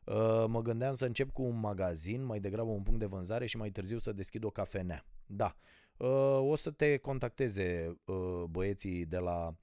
Uh, 0.04 0.44
mă 0.46 0.62
gândeam 0.62 0.94
să 0.94 1.06
încep 1.06 1.30
cu 1.30 1.42
un 1.42 1.60
magazin, 1.60 2.24
mai 2.24 2.40
degrabă 2.40 2.70
un 2.70 2.82
punct 2.82 3.00
de 3.00 3.06
vânzare 3.06 3.46
și 3.46 3.56
mai 3.56 3.70
târziu 3.70 3.98
să 3.98 4.12
deschid 4.12 4.44
o 4.44 4.50
cafenea. 4.50 5.06
Da, 5.26 5.56
uh, 5.96 6.38
o 6.40 6.54
să 6.54 6.70
te 6.70 6.96
contacteze 6.96 7.96
uh, 8.04 8.42
băieții 8.48 9.06
de 9.06 9.18
la 9.18 9.54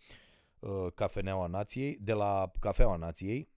uh, 0.60 0.88
Cafeneaua 0.96 1.48
Nației, 1.48 1.98
de 2.02 2.14
la 2.14 2.52
Cafeaua 2.60 2.96
Nației, 2.96 3.40
Uh, 3.40 3.57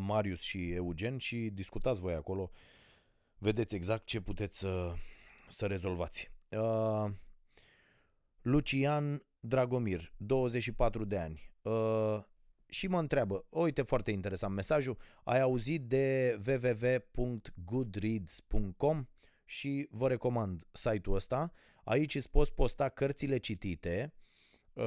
Marius 0.00 0.40
și 0.40 0.72
Eugen 0.72 1.18
și 1.18 1.36
discutați 1.36 2.00
voi 2.00 2.14
acolo. 2.14 2.50
Vedeți 3.38 3.74
exact 3.74 4.06
ce 4.06 4.20
puteți 4.20 4.58
să, 4.58 4.94
să 5.48 5.66
rezolvați. 5.66 6.30
Uh, 6.50 7.10
Lucian 8.42 9.22
Dragomir, 9.40 10.12
24 10.16 11.04
de 11.04 11.18
ani. 11.18 11.50
Uh, 11.62 12.22
și 12.68 12.86
mă 12.86 12.98
întreabă, 12.98 13.44
uite 13.48 13.82
foarte 13.82 14.10
interesant 14.10 14.54
mesajul, 14.54 14.98
ai 15.24 15.40
auzit 15.40 15.82
de 15.82 16.38
www.goodreads.com 16.46 19.06
și 19.44 19.88
vă 19.90 20.08
recomand 20.08 20.66
site-ul 20.72 21.16
ăsta. 21.16 21.52
Aici 21.84 22.14
îți 22.14 22.30
poți 22.30 22.54
posta 22.54 22.88
cărțile 22.88 23.38
citite, 23.38 24.12
Uh, 24.78 24.84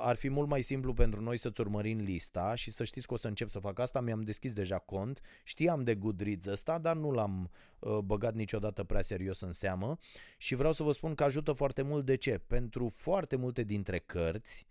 ar 0.00 0.16
fi 0.16 0.28
mult 0.28 0.48
mai 0.48 0.62
simplu 0.62 0.92
pentru 0.92 1.20
noi 1.20 1.36
să-ți 1.36 1.60
urmărim 1.60 1.98
lista 1.98 2.54
și 2.54 2.70
să 2.70 2.84
știți 2.84 3.06
că 3.06 3.14
o 3.14 3.16
să 3.16 3.28
încep 3.28 3.48
să 3.48 3.58
fac 3.58 3.78
asta. 3.78 4.00
Mi-am 4.00 4.20
deschis 4.20 4.52
deja 4.52 4.78
cont, 4.78 5.20
știam 5.44 5.84
de 5.84 5.94
Goodreads 5.94 6.46
ăsta, 6.46 6.78
dar 6.78 6.96
nu 6.96 7.10
l-am 7.10 7.50
uh, 7.78 7.98
băgat 7.98 8.34
niciodată 8.34 8.84
prea 8.84 9.00
serios 9.00 9.40
în 9.40 9.52
seamă 9.52 9.98
și 10.38 10.54
vreau 10.54 10.72
să 10.72 10.82
vă 10.82 10.92
spun 10.92 11.14
că 11.14 11.24
ajută 11.24 11.52
foarte 11.52 11.82
mult. 11.82 12.04
De 12.04 12.14
ce? 12.14 12.40
Pentru 12.46 12.92
foarte 12.96 13.36
multe 13.36 13.62
dintre 13.62 13.98
cărți 13.98 14.66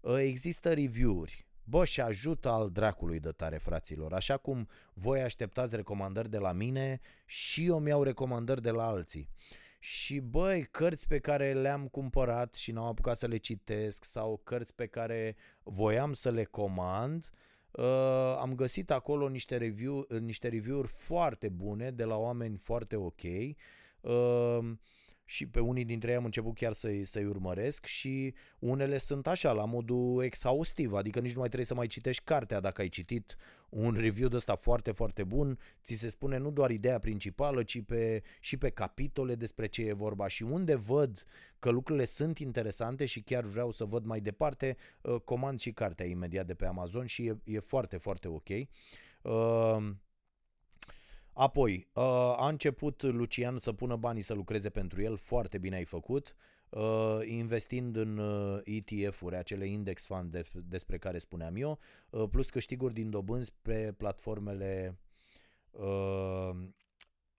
uh, 0.00 0.16
există 0.18 0.72
review-uri. 0.72 1.46
Bă, 1.64 1.84
și 1.84 2.00
ajută 2.00 2.48
al 2.48 2.70
dracului 2.70 3.20
de 3.20 3.30
tare, 3.30 3.56
fraților. 3.56 4.12
Așa 4.12 4.36
cum 4.36 4.68
voi 4.94 5.22
așteptați 5.22 5.76
recomandări 5.76 6.30
de 6.30 6.38
la 6.38 6.52
mine 6.52 7.00
și 7.26 7.66
eu 7.66 7.78
mi-au 7.78 8.02
recomandări 8.02 8.62
de 8.62 8.70
la 8.70 8.86
alții. 8.86 9.28
Și 9.88 10.20
băi, 10.20 10.64
cărți 10.64 11.06
pe 11.06 11.18
care 11.18 11.52
le-am 11.52 11.88
cumpărat 11.88 12.54
și 12.54 12.72
n-am 12.72 12.84
apucat 12.84 13.16
să 13.16 13.26
le 13.26 13.36
citesc 13.36 14.04
sau 14.04 14.40
cărți 14.44 14.74
pe 14.74 14.86
care 14.86 15.36
voiam 15.62 16.12
să 16.12 16.30
le 16.30 16.44
comand, 16.44 17.30
uh, 17.70 18.36
am 18.38 18.54
găsit 18.54 18.90
acolo 18.90 19.28
niște, 19.28 19.56
review, 19.56 20.06
niște 20.20 20.48
review-uri 20.48 20.88
foarte 20.88 21.48
bune 21.48 21.90
de 21.90 22.04
la 22.04 22.16
oameni 22.16 22.56
foarte 22.56 22.96
ok. 22.96 23.22
Uh, 24.00 24.72
și 25.28 25.46
pe 25.46 25.60
unii 25.60 25.84
dintre 25.84 26.10
ei 26.10 26.16
am 26.16 26.24
început 26.24 26.54
chiar 26.54 26.72
să-i, 26.72 27.04
să-i 27.04 27.24
urmăresc 27.24 27.84
și 27.84 28.34
unele 28.58 28.98
sunt 28.98 29.26
așa, 29.26 29.52
la 29.52 29.64
modul 29.64 30.22
exhaustiv, 30.22 30.92
adică 30.92 31.20
nici 31.20 31.32
nu 31.32 31.38
mai 31.38 31.46
trebuie 31.46 31.68
să 31.68 31.74
mai 31.74 31.86
citești 31.86 32.24
cartea 32.24 32.60
dacă 32.60 32.80
ai 32.80 32.88
citit 32.88 33.36
un 33.68 33.94
review 33.94 34.28
de 34.28 34.36
ăsta 34.36 34.56
foarte, 34.56 34.92
foarte 34.92 35.24
bun, 35.24 35.58
ți 35.82 35.94
se 35.94 36.08
spune 36.08 36.36
nu 36.36 36.50
doar 36.50 36.70
ideea 36.70 36.98
principală, 36.98 37.62
ci 37.62 37.82
pe, 37.82 38.22
și 38.40 38.56
pe 38.56 38.70
capitole 38.70 39.34
despre 39.34 39.66
ce 39.66 39.82
e 39.82 39.92
vorba 39.92 40.26
și 40.26 40.42
unde 40.42 40.74
văd 40.74 41.24
că 41.58 41.70
lucrurile 41.70 42.04
sunt 42.04 42.38
interesante 42.38 43.04
și 43.04 43.20
chiar 43.20 43.44
vreau 43.44 43.70
să 43.70 43.84
văd 43.84 44.04
mai 44.04 44.20
departe, 44.20 44.76
uh, 45.00 45.20
comand 45.24 45.60
și 45.60 45.72
cartea 45.72 46.06
imediat 46.06 46.46
de 46.46 46.54
pe 46.54 46.66
Amazon 46.66 47.06
și 47.06 47.26
e, 47.26 47.38
e 47.44 47.58
foarte, 47.58 47.96
foarte 47.96 48.28
ok. 48.28 48.48
Uh, 49.22 49.94
Apoi, 51.38 51.88
uh, 51.92 52.02
a 52.36 52.48
început 52.48 53.02
Lucian 53.02 53.58
să 53.58 53.72
pună 53.72 53.96
banii 53.96 54.22
să 54.22 54.34
lucreze 54.34 54.70
pentru 54.70 55.02
el, 55.02 55.16
foarte 55.16 55.58
bine 55.58 55.76
ai 55.76 55.84
făcut, 55.84 56.34
uh, 56.68 57.18
investind 57.24 57.96
în 57.96 58.18
uh, 58.18 58.60
ETF-uri, 58.64 59.36
acele 59.36 59.66
index 59.66 60.06
fund 60.06 60.48
despre 60.52 60.98
care 60.98 61.18
spuneam 61.18 61.56
eu, 61.56 61.78
plus 62.30 62.50
câștiguri 62.50 62.94
din 62.94 63.10
dobânzi 63.10 63.52
pe 63.62 63.94
platformele 63.96 64.98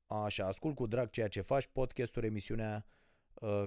Așa, 0.07 0.45
ascult 0.45 0.75
cu 0.75 0.87
drag 0.87 1.09
ceea 1.09 1.27
ce 1.27 1.41
faci, 1.41 1.67
podcastul, 1.67 2.23
emisiunea 2.23 2.85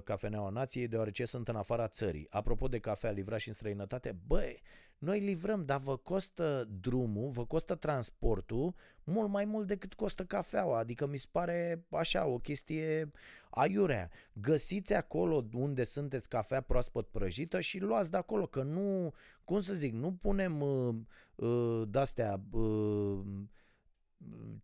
Cafeneaua 0.03 0.49
Nației, 0.49 0.87
deoarece 0.87 1.25
sunt 1.25 1.47
în 1.47 1.55
afara 1.55 1.87
țării. 1.87 2.27
Apropo 2.29 2.67
de 2.67 2.79
cafea 2.79 3.11
livrat 3.11 3.39
și 3.39 3.47
în 3.47 3.53
străinătate, 3.53 4.17
băi, 4.27 4.61
noi 5.01 5.19
livrăm, 5.19 5.65
dar 5.65 5.79
vă 5.79 5.97
costă 5.97 6.67
drumul, 6.79 7.29
vă 7.29 7.45
costă 7.45 7.75
transportul 7.75 8.73
mult 9.03 9.29
mai 9.29 9.45
mult 9.45 9.67
decât 9.67 9.93
costă 9.93 10.23
cafeaua. 10.23 10.77
Adică 10.77 11.07
mi 11.07 11.17
se 11.17 11.27
pare 11.31 11.85
așa 11.89 12.25
o 12.25 12.37
chestie 12.37 13.11
aiurea. 13.49 14.09
Găsiți 14.33 14.93
acolo 14.93 15.45
unde 15.53 15.83
sunteți 15.83 16.29
cafea 16.29 16.61
proaspăt 16.61 17.07
prăjită 17.07 17.59
și 17.59 17.79
luați 17.79 18.11
de 18.11 18.17
acolo, 18.17 18.45
că 18.45 18.63
nu, 18.63 19.13
cum 19.43 19.59
să 19.59 19.73
zic, 19.73 19.93
nu 19.93 20.13
punem 20.13 20.61
uh, 20.61 20.95
uh, 21.35 21.87
de-astea... 21.87 22.41
Uh, 22.51 23.19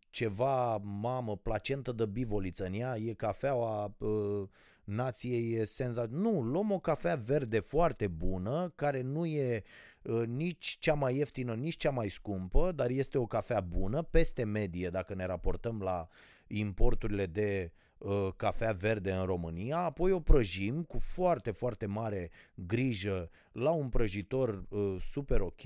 ceva, 0.10 0.78
mamă, 0.78 1.38
placentă 1.38 1.92
de 1.92 2.06
bivoliță 2.06 2.66
în 2.66 2.74
ea, 2.74 2.98
e 2.98 3.14
cafeaua 3.14 3.96
uh, 3.98 4.44
nației 4.84 5.54
e 5.54 5.64
senzațională. 5.64 6.30
Nu, 6.30 6.42
luăm 6.42 6.72
o 6.72 6.80
cafea 6.80 7.16
verde 7.16 7.60
foarte 7.60 8.08
bună, 8.08 8.72
care 8.76 9.02
nu 9.02 9.26
e 9.26 9.56
uh, 9.56 9.97
nici 10.26 10.78
cea 10.80 10.94
mai 10.94 11.16
ieftină, 11.16 11.54
nici 11.54 11.78
cea 11.78 11.92
mai 11.92 12.10
scumpă, 12.10 12.72
dar 12.72 12.90
este 12.90 13.18
o 13.18 13.26
cafea 13.26 13.62
bună, 13.62 14.02
peste 14.02 14.44
medie 14.44 14.90
dacă 14.90 15.14
ne 15.14 15.26
raportăm 15.26 15.82
la 15.82 16.08
importurile 16.48 17.26
de 17.26 17.72
uh, 17.98 18.28
cafea 18.36 18.72
verde 18.72 19.12
în 19.12 19.26
România, 19.26 19.78
apoi 19.78 20.12
o 20.12 20.20
prăjim 20.20 20.84
cu 20.84 20.98
foarte, 20.98 21.52
foarte 21.52 21.86
mare 21.86 22.30
grijă 22.54 23.30
la 23.52 23.72
un 23.72 23.90
prăjitor 23.90 24.64
uh, 24.70 24.96
super 25.00 25.42
ok, 25.42 25.62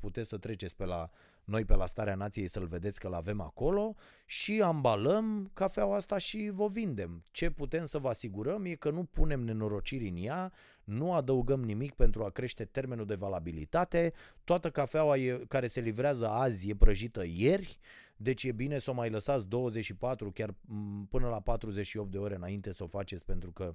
puteți 0.00 0.28
să 0.28 0.38
treceți 0.38 0.76
pe 0.76 0.84
la 0.84 1.10
noi 1.46 1.64
pe 1.64 1.74
la 1.74 1.86
Starea 1.86 2.14
Nației 2.14 2.46
să-l 2.46 2.66
vedeți 2.66 3.00
că-l 3.00 3.12
avem 3.12 3.40
acolo. 3.40 3.94
Și 4.24 4.62
ambalăm 4.62 5.50
cafeaua 5.52 5.96
asta 5.96 6.18
și 6.18 6.50
vă 6.52 6.68
vindem. 6.68 7.24
Ce 7.30 7.50
putem 7.50 7.84
să 7.84 7.98
vă 7.98 8.08
asigurăm 8.08 8.64
e 8.64 8.74
că 8.74 8.90
nu 8.90 9.04
punem 9.04 9.40
nenorociri 9.40 10.08
în 10.08 10.16
ea, 10.16 10.52
nu 10.86 11.12
adăugăm 11.12 11.62
nimic 11.62 11.94
pentru 11.94 12.24
a 12.24 12.30
crește 12.30 12.64
termenul 12.64 13.06
de 13.06 13.14
valabilitate, 13.14 14.12
toată 14.44 14.70
cafeaua 14.70 15.16
e, 15.16 15.44
care 15.48 15.66
se 15.66 15.80
livrează 15.80 16.28
azi 16.28 16.70
e 16.70 16.74
prăjită 16.74 17.24
ieri, 17.26 17.78
Deci 18.18 18.44
e 18.44 18.52
bine 18.52 18.78
să 18.78 18.90
o 18.90 18.94
mai 18.94 19.10
lăsați 19.10 19.46
24, 19.46 20.30
chiar 20.30 20.54
până 21.10 21.28
la 21.28 21.40
48 21.40 22.10
de 22.10 22.18
ore 22.18 22.34
înainte 22.34 22.72
să 22.72 22.82
o 22.82 22.86
faceți 22.86 23.24
pentru 23.24 23.50
că 23.50 23.64
uh, 23.64 23.74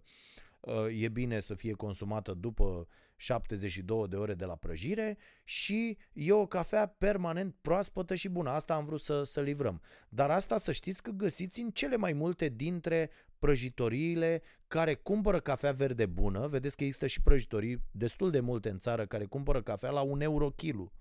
e 0.90 1.10
bine 1.10 1.40
să 1.40 1.54
fie 1.54 1.74
consumată 1.74 2.34
după 2.34 2.88
72 3.16 4.08
de 4.08 4.16
ore 4.16 4.34
de 4.34 4.46
la 4.46 4.56
prăjire 4.56 5.18
și 5.44 5.98
e 6.14 6.32
o 6.32 6.46
cafea 6.46 6.88
permanent 6.88 7.56
proaspătă 7.62 8.16
și 8.16 8.30
bună. 8.30 8.50
Asta 8.50 8.74
am 8.74 8.86
vrut 8.86 9.02
să, 9.02 9.24
să 9.24 9.42
livrăm. 9.42 9.82
Dar 10.10 10.30
asta 10.30 10.58
să 10.58 10.72
știți 10.72 11.04
că 11.04 11.12
găsiți 11.12 11.62
în 11.62 11.70
cele 11.70 11.96
mai 11.96 12.14
multe 12.14 12.50
dintre 12.50 13.10
prăjitoriile 13.40 14.42
care 14.68 14.94
cumpără 14.96 15.40
cafea 15.40 15.72
verde 15.72 16.06
bună. 16.06 16.48
Vedeți 16.48 16.76
că 16.76 16.84
există 16.84 17.08
și 17.08 17.22
prăjitorii 17.22 17.84
destul 17.92 18.32
de 18.32 18.40
multe 18.40 18.70
în 18.70 18.80
țară 18.80 19.06
care 19.06 19.26
cumpără 19.26 19.62
cafea 19.62 19.90
la 19.90 20.02
un 20.02 20.22
euro 20.22 20.50
kilu 20.50 20.92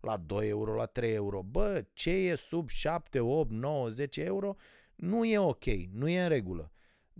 la 0.00 0.16
2 0.16 0.48
euro, 0.48 0.74
la 0.74 0.86
3 0.86 1.14
euro. 1.14 1.42
Bă, 1.42 1.84
ce 1.92 2.10
e 2.10 2.34
sub 2.34 2.68
7, 2.68 3.20
8, 3.20 3.50
9, 3.50 3.88
10 3.88 4.22
euro 4.22 4.56
nu 5.00 5.24
e 5.24 5.38
ok, 5.38 5.64
nu 5.92 6.08
e 6.08 6.22
în 6.22 6.28
regulă. 6.28 6.72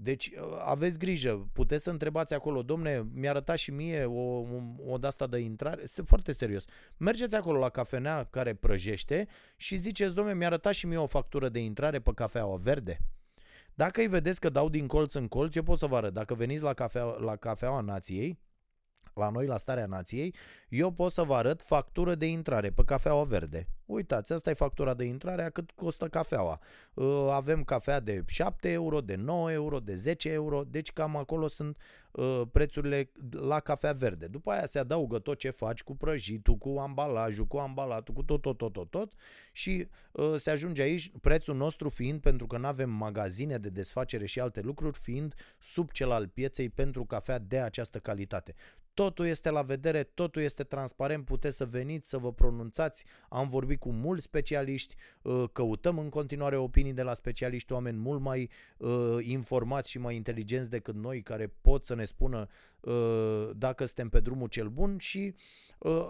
Deci 0.02 0.26
uh, 0.26 0.62
aveți 0.64 0.98
grijă, 0.98 1.48
puteți 1.52 1.82
să 1.82 1.90
întrebați 1.90 2.34
acolo, 2.34 2.62
domne, 2.62 3.06
mi-a 3.14 3.30
arătat 3.30 3.56
și 3.56 3.70
mie 3.70 4.04
o, 4.04 4.38
o, 4.38 4.44
o 4.86 4.98
de-asta 4.98 5.26
de 5.26 5.38
intrare, 5.38 5.82
este 5.82 6.02
foarte 6.02 6.32
serios. 6.32 6.64
Mergeți 6.96 7.34
acolo 7.34 7.58
la 7.58 7.68
cafenea 7.68 8.24
care 8.24 8.54
prăjește 8.54 9.28
și 9.56 9.76
ziceți, 9.76 10.14
domne, 10.14 10.34
mi-a 10.34 10.46
arătat 10.46 10.74
și 10.74 10.86
mie 10.86 10.96
o 10.96 11.06
factură 11.06 11.48
de 11.48 11.58
intrare 11.58 12.00
pe 12.00 12.10
cafeaua 12.14 12.56
verde. 12.56 12.98
Dacă 13.74 14.00
îi 14.00 14.06
vedeți 14.06 14.40
că 14.40 14.48
dau 14.48 14.68
din 14.68 14.86
colț 14.86 15.14
în 15.14 15.28
colț, 15.28 15.54
eu 15.54 15.62
pot 15.62 15.78
să 15.78 15.86
vă 15.86 15.96
arăt. 15.96 16.12
Dacă 16.12 16.34
veniți 16.34 16.62
la, 16.62 16.74
cafea, 16.74 17.04
la 17.04 17.36
cafeaua 17.36 17.80
nației, 17.80 18.38
la 19.14 19.30
noi, 19.30 19.46
la 19.46 19.56
Starea 19.56 19.86
Nației, 19.86 20.34
eu 20.68 20.90
pot 20.90 21.10
să 21.12 21.22
vă 21.22 21.34
arăt 21.34 21.62
factură 21.62 22.14
de 22.14 22.26
intrare 22.26 22.70
pe 22.70 22.84
cafeaua 22.84 23.24
verde. 23.24 23.68
Uitați, 23.90 24.32
asta 24.32 24.50
e 24.50 24.54
factura 24.54 24.94
de 24.94 25.04
intrare 25.04 25.42
a 25.42 25.50
cât 25.50 25.70
costă 25.70 26.08
cafeaua. 26.08 26.60
Uh, 26.94 27.28
avem 27.30 27.64
cafea 27.64 28.00
de 28.00 28.22
7 28.26 28.70
euro, 28.70 29.00
de 29.00 29.14
9 29.14 29.52
euro, 29.52 29.80
de 29.80 29.94
10 29.94 30.30
euro, 30.30 30.64
deci 30.64 30.92
cam 30.92 31.16
acolo 31.16 31.46
sunt 31.46 31.76
uh, 32.10 32.42
prețurile 32.52 33.10
la 33.30 33.60
cafea 33.60 33.92
verde. 33.92 34.26
După 34.26 34.50
aia 34.50 34.66
se 34.66 34.78
adaugă 34.78 35.18
tot 35.18 35.38
ce 35.38 35.50
faci 35.50 35.82
cu 35.82 35.96
prăjitul, 35.96 36.56
cu 36.56 36.68
ambalajul, 36.68 37.46
cu 37.46 37.56
ambalatul, 37.56 38.14
cu 38.14 38.22
tot, 38.22 38.40
tot, 38.40 38.56
tot, 38.56 38.72
tot, 38.72 38.90
tot 38.90 39.12
și 39.52 39.88
uh, 40.12 40.34
se 40.36 40.50
ajunge 40.50 40.82
aici, 40.82 41.12
prețul 41.20 41.56
nostru 41.56 41.88
fiind, 41.88 42.20
pentru 42.20 42.46
că 42.46 42.58
nu 42.58 42.66
avem 42.66 42.90
magazine 42.90 43.58
de 43.58 43.68
desfacere 43.68 44.26
și 44.26 44.40
alte 44.40 44.60
lucruri, 44.60 44.98
fiind 44.98 45.34
sub 45.58 45.90
cel 45.90 46.10
al 46.10 46.28
pieței 46.28 46.68
pentru 46.68 47.04
cafea 47.04 47.38
de 47.38 47.58
această 47.58 47.98
calitate. 47.98 48.54
Totul 49.00 49.26
este 49.26 49.50
la 49.50 49.62
vedere, 49.62 50.02
totul 50.02 50.42
este 50.42 50.62
transparent, 50.62 51.24
puteți 51.24 51.56
să 51.56 51.64
veniți, 51.64 52.08
să 52.08 52.18
vă 52.18 52.32
pronunțați. 52.32 53.04
Am 53.28 53.48
vorbit 53.48 53.78
cu 53.78 53.92
mulți 53.92 54.24
specialiști, 54.24 54.94
uh, 55.22 55.44
căutăm 55.52 55.98
în 55.98 56.08
continuare 56.08 56.56
opinii 56.56 56.92
de 56.92 57.02
la 57.02 57.14
specialiști, 57.14 57.72
oameni 57.72 57.98
mult 57.98 58.20
mai 58.20 58.50
uh, 58.76 59.16
informați 59.20 59.90
și 59.90 59.98
mai 59.98 60.14
inteligenți 60.16 60.70
decât 60.70 60.94
noi, 60.94 61.22
care 61.22 61.52
pot 61.60 61.86
să 61.86 61.94
ne 61.94 62.04
spună 62.04 62.46
uh, 62.80 63.50
dacă 63.56 63.84
suntem 63.84 64.08
pe 64.08 64.20
drumul 64.20 64.48
cel 64.48 64.68
bun 64.68 64.98
și 64.98 65.34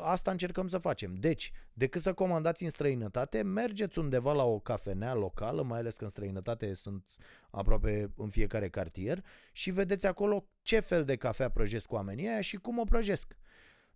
asta 0.02 0.30
încercăm 0.30 0.68
să 0.68 0.78
facem. 0.78 1.14
Deci, 1.14 1.52
decât 1.72 2.00
să 2.00 2.12
comandați 2.12 2.64
în 2.64 2.70
străinătate, 2.70 3.42
mergeți 3.42 3.98
undeva 3.98 4.32
la 4.32 4.44
o 4.44 4.58
cafenea 4.58 5.14
locală, 5.14 5.62
mai 5.62 5.78
ales 5.78 5.96
că 5.96 6.04
în 6.04 6.10
străinătate 6.10 6.74
sunt 6.74 7.04
aproape 7.50 8.12
în 8.16 8.28
fiecare 8.28 8.68
cartier 8.68 9.24
și 9.52 9.70
vedeți 9.70 10.06
acolo 10.06 10.46
ce 10.62 10.80
fel 10.80 11.04
de 11.04 11.16
cafea 11.16 11.48
prăjesc 11.48 11.92
oamenii 11.92 12.28
aia 12.28 12.40
și 12.40 12.56
cum 12.56 12.78
o 12.78 12.84
prăjesc. 12.84 13.36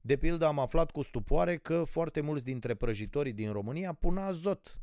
De 0.01 0.17
pildă 0.17 0.47
am 0.47 0.59
aflat 0.59 0.91
cu 0.91 1.03
stupoare 1.03 1.57
că 1.57 1.85
foarte 1.85 2.21
mulți 2.21 2.45
dintre 2.45 2.75
prăjitorii 2.75 3.33
din 3.33 3.53
România 3.53 3.93
pun 3.93 4.17
azot. 4.17 4.79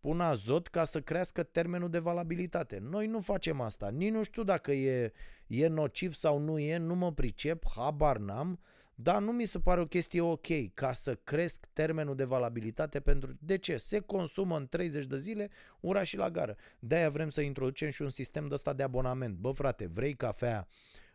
Pun 0.00 0.20
azot 0.20 0.68
ca 0.68 0.84
să 0.84 1.00
crească 1.00 1.42
termenul 1.42 1.90
de 1.90 1.98
valabilitate. 1.98 2.78
Noi 2.78 3.06
nu 3.06 3.20
facem 3.20 3.60
asta. 3.60 3.88
Nici 3.88 4.10
nu 4.10 4.22
știu 4.22 4.42
dacă 4.42 4.72
e, 4.72 5.12
e 5.46 5.66
nociv 5.66 6.14
sau 6.14 6.38
nu 6.38 6.58
e, 6.58 6.76
nu 6.76 6.94
mă 6.94 7.12
pricep, 7.12 7.64
habar 7.74 8.16
n-am, 8.16 8.60
dar 8.98 9.22
nu 9.22 9.32
mi 9.32 9.44
se 9.44 9.58
pare 9.58 9.80
o 9.80 9.86
chestie 9.86 10.20
ok 10.20 10.74
ca 10.74 10.92
să 10.92 11.14
cresc 11.14 11.66
termenul 11.72 12.16
de 12.16 12.24
valabilitate 12.24 13.00
pentru... 13.00 13.36
De 13.40 13.58
ce? 13.58 13.76
Se 13.76 14.00
consumă 14.00 14.56
în 14.56 14.66
30 14.66 15.04
de 15.06 15.16
zile, 15.16 15.50
ura 15.80 16.02
și 16.02 16.16
la 16.16 16.30
gară. 16.30 16.56
De-aia 16.78 17.10
vrem 17.10 17.28
să 17.28 17.40
introducem 17.40 17.90
și 17.90 18.02
un 18.02 18.08
sistem 18.08 18.48
de 18.48 18.54
ăsta 18.54 18.72
de 18.72 18.82
abonament. 18.82 19.36
Bă, 19.36 19.50
frate, 19.50 19.86
vrei 19.86 20.14
cafea 20.14 20.66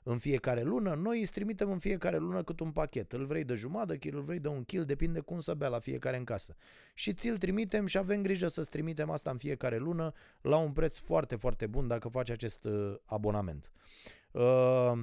în 0.03 0.17
fiecare 0.17 0.61
lună, 0.61 0.93
noi 0.93 1.19
îți 1.19 1.32
trimitem 1.32 1.71
în 1.71 1.79
fiecare 1.79 2.17
lună 2.17 2.43
cât 2.43 2.59
un 2.59 2.71
pachet. 2.71 3.13
Îl 3.13 3.25
vrei 3.25 3.43
de 3.43 3.53
jumătate, 3.53 4.09
îl 4.11 4.21
vrei 4.21 4.39
de 4.39 4.47
un 4.47 4.63
kil, 4.63 4.86
depinde 4.86 5.19
cum 5.19 5.39
să 5.39 5.53
bea 5.53 5.67
la 5.67 5.79
fiecare 5.79 6.17
în 6.17 6.23
casă. 6.23 6.55
Și 6.93 7.13
ți-l 7.13 7.38
trimitem 7.38 7.86
și 7.86 7.97
avem 7.97 8.21
grijă 8.21 8.47
să-ți 8.47 8.69
trimitem 8.69 9.09
asta 9.09 9.29
în 9.29 9.38
fiecare 9.38 9.77
lună 9.77 10.13
la 10.41 10.57
un 10.57 10.71
preț 10.71 10.97
foarte, 10.97 11.36
foarte 11.36 11.67
bun 11.67 11.88
dacă 11.88 12.07
faci 12.07 12.29
acest 12.29 12.63
uh, 12.63 12.95
abonament. 13.05 13.71
Uh, 14.32 15.01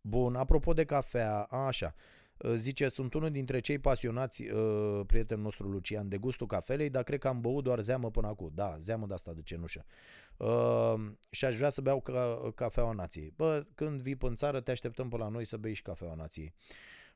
bun, 0.00 0.36
apropo 0.36 0.72
de 0.72 0.84
cafea, 0.84 1.42
a, 1.42 1.66
așa, 1.66 1.94
uh, 2.36 2.52
zice, 2.54 2.88
sunt 2.88 3.14
unul 3.14 3.30
dintre 3.30 3.60
cei 3.60 3.78
pasionați, 3.78 4.42
uh, 4.42 5.00
prietenul 5.06 5.42
nostru 5.42 5.68
Lucian, 5.68 6.08
de 6.08 6.16
gustul 6.16 6.46
cafelei, 6.46 6.90
dar 6.90 7.02
cred 7.02 7.18
că 7.18 7.28
am 7.28 7.40
băut 7.40 7.64
doar 7.64 7.80
zeamă 7.80 8.10
până 8.10 8.26
acum. 8.26 8.50
Da, 8.54 8.76
zeamă 8.78 9.06
de 9.06 9.14
asta 9.14 9.32
de 9.32 9.42
cenușă. 9.42 9.84
Uh, 10.36 10.94
și 11.30 11.44
aș 11.44 11.56
vrea 11.56 11.68
să 11.68 11.80
beau 11.80 12.00
ca, 12.00 12.52
cafeaua 12.54 12.92
nației. 12.92 13.32
Bă, 13.36 13.66
când 13.74 14.00
vii 14.00 14.16
în 14.20 14.36
țară, 14.36 14.60
te 14.60 14.70
așteptăm 14.70 15.08
pe 15.08 15.16
la 15.16 15.28
noi 15.28 15.44
să 15.44 15.56
bei 15.56 15.74
și 15.74 15.82
cafeaua 15.82 16.14
nației. 16.14 16.54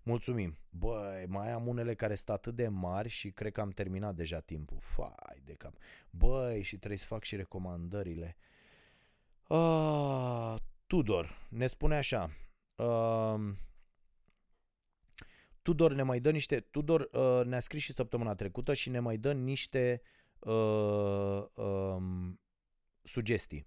Mulțumim. 0.03 0.57
Băi, 0.71 1.27
mai 1.29 1.53
am 1.53 1.67
unele 1.67 1.95
care 1.95 2.15
sunt 2.15 2.29
atât 2.29 2.55
de 2.55 2.69
mari 2.69 3.09
și 3.09 3.31
cred 3.31 3.53
că 3.53 3.61
am 3.61 3.71
terminat 3.71 4.15
deja 4.15 4.41
timpul. 4.41 4.77
Fai 4.81 5.43
de 5.45 5.53
cap. 5.53 5.75
Băi, 6.11 6.63
și 6.63 6.77
trebuie 6.77 6.99
să 6.99 7.07
fac 7.07 7.23
și 7.23 7.37
recomandările. 7.37 8.37
Uh, 9.49 10.55
Tudor 10.87 11.47
ne 11.49 11.67
spune 11.67 11.97
așa. 11.97 12.31
Uh, 12.83 13.55
Tudor 15.63 15.93
ne 15.93 16.03
mai 16.03 16.21
dă 16.21 16.31
niște... 16.31 16.61
Tudor 16.61 17.09
uh, 17.13 17.45
ne-a 17.45 17.61
scris 17.61 17.83
și 17.83 17.93
săptămâna 17.93 18.35
trecută 18.35 18.75
și 18.75 18.91
ne 18.91 18.99
mai 18.99 19.17
dă 19.17 19.33
niște 19.33 20.03
uh, 20.39 21.45
um, 21.55 22.41
sugestii. 23.03 23.67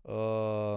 Uh, 0.00 0.76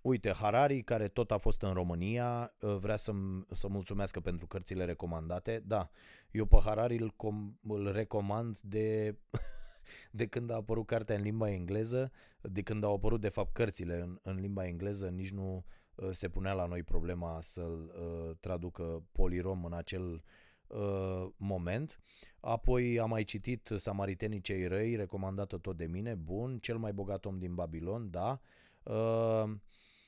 uite, 0.00 0.32
Harari, 0.32 0.82
care 0.82 1.08
tot 1.08 1.30
a 1.30 1.38
fost 1.38 1.62
în 1.62 1.72
România, 1.72 2.54
uh, 2.60 2.76
vrea 2.76 2.96
să, 2.96 3.12
să 3.50 3.68
mulțumească 3.68 4.20
pentru 4.20 4.46
cărțile 4.46 4.84
recomandate. 4.84 5.62
Da, 5.66 5.90
eu 6.30 6.44
pe 6.44 6.56
Harari 6.64 6.96
îl, 6.96 7.10
com, 7.10 7.58
îl 7.62 7.92
recomand 7.92 8.58
de, 8.60 9.16
de 10.10 10.26
când 10.26 10.50
a 10.50 10.54
apărut 10.54 10.86
cartea 10.86 11.16
în 11.16 11.22
limba 11.22 11.50
engleză, 11.50 12.12
de 12.40 12.62
când 12.62 12.84
au 12.84 12.94
apărut, 12.94 13.20
de 13.20 13.28
fapt, 13.28 13.52
cărțile 13.52 14.00
în, 14.00 14.18
în 14.22 14.40
limba 14.40 14.66
engleză, 14.66 15.08
nici 15.08 15.30
nu 15.30 15.56
uh, 15.56 15.62
se 16.10 16.28
punea 16.28 16.52
la 16.52 16.66
noi 16.66 16.82
problema 16.82 17.40
să-l 17.40 17.92
uh, 17.98 18.36
traducă 18.40 19.02
polirom 19.12 19.64
în 19.64 19.72
acel 19.72 20.24
uh, 20.66 21.26
moment. 21.36 22.00
Apoi 22.40 22.98
am 22.98 23.08
mai 23.08 23.24
citit 23.24 23.70
Samaritenii 23.76 24.40
cei 24.40 24.66
răi, 24.66 24.96
recomandată 24.96 25.56
tot 25.58 25.76
de 25.76 25.86
mine, 25.86 26.14
bun, 26.14 26.58
cel 26.58 26.76
mai 26.76 26.92
bogat 26.92 27.24
om 27.24 27.38
din 27.38 27.54
Babilon, 27.54 28.10
da. 28.10 28.40
Uh, 28.82 29.50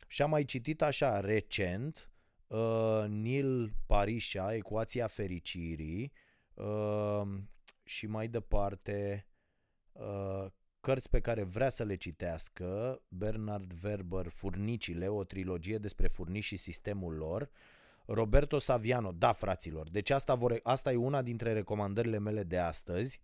și 0.08 0.22
am 0.22 0.30
mai 0.30 0.44
citit 0.44 0.82
așa 0.82 1.20
recent 1.20 2.10
uh, 2.46 3.04
Nil 3.08 3.72
Parisha, 3.86 4.54
Ecuația 4.54 5.06
fericirii 5.06 6.12
uh, 6.54 7.22
și 7.84 8.06
mai 8.06 8.28
departe 8.28 9.26
uh, 9.92 10.46
cărți 10.80 11.10
pe 11.10 11.20
care 11.20 11.42
vrea 11.42 11.68
să 11.68 11.84
le 11.84 11.94
citească, 11.94 13.00
Bernard 13.08 13.72
Werber, 13.84 14.28
Furnicile, 14.28 15.08
o 15.08 15.24
trilogie 15.24 15.78
despre 15.78 16.06
furnici 16.06 16.44
și 16.44 16.56
sistemul 16.56 17.14
lor, 17.14 17.42
uh, 17.42 17.48
Roberto 18.10 18.58
Saviano, 18.58 19.12
da 19.12 19.32
fraților, 19.32 19.88
deci 19.90 20.10
asta, 20.10 20.34
vor, 20.34 20.60
asta 20.62 20.92
e 20.92 20.96
una 20.96 21.22
dintre 21.22 21.52
recomandările 21.52 22.18
mele 22.18 22.42
de 22.42 22.58
astăzi. 22.58 23.20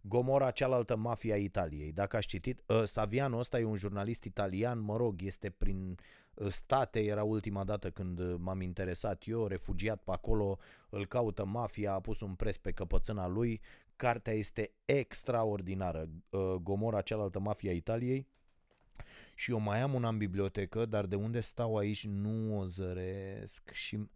Gomora, 0.00 0.50
cealaltă 0.50 0.96
mafia 0.96 1.36
Italiei. 1.36 1.92
Dacă 1.92 2.16
ați 2.16 2.26
citit, 2.26 2.62
uh, 2.66 2.82
Saviano 2.84 3.38
ăsta 3.38 3.58
e 3.58 3.64
un 3.64 3.76
jurnalist 3.76 4.24
italian, 4.24 4.78
mă 4.78 4.96
rog, 4.96 5.22
este 5.22 5.50
prin 5.50 5.98
uh, 6.34 6.48
state, 6.48 7.00
era 7.00 7.22
ultima 7.22 7.64
dată 7.64 7.90
când 7.90 8.18
uh, 8.18 8.34
m-am 8.38 8.60
interesat 8.60 9.22
eu, 9.26 9.46
refugiat 9.46 10.02
pe 10.02 10.10
acolo, 10.10 10.58
îl 10.88 11.06
caută 11.06 11.44
mafia, 11.44 11.92
a 11.92 12.00
pus 12.00 12.20
un 12.20 12.34
pres 12.34 12.56
pe 12.56 12.70
căpățâna 12.70 13.28
lui. 13.28 13.60
Cartea 13.96 14.32
este 14.32 14.72
extraordinară. 14.84 16.08
Uh, 16.30 16.54
Gomora, 16.62 17.00
cealaltă 17.00 17.38
mafia 17.38 17.72
Italiei. 17.72 18.26
Și 19.34 19.50
eu 19.50 19.58
mai 19.58 19.80
am 19.80 19.94
una 19.94 20.08
în 20.08 20.18
bibliotecă, 20.18 20.86
dar 20.86 21.06
de 21.06 21.16
unde 21.16 21.40
stau 21.40 21.76
aici 21.76 22.06
nu 22.06 22.58
o 22.58 22.66
zăresc 22.66 23.70
și 23.72 24.08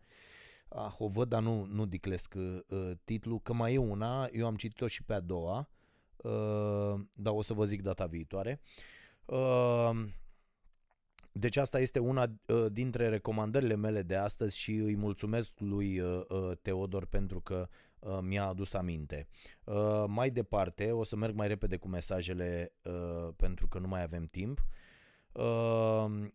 ah, 0.68 0.94
o 0.98 1.08
văd, 1.08 1.28
dar 1.28 1.42
nu, 1.42 1.64
nu 1.64 1.86
diclesc 1.86 2.34
uh, 2.34 2.90
titlul, 3.04 3.40
că 3.40 3.52
mai 3.52 3.74
e 3.74 3.78
una, 3.78 4.28
eu 4.32 4.46
am 4.46 4.56
citit-o 4.56 4.86
și 4.86 5.02
pe 5.02 5.14
a 5.14 5.20
doua, 5.20 5.68
uh, 6.16 7.00
dar 7.14 7.32
o 7.32 7.42
să 7.42 7.54
vă 7.54 7.64
zic 7.64 7.82
data 7.82 8.06
viitoare. 8.06 8.60
Uh, 9.24 9.90
deci 11.32 11.56
asta 11.56 11.80
este 11.80 11.98
una 11.98 12.26
uh, 12.46 12.66
dintre 12.72 13.08
recomandările 13.08 13.74
mele 13.74 14.02
de 14.02 14.16
astăzi 14.16 14.58
și 14.58 14.74
îi 14.74 14.96
mulțumesc 14.96 15.52
lui 15.58 16.00
uh, 16.00 16.24
uh, 16.28 16.50
Teodor 16.62 17.06
pentru 17.06 17.40
că 17.40 17.68
uh, 17.68 17.89
mi-a 18.20 18.46
adus 18.46 18.72
aminte. 18.72 19.28
Uh, 19.64 20.04
mai 20.06 20.30
departe, 20.30 20.92
o 20.92 21.04
să 21.04 21.16
merg 21.16 21.34
mai 21.34 21.48
repede 21.48 21.76
cu 21.76 21.88
mesajele 21.88 22.72
uh, 22.82 23.28
pentru 23.36 23.68
că 23.68 23.78
nu 23.78 23.88
mai 23.88 24.02
avem 24.02 24.24
timp. 24.24 24.64
Uh, 25.32 26.28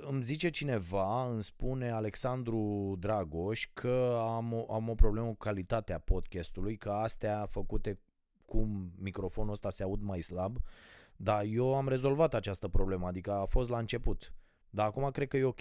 îmi 0.00 0.22
zice 0.22 0.48
cineva, 0.48 1.26
îmi 1.30 1.42
spune 1.42 1.90
Alexandru 1.90 2.94
Dragoș 2.98 3.68
că 3.72 4.18
am 4.20 4.52
o, 4.52 4.72
am 4.72 4.88
o 4.88 4.94
problemă 4.94 5.26
cu 5.26 5.36
calitatea 5.36 5.98
podcastului, 5.98 6.76
că 6.76 6.90
astea 6.90 7.46
făcute 7.46 8.00
cum 8.44 8.92
microfonul 8.96 9.52
ăsta 9.52 9.70
se 9.70 9.82
aud 9.82 10.00
mai 10.00 10.20
slab, 10.20 10.58
dar 11.16 11.44
eu 11.44 11.74
am 11.74 11.88
rezolvat 11.88 12.34
această 12.34 12.68
problemă, 12.68 13.06
adică 13.06 13.32
a 13.32 13.44
fost 13.44 13.70
la 13.70 13.78
început. 13.78 14.32
Dar 14.70 14.86
acum 14.86 15.10
cred 15.10 15.28
că 15.28 15.36
e 15.36 15.44
ok. 15.44 15.60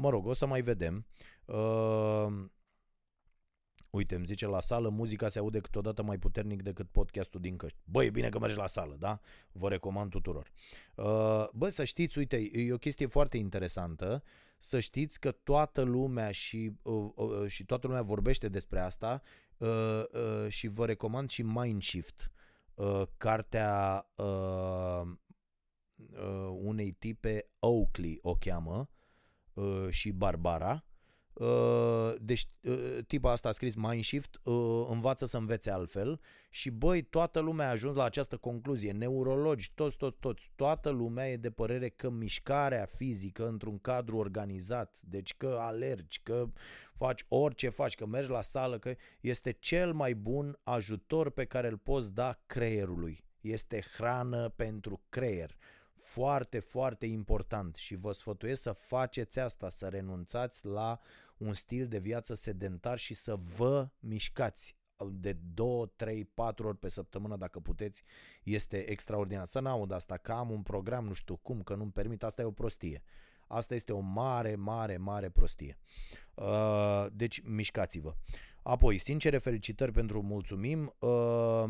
Mă 0.00 0.10
rog, 0.10 0.26
o 0.26 0.32
să 0.32 0.46
mai 0.46 0.60
vedem. 0.60 1.06
Uh, 1.44 2.26
Uite, 3.94 4.14
îmi 4.14 4.26
zice 4.26 4.46
la 4.46 4.60
sală, 4.60 4.88
muzica 4.88 5.28
se 5.28 5.38
aude 5.38 5.60
câteodată 5.60 6.02
mai 6.02 6.18
puternic 6.18 6.62
decât 6.62 6.88
podcastul 6.90 7.40
din 7.40 7.56
căști. 7.56 7.78
Băi, 7.84 8.06
e 8.06 8.10
bine 8.10 8.28
că 8.28 8.38
mergi 8.38 8.56
la 8.56 8.66
sală, 8.66 8.96
da? 8.98 9.20
Vă 9.52 9.68
recomand 9.68 10.10
tuturor. 10.10 10.50
Uh, 10.94 11.46
bă, 11.52 11.68
să 11.68 11.84
știți, 11.84 12.18
uite, 12.18 12.50
e 12.52 12.72
o 12.72 12.78
chestie 12.78 13.06
foarte 13.06 13.36
interesantă, 13.36 14.22
să 14.58 14.80
știți 14.80 15.20
că 15.20 15.30
toată 15.30 15.82
lumea 15.82 16.30
și, 16.30 16.72
uh, 16.82 17.10
uh, 17.14 17.46
și 17.46 17.64
toată 17.64 17.86
lumea 17.86 18.02
vorbește 18.02 18.48
despre 18.48 18.80
asta 18.80 19.22
uh, 19.56 19.68
uh, 20.12 20.48
și 20.48 20.68
vă 20.68 20.86
recomand 20.86 21.30
și 21.30 21.42
Mindshift, 21.42 22.32
uh, 22.74 23.02
cartea 23.16 24.06
uh, 24.16 25.02
uh, 25.96 26.48
unei 26.62 26.92
tipe 26.92 27.46
Oakley 27.58 28.18
o 28.22 28.34
cheamă 28.34 28.90
uh, 29.52 29.86
și 29.90 30.10
Barbara 30.10 30.72
Uh, 30.72 30.93
deci 32.20 32.46
uh, 32.62 32.98
tipa 33.06 33.30
asta 33.30 33.48
a 33.48 33.52
scris 33.52 33.74
Mindshift, 33.74 34.40
uh, 34.42 34.86
învață 34.90 35.26
să 35.26 35.36
învețe 35.36 35.70
altfel 35.70 36.20
și 36.50 36.70
băi, 36.70 37.02
toată 37.02 37.40
lumea 37.40 37.66
a 37.66 37.70
ajuns 37.70 37.94
la 37.94 38.04
această 38.04 38.36
concluzie, 38.36 38.92
neurologi, 38.92 39.72
toți, 39.74 39.96
toți, 39.96 40.16
toți, 40.20 40.50
toată 40.54 40.90
lumea 40.90 41.30
e 41.30 41.36
de 41.36 41.50
părere 41.50 41.88
că 41.88 42.10
mișcarea 42.10 42.84
fizică 42.84 43.48
într-un 43.48 43.78
cadru 43.78 44.16
organizat, 44.16 45.00
deci 45.02 45.34
că 45.36 45.56
alergi, 45.60 46.20
că 46.22 46.46
faci 46.94 47.24
orice 47.28 47.68
faci, 47.68 47.94
că 47.94 48.06
mergi 48.06 48.30
la 48.30 48.40
sală, 48.40 48.78
că 48.78 48.94
este 49.20 49.50
cel 49.50 49.92
mai 49.92 50.14
bun 50.14 50.58
ajutor 50.62 51.30
pe 51.30 51.44
care 51.44 51.68
îl 51.68 51.78
poți 51.78 52.12
da 52.12 52.38
creierului. 52.46 53.18
Este 53.40 53.84
hrană 53.96 54.48
pentru 54.48 55.00
creier 55.08 55.56
foarte, 56.04 56.58
foarte 56.58 57.06
important 57.06 57.76
și 57.76 57.94
vă 57.94 58.12
sfătuiesc 58.12 58.62
să 58.62 58.72
faceți 58.72 59.38
asta, 59.38 59.68
să 59.68 59.88
renunțați 59.88 60.66
la 60.66 61.00
un 61.36 61.54
stil 61.54 61.88
de 61.88 61.98
viață 61.98 62.34
sedentar 62.34 62.98
și 62.98 63.14
să 63.14 63.36
vă 63.36 63.88
mișcați 63.98 64.76
de 65.12 65.32
2, 65.32 65.92
3, 65.96 66.24
4 66.24 66.66
ori 66.66 66.78
pe 66.78 66.88
săptămână 66.88 67.36
dacă 67.36 67.60
puteți, 67.60 68.02
este 68.42 68.90
extraordinar. 68.90 69.44
Să 69.44 69.60
n-aud 69.60 69.90
asta, 69.90 70.16
că 70.16 70.32
am 70.32 70.50
un 70.50 70.62
program, 70.62 71.06
nu 71.06 71.12
știu 71.12 71.36
cum, 71.36 71.62
că 71.62 71.74
nu-mi 71.74 71.92
permit, 71.92 72.22
asta 72.22 72.42
e 72.42 72.44
o 72.44 72.50
prostie. 72.50 73.02
Asta 73.48 73.74
este 73.74 73.92
o 73.92 73.98
mare, 73.98 74.54
mare, 74.54 74.96
mare 74.96 75.28
prostie. 75.28 75.78
Uh, 76.34 77.06
deci, 77.12 77.42
mișcați-vă. 77.44 78.14
Apoi, 78.62 78.98
sincere 78.98 79.38
felicitări 79.38 79.92
pentru 79.92 80.22
mulțumim. 80.22 80.94
Uh, 80.98 81.64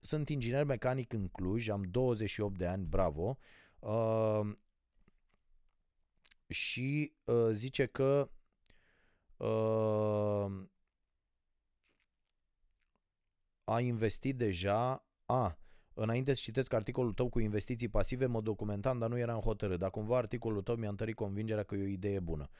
sunt 0.00 0.28
inginer 0.28 0.64
mecanic 0.64 1.12
în 1.12 1.28
Cluj, 1.28 1.68
am 1.68 1.82
28 1.82 2.58
de 2.58 2.66
ani, 2.66 2.84
bravo. 2.84 3.38
Uh, 3.78 4.40
și 6.46 7.12
uh, 7.24 7.48
zice 7.50 7.86
că 7.86 8.30
uh, 9.46 10.68
a 13.64 13.80
investit 13.80 14.36
deja, 14.36 15.06
a, 15.26 15.58
înainte 15.94 16.34
să 16.34 16.40
citesc 16.42 16.72
articolul 16.72 17.12
tău 17.12 17.28
cu 17.28 17.38
investiții 17.38 17.88
pasive, 17.88 18.26
mă 18.26 18.40
documentam, 18.40 18.98
dar 18.98 19.08
nu 19.08 19.18
eram 19.18 19.40
hotărât. 19.40 19.78
Dar 19.78 19.90
cumva 19.90 20.16
articolul 20.16 20.62
tău 20.62 20.74
mi-a 20.74 20.88
întărit 20.88 21.14
convingerea 21.14 21.62
că 21.62 21.74
e 21.74 21.82
o 21.82 21.86
idee 21.86 22.20
bună. 22.20 22.50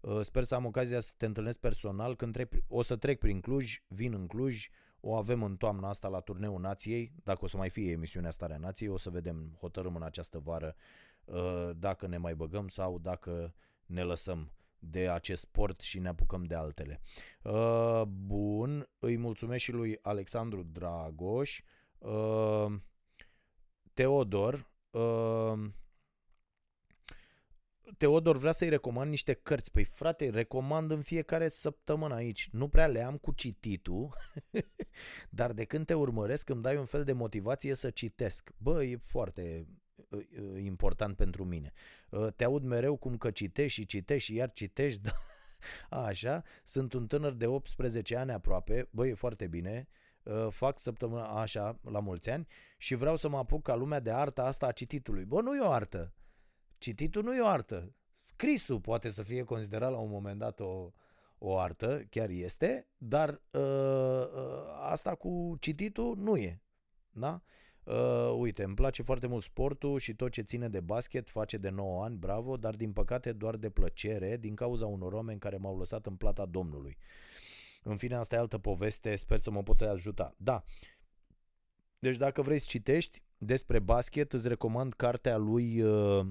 Uh, 0.00 0.20
sper 0.20 0.44
să 0.44 0.54
am 0.54 0.64
ocazia 0.64 1.00
să 1.00 1.12
te 1.16 1.26
întâlnesc 1.26 1.58
personal. 1.58 2.16
Când 2.16 2.32
trec, 2.32 2.52
o 2.68 2.82
să 2.82 2.96
trec 2.96 3.18
prin 3.18 3.40
Cluj, 3.40 3.82
vin 3.86 4.12
în 4.12 4.26
Cluj, 4.26 4.68
o 5.00 5.14
avem 5.14 5.42
în 5.42 5.56
toamna 5.56 5.88
asta 5.88 6.08
la 6.08 6.20
turneul 6.20 6.60
Nației, 6.60 7.12
dacă 7.24 7.38
o 7.42 7.46
să 7.46 7.56
mai 7.56 7.70
fie 7.70 7.90
emisiunea 7.90 8.30
Starea 8.30 8.56
Nației, 8.56 8.88
o 8.88 8.96
să 8.96 9.10
vedem, 9.10 9.56
hotărâm 9.60 9.96
în 9.96 10.02
această 10.02 10.38
vară 10.38 10.76
uh, 11.24 11.70
dacă 11.76 12.06
ne 12.06 12.16
mai 12.16 12.34
băgăm 12.34 12.68
sau 12.68 12.98
dacă 12.98 13.54
ne 13.86 14.02
lăsăm 14.02 14.52
de 14.78 15.08
acest 15.08 15.42
sport 15.42 15.80
și 15.80 15.98
ne 15.98 16.08
apucăm 16.08 16.44
de 16.44 16.54
altele. 16.54 17.00
Uh, 17.42 18.02
bun, 18.06 18.88
îi 18.98 19.16
mulțumesc 19.16 19.62
și 19.62 19.72
lui 19.72 19.98
Alexandru 20.02 20.62
Dragoș. 20.62 21.62
Uh, 21.98 22.66
Teodor, 23.94 24.70
uh, 24.90 25.70
Teodor 27.96 28.36
vrea 28.36 28.52
să-i 28.52 28.68
recomand 28.68 29.10
niște 29.10 29.32
cărți. 29.32 29.70
Păi 29.70 29.84
frate, 29.84 30.28
recomand 30.28 30.90
în 30.90 31.02
fiecare 31.02 31.48
săptămână 31.48 32.14
aici. 32.14 32.48
Nu 32.52 32.68
prea 32.68 32.86
le 32.86 33.02
am 33.02 33.16
cu 33.16 33.32
cititul, 33.32 34.16
dar 35.30 35.52
de 35.52 35.64
când 35.64 35.86
te 35.86 35.94
urmăresc 35.94 36.48
îmi 36.48 36.62
dai 36.62 36.76
un 36.76 36.84
fel 36.84 37.04
de 37.04 37.12
motivație 37.12 37.74
să 37.74 37.90
citesc. 37.90 38.50
Bă, 38.56 38.84
e 38.84 38.96
foarte 38.96 39.66
Uh, 39.66 39.66
uh, 39.66 39.87
important 40.56 41.16
pentru 41.16 41.44
mine. 41.44 41.72
Uh, 42.10 42.26
te 42.36 42.44
aud 42.44 42.62
mereu 42.62 42.96
cum 42.96 43.16
că 43.16 43.30
citești 43.30 43.80
și 43.80 43.86
citești 43.86 44.30
și 44.30 44.36
iar 44.36 44.52
citești, 44.52 45.00
da? 45.08 45.10
Așa, 45.90 46.42
sunt 46.64 46.92
un 46.92 47.06
tânăr 47.06 47.32
de 47.32 47.46
18 47.46 48.16
ani 48.16 48.32
aproape, 48.32 48.88
băi, 48.90 49.08
e 49.08 49.14
foarte 49.14 49.46
bine, 49.46 49.88
fac 50.50 50.78
săptămâna 50.78 51.40
așa, 51.40 51.78
la 51.82 52.00
mulți 52.00 52.30
ani, 52.30 52.46
și 52.78 52.94
vreau 52.94 53.16
să 53.16 53.28
mă 53.28 53.36
apuc 53.36 53.62
ca 53.62 53.74
lumea 53.74 54.00
de 54.00 54.10
arta 54.10 54.44
asta 54.44 54.66
a 54.66 54.72
cititului. 54.72 55.24
Bă, 55.24 55.40
nu 55.40 55.56
e 55.56 55.60
o 55.60 55.70
artă. 55.70 56.14
Cititul 56.78 57.22
nu 57.22 57.34
e 57.34 57.40
o 57.40 57.46
artă. 57.46 57.94
Scrisul 58.14 58.80
poate 58.80 59.10
să 59.10 59.22
fie 59.22 59.42
considerat 59.42 59.90
la 59.90 59.98
un 59.98 60.10
moment 60.10 60.38
dat 60.38 60.60
o, 60.60 60.92
o 61.38 61.58
artă, 61.58 62.02
chiar 62.10 62.28
este, 62.28 62.88
dar 62.96 63.40
uh, 63.50 63.60
uh, 63.60 64.78
asta 64.80 65.14
cu 65.14 65.56
cititul 65.60 66.16
nu 66.16 66.36
e. 66.36 66.62
Da? 67.10 67.32
Uh, 67.32 67.40
uite, 68.38 68.62
îmi 68.62 68.74
place 68.74 69.02
foarte 69.02 69.26
mult 69.26 69.42
sportul 69.42 69.98
și 69.98 70.14
tot 70.14 70.30
ce 70.30 70.42
ține 70.42 70.68
de 70.68 70.80
basket, 70.80 71.30
face 71.30 71.56
de 71.56 71.68
9 71.68 72.04
ani, 72.04 72.16
bravo, 72.16 72.56
dar 72.56 72.74
din 72.74 72.92
păcate 72.92 73.32
doar 73.32 73.56
de 73.56 73.70
plăcere, 73.70 74.36
din 74.36 74.54
cauza 74.54 74.86
unor 74.86 75.12
oameni 75.12 75.38
care 75.38 75.56
m-au 75.56 75.78
lăsat 75.78 76.06
în 76.06 76.16
plata 76.16 76.46
Domnului. 76.46 76.96
În 77.82 77.96
fine, 77.96 78.14
asta 78.14 78.34
e 78.34 78.38
altă 78.38 78.58
poveste, 78.58 79.16
sper 79.16 79.38
să 79.38 79.50
mă 79.50 79.62
pot 79.62 79.80
ajuta. 79.80 80.34
Da, 80.36 80.64
deci 81.98 82.16
dacă 82.16 82.42
vrei 82.42 82.58
să 82.58 82.66
citești 82.68 83.22
despre 83.38 83.78
basket, 83.78 84.32
îți 84.32 84.48
recomand 84.48 84.94
cartea 84.94 85.36
lui 85.36 85.82
uh, 85.82 86.26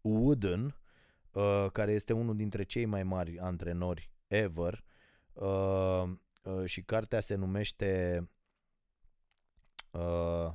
Wooden, 0.00 0.78
uh, 1.30 1.66
care 1.72 1.92
este 1.92 2.12
unul 2.12 2.36
dintre 2.36 2.62
cei 2.62 2.84
mai 2.84 3.02
mari 3.02 3.38
antrenori 3.38 4.10
ever 4.26 4.84
uh, 5.32 6.02
uh, 6.42 6.64
și 6.64 6.82
cartea 6.82 7.20
se 7.20 7.34
numește 7.34 8.22
uh, 9.94 10.52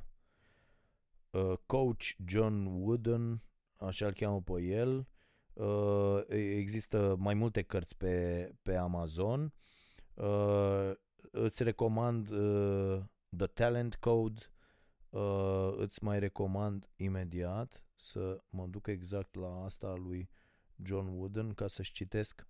uh, 1.31 1.57
Coach 1.65 2.03
John 2.25 2.65
Wooden, 2.65 3.43
așa 3.77 4.05
îl 4.05 4.13
cheamă 4.13 4.41
pe 4.41 4.61
el. 4.61 5.07
Uh, 5.53 6.21
există 6.27 7.15
mai 7.19 7.33
multe 7.33 7.61
cărți 7.61 7.97
pe, 7.97 8.51
pe 8.61 8.75
Amazon. 8.75 9.53
Uh, 10.13 10.91
îți 11.31 11.63
recomand 11.63 12.29
uh, 12.29 13.01
The 13.37 13.47
Talent 13.47 13.95
Code. 13.95 14.41
Uh, 15.09 15.73
îți 15.77 16.03
mai 16.03 16.19
recomand 16.19 16.89
imediat 16.95 17.83
să 17.95 18.43
mă 18.49 18.65
duc 18.67 18.87
exact 18.87 19.35
la 19.35 19.63
asta 19.63 19.93
lui 19.95 20.29
John 20.83 21.07
Wooden 21.07 21.53
ca 21.53 21.67
să-și 21.67 21.91
citesc. 21.91 22.47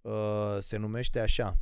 Uh, 0.00 0.56
se 0.58 0.76
numește 0.76 1.20
așa 1.20 1.58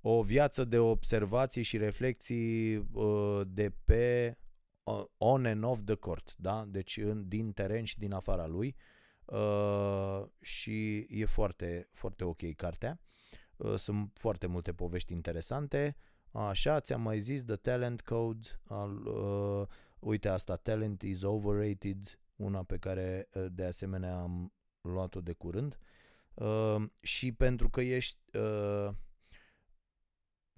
o 0.00 0.22
viață 0.22 0.64
de 0.64 0.78
observații 0.78 1.62
și 1.62 1.76
reflexii 1.76 2.76
uh, 2.76 3.40
de 3.46 3.72
pe 3.84 4.36
uh, 4.82 5.04
on 5.16 5.46
and 5.46 5.64
off 5.64 5.82
the 5.84 5.94
court, 5.94 6.34
da? 6.36 6.64
Deci 6.68 6.96
în, 6.96 7.28
din 7.28 7.52
teren 7.52 7.84
și 7.84 7.98
din 7.98 8.12
afara 8.12 8.46
lui. 8.46 8.76
Uh, 9.24 10.24
și 10.40 11.06
e 11.08 11.24
foarte, 11.24 11.88
foarte 11.92 12.24
ok 12.24 12.54
cartea. 12.56 13.00
Uh, 13.56 13.74
sunt 13.74 14.10
foarte 14.14 14.46
multe 14.46 14.72
povești 14.72 15.12
interesante. 15.12 15.96
Așa, 16.32 16.80
ți-am 16.80 17.02
mai 17.02 17.18
zis 17.18 17.44
The 17.44 17.56
Talent 17.56 18.00
Code. 18.00 18.48
Al, 18.64 19.06
uh, 19.06 19.66
uite 19.98 20.28
asta, 20.28 20.56
Talent 20.56 21.02
is 21.02 21.22
Overrated, 21.22 22.20
una 22.36 22.62
pe 22.62 22.76
care 22.76 23.28
uh, 23.32 23.46
de 23.50 23.64
asemenea 23.64 24.18
am 24.18 24.52
luat-o 24.80 25.20
de 25.20 25.32
curând. 25.32 25.78
Uh, 26.34 26.82
și 27.00 27.32
pentru 27.32 27.70
că 27.70 27.80
ești... 27.80 28.18
Uh, 28.36 28.88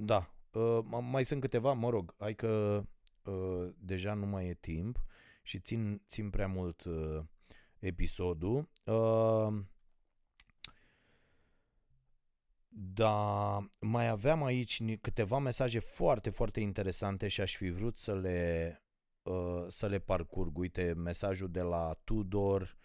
da. 0.02 0.34
Uh, 0.52 0.78
mai 1.00 1.24
sunt 1.24 1.40
câteva, 1.40 1.72
mă 1.72 1.90
rog, 1.90 2.14
hai 2.18 2.34
că 2.34 2.82
uh, 3.24 3.68
deja 3.78 4.14
nu 4.14 4.26
mai 4.26 4.46
e 4.48 4.54
timp 4.54 5.04
și 5.42 5.58
țin, 5.58 6.02
țin 6.08 6.30
prea 6.30 6.46
mult 6.46 6.84
uh, 6.84 7.22
episodul. 7.78 8.68
Uh, 8.84 9.62
dar 12.68 13.70
mai 13.80 14.08
aveam 14.08 14.42
aici 14.42 14.82
câteva 15.00 15.38
mesaje 15.38 15.78
foarte, 15.78 16.30
foarte 16.30 16.60
interesante 16.60 17.28
și 17.28 17.40
aș 17.40 17.56
fi 17.56 17.70
vrut 17.70 17.96
să 17.96 18.14
le, 18.14 18.82
uh, 19.22 19.64
să 19.68 19.86
le 19.86 19.98
parcurg. 19.98 20.58
Uite, 20.58 20.92
mesajul 20.96 21.50
de 21.50 21.62
la 21.62 22.00
Tudor, 22.04 22.76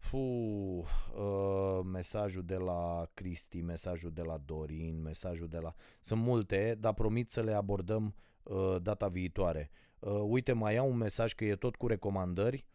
Fu, 0.00 0.16
uh, 0.16 1.80
mesajul 1.84 2.44
de 2.44 2.56
la 2.56 3.08
Cristi, 3.14 3.60
mesajul 3.60 4.10
de 4.10 4.22
la 4.22 4.36
Dorin, 4.36 5.02
mesajul 5.02 5.48
de 5.48 5.58
la... 5.58 5.74
Sunt 6.00 6.20
multe, 6.20 6.76
dar 6.80 6.94
promit 6.94 7.30
să 7.30 7.42
le 7.42 7.52
abordăm 7.52 8.14
uh, 8.42 8.76
data 8.82 9.08
viitoare. 9.08 9.70
Uh, 9.98 10.22
uite, 10.24 10.52
mai 10.52 10.76
au 10.76 10.90
un 10.90 10.96
mesaj 10.96 11.34
că 11.34 11.44
e 11.44 11.56
tot 11.56 11.76
cu 11.76 11.86
recomandări. 11.86 12.66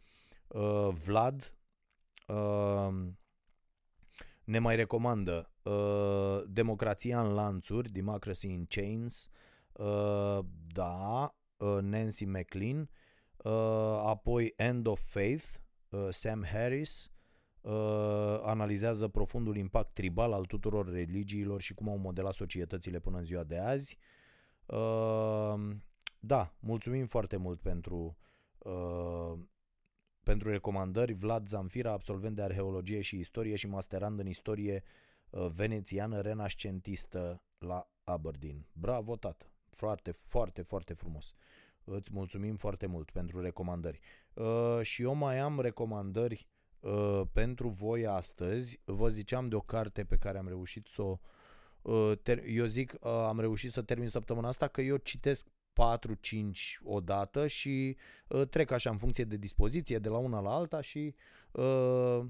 Uh, 0.47 0.89
Vlad 1.05 1.53
uh, 2.27 2.93
ne 4.43 4.59
mai 4.59 4.75
recomandă 4.75 5.51
uh, 5.63 6.43
Democrația 6.47 7.21
în 7.21 7.33
lanțuri, 7.33 7.89
Democracy 7.89 8.47
in 8.47 8.65
Chains, 8.65 9.27
uh, 9.73 10.39
da, 10.67 11.35
uh, 11.57 11.77
Nancy 11.81 12.25
McLean, 12.25 12.89
uh, 13.37 14.03
apoi 14.05 14.53
End 14.55 14.87
of 14.87 15.01
Faith, 15.03 15.45
uh, 15.89 16.07
Sam 16.09 16.43
Harris, 16.43 17.09
uh, 17.65 18.39
analizează 18.41 19.07
profundul 19.07 19.57
impact 19.57 19.93
tribal 19.93 20.33
al 20.33 20.45
tuturor 20.45 20.91
religiilor 20.91 21.61
și 21.61 21.73
cum 21.73 21.89
au 21.89 21.97
modelat 21.97 22.33
societățile 22.33 22.99
până 22.99 23.17
în 23.17 23.23
ziua 23.23 23.43
de 23.43 23.57
azi. 23.57 23.97
Uh, 24.65 25.75
da, 26.19 26.55
mulțumim 26.59 27.05
foarte 27.05 27.37
mult 27.37 27.61
pentru 27.61 28.17
uh, 28.57 29.33
pentru 30.23 30.49
recomandări. 30.49 31.13
Vlad 31.13 31.47
Zamfira, 31.47 31.91
absolvent 31.91 32.35
de 32.35 32.41
arheologie 32.41 33.01
și 33.01 33.19
istorie 33.19 33.55
și 33.55 33.67
masterand 33.67 34.19
în 34.19 34.27
istorie 34.27 34.83
uh, 35.29 35.47
venețiană 35.53 36.21
renascentistă 36.21 37.43
la 37.57 37.89
Aberdeen. 38.03 38.67
Bravo, 38.71 39.15
tată! 39.15 39.49
Foarte, 39.69 40.11
foarte, 40.11 40.61
foarte 40.61 40.93
frumos. 40.93 41.35
Îți 41.83 42.09
mulțumim 42.13 42.55
foarte 42.55 42.85
mult 42.85 43.11
pentru 43.11 43.41
recomandări. 43.41 43.99
Uh, 44.33 44.79
și 44.81 45.01
eu 45.01 45.13
mai 45.13 45.39
am 45.39 45.59
recomandări 45.59 46.47
uh, 46.85 47.21
pentru 47.31 47.67
voi 47.67 48.05
astăzi. 48.05 48.79
Vă 48.83 49.09
ziceam 49.09 49.49
de 49.49 49.55
o 49.55 49.59
carte 49.59 50.03
pe 50.03 50.15
care 50.15 50.37
am 50.37 50.47
reușit 50.47 50.87
să 50.87 51.01
o 51.01 51.19
uh, 51.81 52.13
eu 52.47 52.65
zic, 52.65 52.93
uh, 53.01 53.09
am 53.09 53.39
reușit 53.39 53.71
să 53.71 53.81
termin 53.81 54.07
săptămâna 54.07 54.47
asta 54.47 54.67
că 54.67 54.81
eu 54.81 54.97
citesc 54.97 55.45
4-5 55.73 56.79
odată 56.83 57.47
și 57.47 57.97
uh, 58.27 58.47
trec 58.47 58.71
așa 58.71 58.89
în 58.89 58.97
funcție 58.97 59.23
de 59.23 59.37
dispoziție 59.37 59.99
de 59.99 60.09
la 60.09 60.17
una 60.17 60.39
la 60.39 60.53
alta 60.53 60.81
și 60.81 61.15
uh, 61.51 61.63
uh 61.63 62.27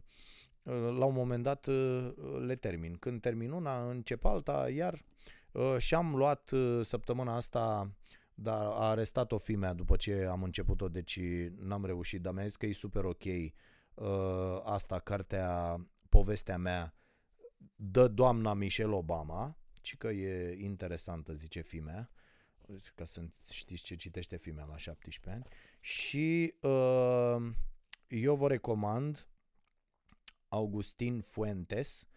la 0.97 1.05
un 1.05 1.13
moment 1.13 1.43
dat 1.43 1.65
uh, 1.65 2.13
le 2.45 2.55
termin. 2.55 2.95
Când 2.95 3.21
termin 3.21 3.51
una, 3.51 3.89
încep 3.89 4.25
alta, 4.25 4.69
iar 4.69 5.03
uh, 5.51 5.75
și-am 5.77 6.15
luat 6.15 6.51
uh, 6.51 6.79
săptămâna 6.81 7.35
asta 7.35 7.91
dar 8.37 8.61
a 8.61 8.89
arestat 8.89 9.31
o 9.31 9.37
fimea 9.37 9.73
după 9.73 9.95
ce 9.95 10.27
am 10.29 10.43
început-o, 10.43 10.87
deci 10.87 11.19
n-am 11.59 11.85
reușit, 11.85 12.21
dar 12.21 12.33
mi-a 12.33 12.45
zis 12.45 12.55
că 12.55 12.65
e 12.65 12.73
super 12.73 13.03
ok 13.03 13.23
uh, 13.95 14.61
asta, 14.63 14.99
cartea, 14.99 15.79
povestea 16.09 16.57
mea, 16.57 16.95
dă 17.75 18.07
doamna 18.07 18.53
Michelle 18.53 18.95
Obama, 18.95 19.57
ci 19.81 19.97
că 19.97 20.07
e 20.07 20.57
interesantă, 20.63 21.33
zice 21.33 21.61
fimea, 21.61 22.09
ca 22.95 23.03
să 23.03 23.21
știți 23.51 23.83
ce 23.83 23.95
citește 23.95 24.37
fimea 24.37 24.65
la 24.65 24.77
17 24.77 25.41
ani. 25.41 25.55
Și 25.79 26.53
uh, 26.61 27.51
eu 28.07 28.35
vă 28.35 28.47
recomand 28.47 29.27
Augustin 30.47 31.21
Fuentes, 31.21 32.07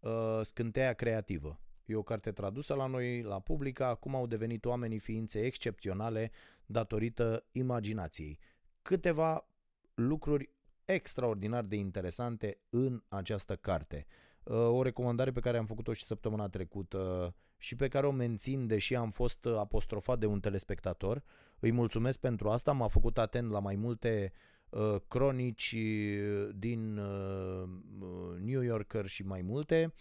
uh, 0.00 0.40
Scânteia 0.42 0.92
Creativă. 0.92 1.60
E 1.84 1.94
o 1.94 2.02
carte 2.02 2.32
tradusă 2.32 2.74
la 2.74 2.86
noi, 2.86 3.22
la 3.22 3.40
Publica, 3.40 3.86
acum 3.86 4.14
au 4.14 4.26
devenit 4.26 4.64
oamenii 4.64 4.98
ființe 4.98 5.44
excepționale 5.44 6.30
datorită 6.66 7.44
imaginației. 7.52 8.38
Câteva 8.82 9.46
lucruri 9.94 10.50
extraordinar 10.84 11.64
de 11.64 11.76
interesante 11.76 12.58
în 12.70 13.02
această 13.08 13.56
carte. 13.56 14.06
Uh, 14.42 14.56
o 14.56 14.82
recomandare 14.82 15.32
pe 15.32 15.40
care 15.40 15.56
am 15.56 15.66
făcut-o 15.66 15.92
și 15.92 16.04
săptămâna 16.04 16.48
trecută 16.48 17.34
și 17.56 17.76
pe 17.76 17.88
care 17.88 18.06
o 18.06 18.10
mențin 18.10 18.66
deși 18.66 18.94
am 18.94 19.10
fost 19.10 19.46
apostrofat 19.46 20.18
de 20.18 20.26
un 20.26 20.40
telespectator. 20.40 21.22
Îi 21.58 21.72
mulțumesc 21.72 22.18
pentru 22.18 22.50
asta, 22.50 22.72
m-a 22.72 22.88
făcut 22.88 23.18
atent 23.18 23.50
la 23.50 23.58
mai 23.58 23.76
multe 23.76 24.32
uh, 24.68 24.96
cronici 25.08 25.76
din 26.54 26.98
uh, 26.98 27.68
New 28.38 28.60
Yorker 28.60 29.06
și 29.06 29.22
mai 29.22 29.42
multe, 29.42 29.94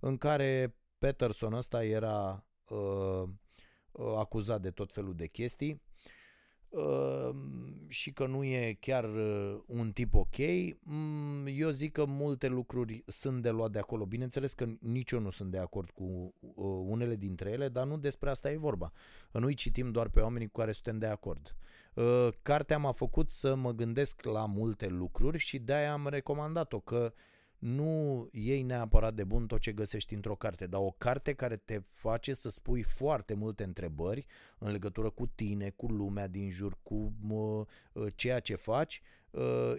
în 0.00 0.16
care 0.16 0.76
Peterson 0.98 1.52
ăsta 1.52 1.84
era 1.84 2.44
uh, 2.68 3.28
acuzat 4.16 4.60
de 4.60 4.70
tot 4.70 4.92
felul 4.92 5.14
de 5.14 5.26
chestii 5.26 5.68
Ehm, 5.70 5.87
și 7.86 8.12
că 8.12 8.26
nu 8.26 8.44
e 8.44 8.76
chiar 8.80 9.04
uh, 9.04 9.60
un 9.66 9.92
tip 9.92 10.14
ok, 10.14 10.36
mm, 10.82 11.46
eu 11.46 11.70
zic 11.70 11.92
că 11.92 12.04
multe 12.04 12.46
lucruri 12.46 13.02
sunt 13.06 13.42
de 13.42 13.50
luat 13.50 13.70
de 13.70 13.78
acolo. 13.78 14.06
Bineînțeles 14.06 14.52
că 14.52 14.66
nici 14.80 15.10
eu 15.10 15.20
nu 15.20 15.30
sunt 15.30 15.50
de 15.50 15.58
acord 15.58 15.90
cu 15.90 16.34
uh, 16.40 16.64
unele 16.86 17.16
dintre 17.16 17.50
ele, 17.50 17.68
dar 17.68 17.86
nu 17.86 17.96
despre 17.96 18.30
asta 18.30 18.50
e 18.50 18.56
vorba. 18.56 18.92
Nu-i 19.32 19.54
citim 19.54 19.90
doar 19.90 20.08
pe 20.08 20.20
oamenii 20.20 20.48
cu 20.48 20.58
care 20.58 20.72
suntem 20.72 20.98
de 20.98 21.06
acord. 21.06 21.56
Uh, 21.94 22.28
cartea 22.42 22.78
m-a 22.78 22.92
făcut 22.92 23.30
să 23.30 23.54
mă 23.54 23.72
gândesc 23.72 24.22
la 24.22 24.46
multe 24.46 24.88
lucruri 24.88 25.38
și 25.38 25.58
de-aia 25.58 25.92
am 25.92 26.06
recomandat-o, 26.08 26.80
că 26.80 27.12
uh, 27.14 27.20
nu 27.58 28.28
iei 28.32 28.62
neapărat 28.62 29.14
de 29.14 29.24
bun 29.24 29.46
tot 29.46 29.60
ce 29.60 29.72
găsești 29.72 30.14
într-o 30.14 30.34
carte, 30.34 30.66
dar 30.66 30.80
o 30.80 30.94
carte 30.98 31.32
care 31.32 31.56
te 31.56 31.80
face 31.90 32.34
să 32.34 32.50
spui 32.50 32.82
foarte 32.82 33.34
multe 33.34 33.64
întrebări 33.64 34.26
în 34.58 34.70
legătură 34.70 35.10
cu 35.10 35.26
tine, 35.26 35.70
cu 35.70 35.86
lumea 35.86 36.26
din 36.26 36.50
jur, 36.50 36.78
cu 36.82 37.12
mă, 37.20 37.66
ă, 37.96 38.10
ceea 38.14 38.40
ce 38.40 38.54
faci, 38.54 39.02
ă, 39.34 39.76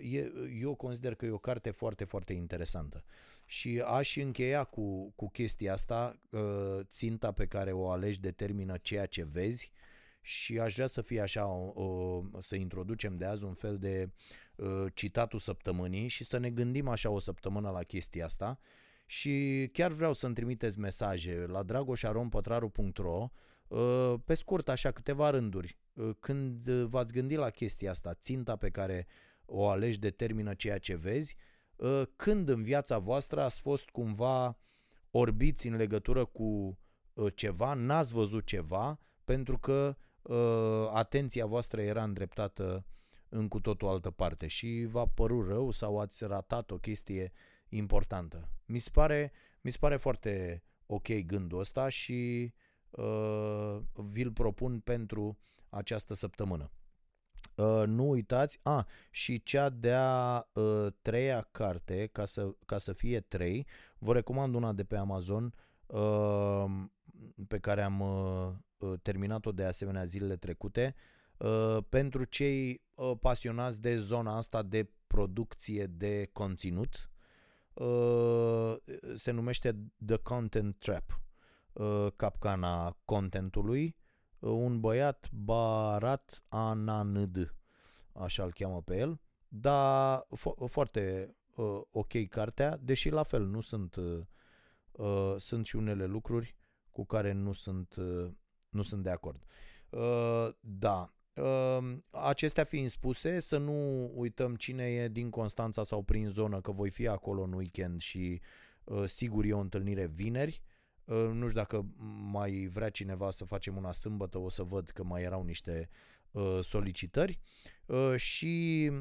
eu 0.60 0.76
consider 0.76 1.16
că 1.16 1.26
e 1.26 1.32
o 1.32 1.38
carte 1.38 1.72
foarte, 1.72 2.04
foarte 2.04 2.34
interesantă. 2.34 3.04
Și 3.46 3.84
aș 3.86 4.16
încheia 4.16 4.64
cu, 4.64 5.14
cu 5.16 5.30
chestia 5.30 5.74
asta, 5.74 6.20
ă, 6.34 6.82
ținta 6.84 7.32
pe 7.32 7.46
care 7.46 7.72
o 7.72 7.90
alegi 7.90 8.20
determină 8.20 8.78
ceea 8.78 9.06
ce 9.06 9.24
vezi 9.24 9.72
și 10.22 10.60
aș 10.60 10.74
vrea 10.74 10.88
să 10.88 11.02
fie 11.02 11.22
așa, 11.22 11.48
o, 11.48 11.84
o, 12.32 12.40
să 12.40 12.56
introducem 12.56 13.18
de 13.18 13.26
azi 13.26 13.44
un 13.44 13.54
fel 13.54 13.78
de 13.78 14.10
uh, 14.10 14.12
citatul 14.94 15.40
săptămânii 15.40 16.08
și 16.08 16.24
să 16.24 16.38
ne 16.38 16.50
gândim 16.50 16.88
așa 16.88 17.10
o 17.10 17.20
săptămână 17.20 17.70
la 17.70 17.84
chestia 17.84 18.26
asta. 18.26 18.60
Și 19.06 19.70
chiar 19.74 19.92
vreau 19.92 20.14
să-mi 20.14 20.34
trimiteți 20.34 20.80
mesaje 20.80 21.46
la 21.48 21.64
dragoșarompătraru.ro 21.64 23.30
uh, 23.68 24.14
pe 24.26 24.34
scurt 24.34 24.70
așa 24.70 24.92
câteva 24.92 25.30
rânduri. 25.30 25.78
Uh, 25.94 26.10
când 26.20 26.70
v-ați 26.70 27.14
gândit 27.14 27.38
la 27.38 27.50
chestia 27.50 27.92
asta, 27.92 28.14
ținta 28.14 28.56
pe 28.56 28.70
care 28.70 29.08
o 29.46 29.68
alegi 29.68 30.00
determină 30.00 30.54
ceea 30.54 30.78
ce 30.78 30.96
vezi, 30.96 31.36
uh, 31.76 32.02
când 32.16 32.50
în 32.50 32.64
viața 32.64 32.98
voastră 32.98 33.42
ați 33.42 33.60
fost 33.60 33.90
cumva 33.90 34.60
orbiți 35.12 35.68
în 35.68 35.76
legătură 35.76 36.26
cu 36.26 36.80
uh, 37.14 37.34
ceva, 37.36 37.74
n-ați 37.74 38.14
văzut 38.14 38.46
ceva 38.46 39.00
pentru 39.24 39.58
că 39.58 39.98
uh, 40.22 40.90
atenția 40.94 41.46
voastră 41.46 41.82
era 41.82 42.04
îndreptată 42.04 42.86
în 43.30 43.48
cu 43.48 43.60
totul 43.60 43.88
altă 43.88 44.12
parte 44.12 44.48
și 44.48 44.86
v-a 44.90 45.06
părut 45.06 45.48
rău 45.48 45.72
sau 45.72 46.00
ați 46.00 46.26
ratat 46.26 46.72
o 46.72 46.78
chestie 46.78 47.32
importantă. 47.70 48.50
Mi 48.66 48.78
se 48.78 48.90
pare, 48.94 49.32
mi 49.62 49.72
se 49.72 49.78
pare 49.80 49.96
foarte 49.96 50.64
ok 50.86 51.08
gândul 51.26 51.60
ăsta 51.60 51.90
și 51.90 52.54
uh, 52.90 53.78
vi-l 53.94 54.32
propun 54.32 54.80
pentru 54.80 55.40
această 55.70 56.14
săptămână. 56.14 56.72
Uh, 57.56 57.84
nu 57.86 58.10
uitați, 58.10 58.60
a, 58.64 58.88
și 59.12 59.44
cea 59.44 59.70
de-a 59.70 60.48
uh, 60.54 60.88
treia 61.02 61.48
carte, 61.52 62.10
ca 62.12 62.26
să, 62.26 62.56
ca 62.66 62.78
să 62.78 62.94
fie 62.94 63.20
trei, 63.20 63.68
vă 63.98 64.14
recomand 64.14 64.56
una 64.56 64.74
de 64.74 64.84
pe 64.84 64.96
Amazon 64.96 65.54
uh, 65.86 66.66
pe 67.48 67.60
care 67.60 67.82
am 67.82 68.00
uh, 68.00 68.52
uh 68.78 69.00
terminat-o 69.02 69.52
de 69.52 69.64
asemenea 69.64 70.04
zilele 70.04 70.36
trecute, 70.36 70.96
uh, 70.96 71.02
Uh, 71.02 71.18
pentru 71.90 72.24
cei 72.24 72.82
uh, 72.96 73.12
pasionați 73.22 73.82
de 73.82 73.98
zona 73.98 74.36
asta 74.36 74.62
de 74.64 74.90
producție 75.08 75.86
de 75.86 76.30
conținut, 76.34 77.12
uh, 77.74 78.76
se 79.16 79.32
numește 79.32 79.80
The 80.06 80.16
Content 80.18 80.76
Trap, 80.80 81.22
capcana 82.16 82.98
contentului. 83.06 83.98
Un 84.40 84.80
băiat 84.80 85.30
Barat 85.32 86.44
Anand, 86.50 87.56
așa 88.14 88.44
îl 88.44 88.54
cheamă 88.54 88.82
pe 88.82 88.98
el, 88.98 89.22
dar 89.48 90.28
fo- 90.38 90.68
foarte 90.68 91.36
ok 91.92 92.28
cartea, 92.30 92.78
deși 92.82 93.10
la 93.10 93.24
fel 93.24 93.46
nu 93.46 93.62
sunt 93.62 93.96
sunt 95.38 95.66
și 95.66 95.76
unele 95.76 96.06
lucruri 96.06 96.56
cu 96.92 97.06
care 97.06 97.32
nu 97.32 97.54
sunt 97.54 97.96
nu 98.70 98.82
sunt 98.82 99.04
de 99.04 99.10
acord. 99.10 99.44
Da, 100.60 101.00
Ehm, 101.00 101.19
acestea 102.10 102.64
fiind 102.64 102.90
spuse, 102.90 103.40
să 103.40 103.58
nu 103.58 104.12
uităm 104.16 104.56
cine 104.56 104.84
e 104.84 105.08
din 105.08 105.30
Constanța 105.30 105.84
sau 105.84 106.02
prin 106.02 106.28
zonă, 106.28 106.62
că 106.62 106.72
voi 106.72 106.90
fi 106.90 107.08
acolo 107.08 107.42
în 107.42 107.54
weekend 107.54 108.02
și 108.02 108.42
uh, 108.84 109.04
sigur 109.06 109.46
e 109.46 109.54
o 109.54 109.60
întâlnire 109.60 110.06
vineri. 110.06 110.62
Uh, 111.04 111.16
nu 111.16 111.48
știu 111.48 111.60
dacă 111.60 111.86
mai 112.32 112.70
vrea 112.74 112.90
cineva 112.90 113.32
să 113.32 113.46
facem 113.46 113.76
una 113.78 113.92
sâmbătă, 113.92 114.38
o 114.38 114.50
să 114.50 114.64
văd 114.64 114.90
că 114.90 115.04
mai 115.04 115.24
erau 115.24 115.44
niște 115.44 115.90
uh, 116.32 116.60
solicitări. 116.62 117.40
Uh, 117.86 118.16
și 118.16 118.92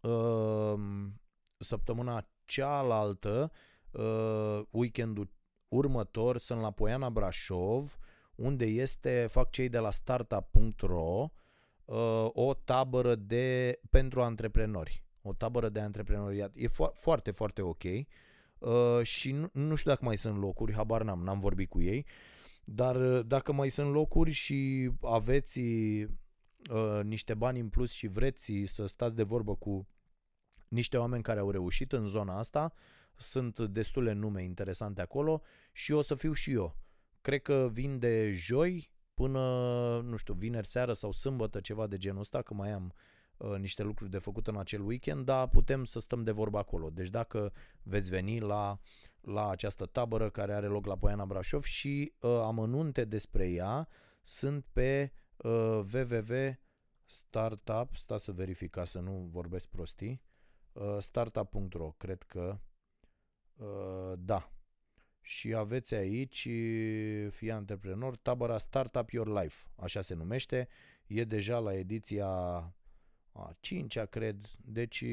uh, 0.00 0.74
săptămâna 1.56 2.28
cealaltă, 2.44 3.52
uh, 3.90 4.62
weekendul 4.70 5.30
următor, 5.68 6.38
sunt 6.38 6.60
la 6.60 6.70
Poiana 6.70 7.10
Brașov, 7.10 7.98
unde 8.36 8.64
este, 8.64 9.26
fac 9.30 9.50
cei 9.50 9.68
de 9.68 9.78
la 9.78 9.90
startup.ro, 9.90 11.30
uh, 11.84 12.28
o 12.32 12.54
tabără 12.54 13.14
de 13.14 13.80
pentru 13.90 14.22
antreprenori. 14.22 15.04
O 15.22 15.32
tabără 15.32 15.68
de 15.68 15.80
antreprenoriat. 15.80 16.52
E 16.54 16.68
fo- 16.68 16.94
foarte, 16.94 17.30
foarte 17.30 17.62
ok. 17.62 17.82
Uh, 18.58 19.02
și 19.02 19.32
nu, 19.32 19.48
nu 19.52 19.74
știu 19.74 19.90
dacă 19.90 20.04
mai 20.04 20.16
sunt 20.16 20.38
locuri, 20.38 20.72
habar 20.72 21.02
n-am, 21.02 21.22
n-am 21.22 21.38
vorbit 21.38 21.68
cu 21.68 21.80
ei, 21.80 22.06
dar 22.64 22.96
uh, 22.96 23.26
dacă 23.26 23.52
mai 23.52 23.68
sunt 23.68 23.92
locuri 23.92 24.30
și 24.30 24.90
aveți 25.02 25.58
uh, 25.58 27.00
niște 27.02 27.34
bani 27.34 27.60
în 27.60 27.68
plus 27.68 27.90
și 27.90 28.06
vreți 28.06 28.52
să 28.66 28.86
stați 28.86 29.16
de 29.16 29.22
vorbă 29.22 29.54
cu 29.54 29.88
niște 30.68 30.96
oameni 30.96 31.22
care 31.22 31.40
au 31.40 31.50
reușit 31.50 31.92
în 31.92 32.06
zona 32.06 32.38
asta, 32.38 32.72
sunt 33.16 33.58
destule 33.58 34.12
nume 34.12 34.42
interesante 34.42 35.00
acolo 35.00 35.42
și 35.72 35.92
o 35.92 36.02
să 36.02 36.14
fiu 36.14 36.32
și 36.32 36.52
eu. 36.52 36.76
Cred 37.26 37.42
că 37.42 37.68
vin 37.72 37.98
de 37.98 38.32
joi 38.32 38.90
până, 39.14 39.40
nu 40.00 40.16
știu, 40.16 40.34
vineri 40.34 40.66
seară 40.66 40.92
sau 40.92 41.12
sâmbătă, 41.12 41.60
ceva 41.60 41.86
de 41.86 41.96
genul 41.96 42.20
ăsta, 42.20 42.42
că 42.42 42.54
mai 42.54 42.70
am 42.70 42.92
uh, 43.36 43.58
niște 43.58 43.82
lucruri 43.82 44.10
de 44.10 44.18
făcut 44.18 44.46
în 44.46 44.56
acel 44.56 44.80
weekend, 44.80 45.24
dar 45.24 45.48
putem 45.48 45.84
să 45.84 46.00
stăm 46.00 46.24
de 46.24 46.30
vorbă 46.30 46.58
acolo. 46.58 46.90
Deci 46.90 47.08
dacă 47.08 47.52
veți 47.82 48.10
veni 48.10 48.40
la, 48.40 48.78
la 49.20 49.48
această 49.48 49.86
tabără 49.86 50.30
care 50.30 50.52
are 50.52 50.66
loc 50.66 50.86
la 50.86 50.96
Poiana 50.96 51.24
Brașov 51.24 51.62
și 51.62 52.12
uh, 52.20 52.30
amănunte 52.30 53.04
despre 53.04 53.48
ea 53.48 53.88
sunt 54.22 54.64
pe 54.72 55.12
uh, 55.36 55.80
www.startup, 55.92 57.96
sta 57.96 58.18
să 58.18 58.32
verific 58.32 58.70
ca 58.70 58.84
să 58.84 59.00
nu 59.00 59.28
vorbesc 59.32 59.66
prostii, 59.66 60.22
uh, 60.72 60.96
startup.ro, 60.98 61.90
cred 61.90 62.22
că 62.22 62.58
uh, 63.56 64.12
da, 64.18 64.50
și 65.26 65.54
aveți 65.54 65.94
aici, 65.94 66.48
fie 67.30 67.52
antreprenor, 67.52 68.16
tabăra 68.16 68.58
Startup 68.58 69.10
Your 69.10 69.42
Life, 69.42 69.66
așa 69.76 70.00
se 70.00 70.14
numește, 70.14 70.68
e 71.06 71.24
deja 71.24 71.58
la 71.58 71.74
ediția 71.74 72.26
a 73.32 73.56
cincea, 73.60 74.04
cred, 74.04 74.50
deci, 74.56 75.04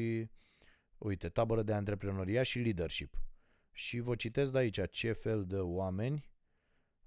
uite, 0.98 1.28
tabără 1.28 1.62
de 1.62 1.72
antreprenoria 1.72 2.42
și 2.42 2.58
leadership. 2.58 3.22
Și 3.72 4.00
vă 4.00 4.14
citesc 4.14 4.52
de 4.52 4.58
aici 4.58 4.90
ce 4.90 5.12
fel 5.12 5.44
de 5.44 5.58
oameni, 5.58 6.30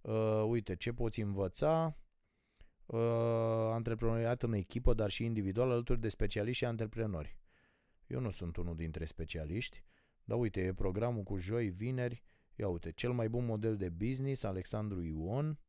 uh, 0.01 0.43
uite, 0.47 0.75
ce 0.75 0.93
poți 0.93 1.21
învăța, 1.21 1.97
uh, 2.85 2.99
antreprenoriat 3.71 4.43
în 4.43 4.53
echipă, 4.53 4.93
dar 4.93 5.09
și 5.09 5.23
individual, 5.23 5.71
alături 5.71 5.99
de 5.99 6.09
specialiști 6.09 6.57
și 6.57 6.65
antreprenori. 6.65 7.39
Eu 8.07 8.19
nu 8.19 8.29
sunt 8.29 8.57
unul 8.57 8.75
dintre 8.75 9.05
specialiști, 9.05 9.83
dar 10.23 10.37
uite, 10.37 10.61
e 10.61 10.73
programul 10.73 11.23
cu 11.23 11.37
joi, 11.37 11.69
vineri, 11.69 12.23
Ia 12.57 12.67
uite, 12.67 12.91
cel 12.91 13.11
mai 13.11 13.29
bun 13.29 13.45
model 13.45 13.77
de 13.77 13.89
business, 13.89 14.43
Alexandru 14.43 15.01
Ion. 15.01 15.59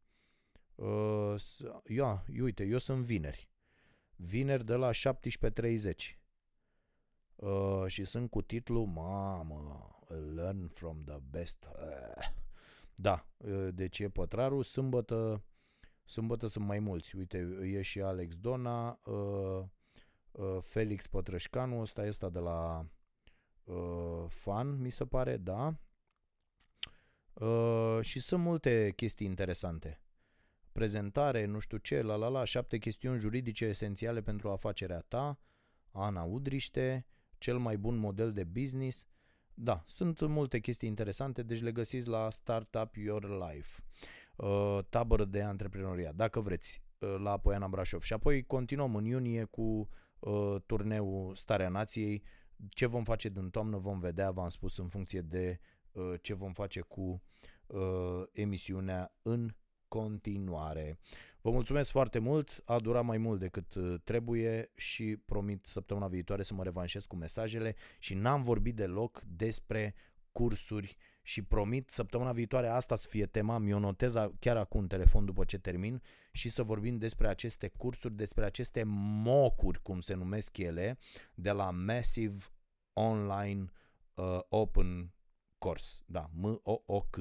Uh, 0.74 1.34
ia, 1.86 2.24
uite, 2.40 2.64
eu 2.64 2.78
sunt 2.78 3.04
vineri. 3.04 3.50
Vineri 4.16 4.64
de 4.64 4.74
la 4.74 4.90
17.30. 4.90 6.18
Uh, 7.36 7.84
și 7.86 8.04
sunt 8.04 8.30
cu 8.30 8.42
titlul 8.42 8.86
Mamă, 8.86 9.98
Learn 10.34 10.68
from 10.68 11.04
the 11.04 11.18
best. 11.30 11.64
Uh. 11.64 12.24
Da, 13.00 13.26
uh, 13.36 13.68
deci 13.74 13.98
e 13.98 14.08
pătrarul. 14.08 14.62
Sâmbătă, 14.62 15.42
sâmbătă 16.04 16.46
sunt 16.46 16.66
mai 16.66 16.78
mulți. 16.78 17.16
Uite, 17.16 17.58
e 17.62 17.82
și 17.82 18.00
Alex 18.00 18.38
Dona, 18.38 19.00
uh, 19.04 19.62
uh, 20.30 20.58
Felix 20.60 21.06
Pătrășcanu, 21.06 21.80
ăsta 21.80 22.06
este 22.06 22.28
de 22.28 22.38
la 22.38 22.86
uh, 23.64 24.24
Fan, 24.28 24.80
mi 24.80 24.90
se 24.90 25.06
pare, 25.06 25.36
da. 25.36 25.74
Uh, 27.38 27.98
și 28.00 28.20
sunt 28.20 28.42
multe 28.42 28.92
chestii 28.96 29.26
interesante. 29.26 30.00
Prezentare, 30.72 31.44
nu 31.44 31.58
știu 31.58 31.76
ce, 31.76 32.02
la 32.02 32.14
la 32.14 32.28
la, 32.28 32.44
șapte 32.44 32.78
chestiuni 32.78 33.18
juridice 33.18 33.64
esențiale 33.64 34.22
pentru 34.22 34.50
afacerea 34.50 35.04
ta, 35.08 35.38
Ana 35.90 36.22
Udriște, 36.22 37.06
cel 37.38 37.58
mai 37.58 37.76
bun 37.76 37.96
model 37.96 38.32
de 38.32 38.44
business. 38.44 39.06
Da, 39.54 39.82
sunt 39.86 40.20
multe 40.26 40.58
chestii 40.58 40.88
interesante, 40.88 41.42
deci 41.42 41.60
le 41.60 41.72
găsiți 41.72 42.08
la 42.08 42.30
Startup 42.30 42.94
Your 42.94 43.48
Life, 43.50 43.82
uh, 44.36 44.78
tabără 44.88 45.24
de 45.24 45.42
antreprenoriat, 45.42 46.14
dacă 46.14 46.40
vreți, 46.40 46.82
uh, 46.98 47.16
la 47.18 47.38
Poiana 47.38 47.68
Brașov. 47.68 48.02
Și 48.02 48.12
apoi 48.12 48.42
continuăm 48.42 48.96
în 48.96 49.04
iunie 49.04 49.44
cu 49.44 49.88
uh, 50.18 50.56
turneul 50.66 51.34
Starea 51.34 51.68
Nației. 51.68 52.22
Ce 52.68 52.86
vom 52.86 53.04
face 53.04 53.28
din 53.28 53.50
toamnă 53.50 53.76
vom 53.76 53.98
vedea, 53.98 54.30
v-am 54.30 54.48
spus, 54.48 54.78
în 54.78 54.88
funcție 54.88 55.20
de 55.20 55.58
Uh, 55.60 55.77
ce 56.20 56.34
vom 56.34 56.52
face 56.52 56.80
cu 56.80 57.22
uh, 57.66 58.22
emisiunea 58.32 59.14
în 59.22 59.54
continuare. 59.88 60.98
Vă 61.40 61.50
mulțumesc 61.50 61.90
foarte 61.90 62.18
mult, 62.18 62.62
a 62.64 62.78
durat 62.78 63.04
mai 63.04 63.18
mult 63.18 63.40
decât 63.40 63.74
uh, 63.74 63.94
trebuie 64.04 64.72
și 64.74 65.16
promit 65.16 65.66
săptămâna 65.66 66.06
viitoare 66.06 66.42
să 66.42 66.54
mă 66.54 66.62
revanșez 66.62 67.04
cu 67.04 67.16
mesajele 67.16 67.74
și 67.98 68.14
n-am 68.14 68.42
vorbit 68.42 68.74
deloc 68.74 69.22
despre 69.26 69.94
cursuri 70.32 70.96
și 71.22 71.42
promit 71.42 71.90
săptămâna 71.90 72.32
viitoare 72.32 72.66
asta 72.66 72.96
să 72.96 73.06
fie 73.10 73.26
tema, 73.26 73.58
mi-o 73.58 73.78
notez 73.78 74.14
chiar 74.38 74.56
acum 74.56 74.80
în 74.80 74.86
telefon 74.86 75.24
după 75.24 75.44
ce 75.44 75.58
termin 75.58 76.02
și 76.32 76.48
să 76.48 76.62
vorbim 76.62 76.98
despre 76.98 77.28
aceste 77.28 77.68
cursuri, 77.68 78.14
despre 78.14 78.44
aceste 78.44 78.82
mocuri, 79.22 79.82
cum 79.82 80.00
se 80.00 80.14
numesc 80.14 80.56
ele, 80.56 80.98
de 81.34 81.50
la 81.50 81.70
Massive 81.70 82.44
Online 82.92 83.64
uh, 84.14 84.38
Open 84.48 85.12
Course, 85.58 86.02
da, 86.06 86.30
M-O-O-C. 86.34 87.16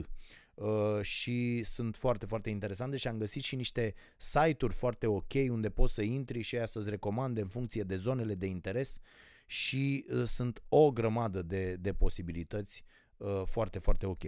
Uh, 0.53 1.01
și 1.01 1.63
sunt 1.63 1.95
foarte, 1.95 2.25
foarte 2.25 2.49
interesante 2.49 2.97
și 2.97 3.07
am 3.07 3.17
găsit 3.17 3.43
și 3.43 3.55
niște 3.55 3.93
site-uri 4.17 4.73
foarte 4.73 5.07
ok 5.07 5.33
unde 5.49 5.69
poți 5.69 5.93
să 5.93 6.01
intri 6.01 6.41
și 6.41 6.55
aia 6.55 6.65
să-ți 6.65 6.89
recomande 6.89 7.41
în 7.41 7.47
funcție 7.47 7.83
de 7.83 7.95
zonele 7.95 8.35
de 8.35 8.45
interes 8.45 8.99
și 9.45 10.05
uh, 10.09 10.23
sunt 10.23 10.63
o 10.69 10.91
grămadă 10.91 11.41
de, 11.41 11.75
de 11.75 11.93
posibilități 11.93 12.83
uh, 13.17 13.41
foarte, 13.45 13.79
foarte 13.79 14.05
ok. 14.05 14.23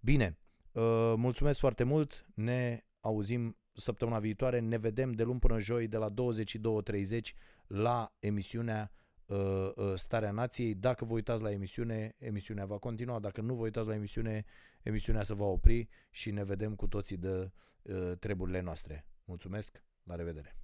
Bine, 0.00 0.38
uh, 0.72 0.82
mulțumesc 1.16 1.58
foarte 1.58 1.84
mult, 1.84 2.26
ne 2.34 2.84
auzim 3.00 3.56
săptămâna 3.72 4.18
viitoare, 4.18 4.58
ne 4.58 4.76
vedem 4.76 5.12
de 5.12 5.22
luni 5.22 5.38
până 5.38 5.58
joi 5.58 5.88
de 5.88 5.96
la 5.96 6.10
22.30 6.10 7.18
la 7.66 8.16
emisiunea 8.18 8.90
Uh, 8.90 8.90
uh, 8.90 9.03
Starea 9.94 10.30
Nației. 10.30 10.74
Dacă 10.74 11.04
vă 11.04 11.12
uitați 11.12 11.42
la 11.42 11.50
emisiune, 11.50 12.14
emisiunea 12.18 12.66
va 12.66 12.78
continua. 12.78 13.18
Dacă 13.18 13.40
nu 13.40 13.54
vă 13.54 13.62
uitați 13.62 13.88
la 13.88 13.94
emisiune, 13.94 14.44
emisiunea 14.82 15.22
se 15.22 15.34
va 15.34 15.44
opri 15.44 15.88
și 16.10 16.30
ne 16.30 16.44
vedem 16.44 16.74
cu 16.74 16.86
toții 16.86 17.16
de 17.16 17.50
uh, 17.82 18.12
treburile 18.18 18.60
noastre. 18.60 19.06
Mulțumesc, 19.24 19.82
la 20.02 20.14
revedere! 20.14 20.63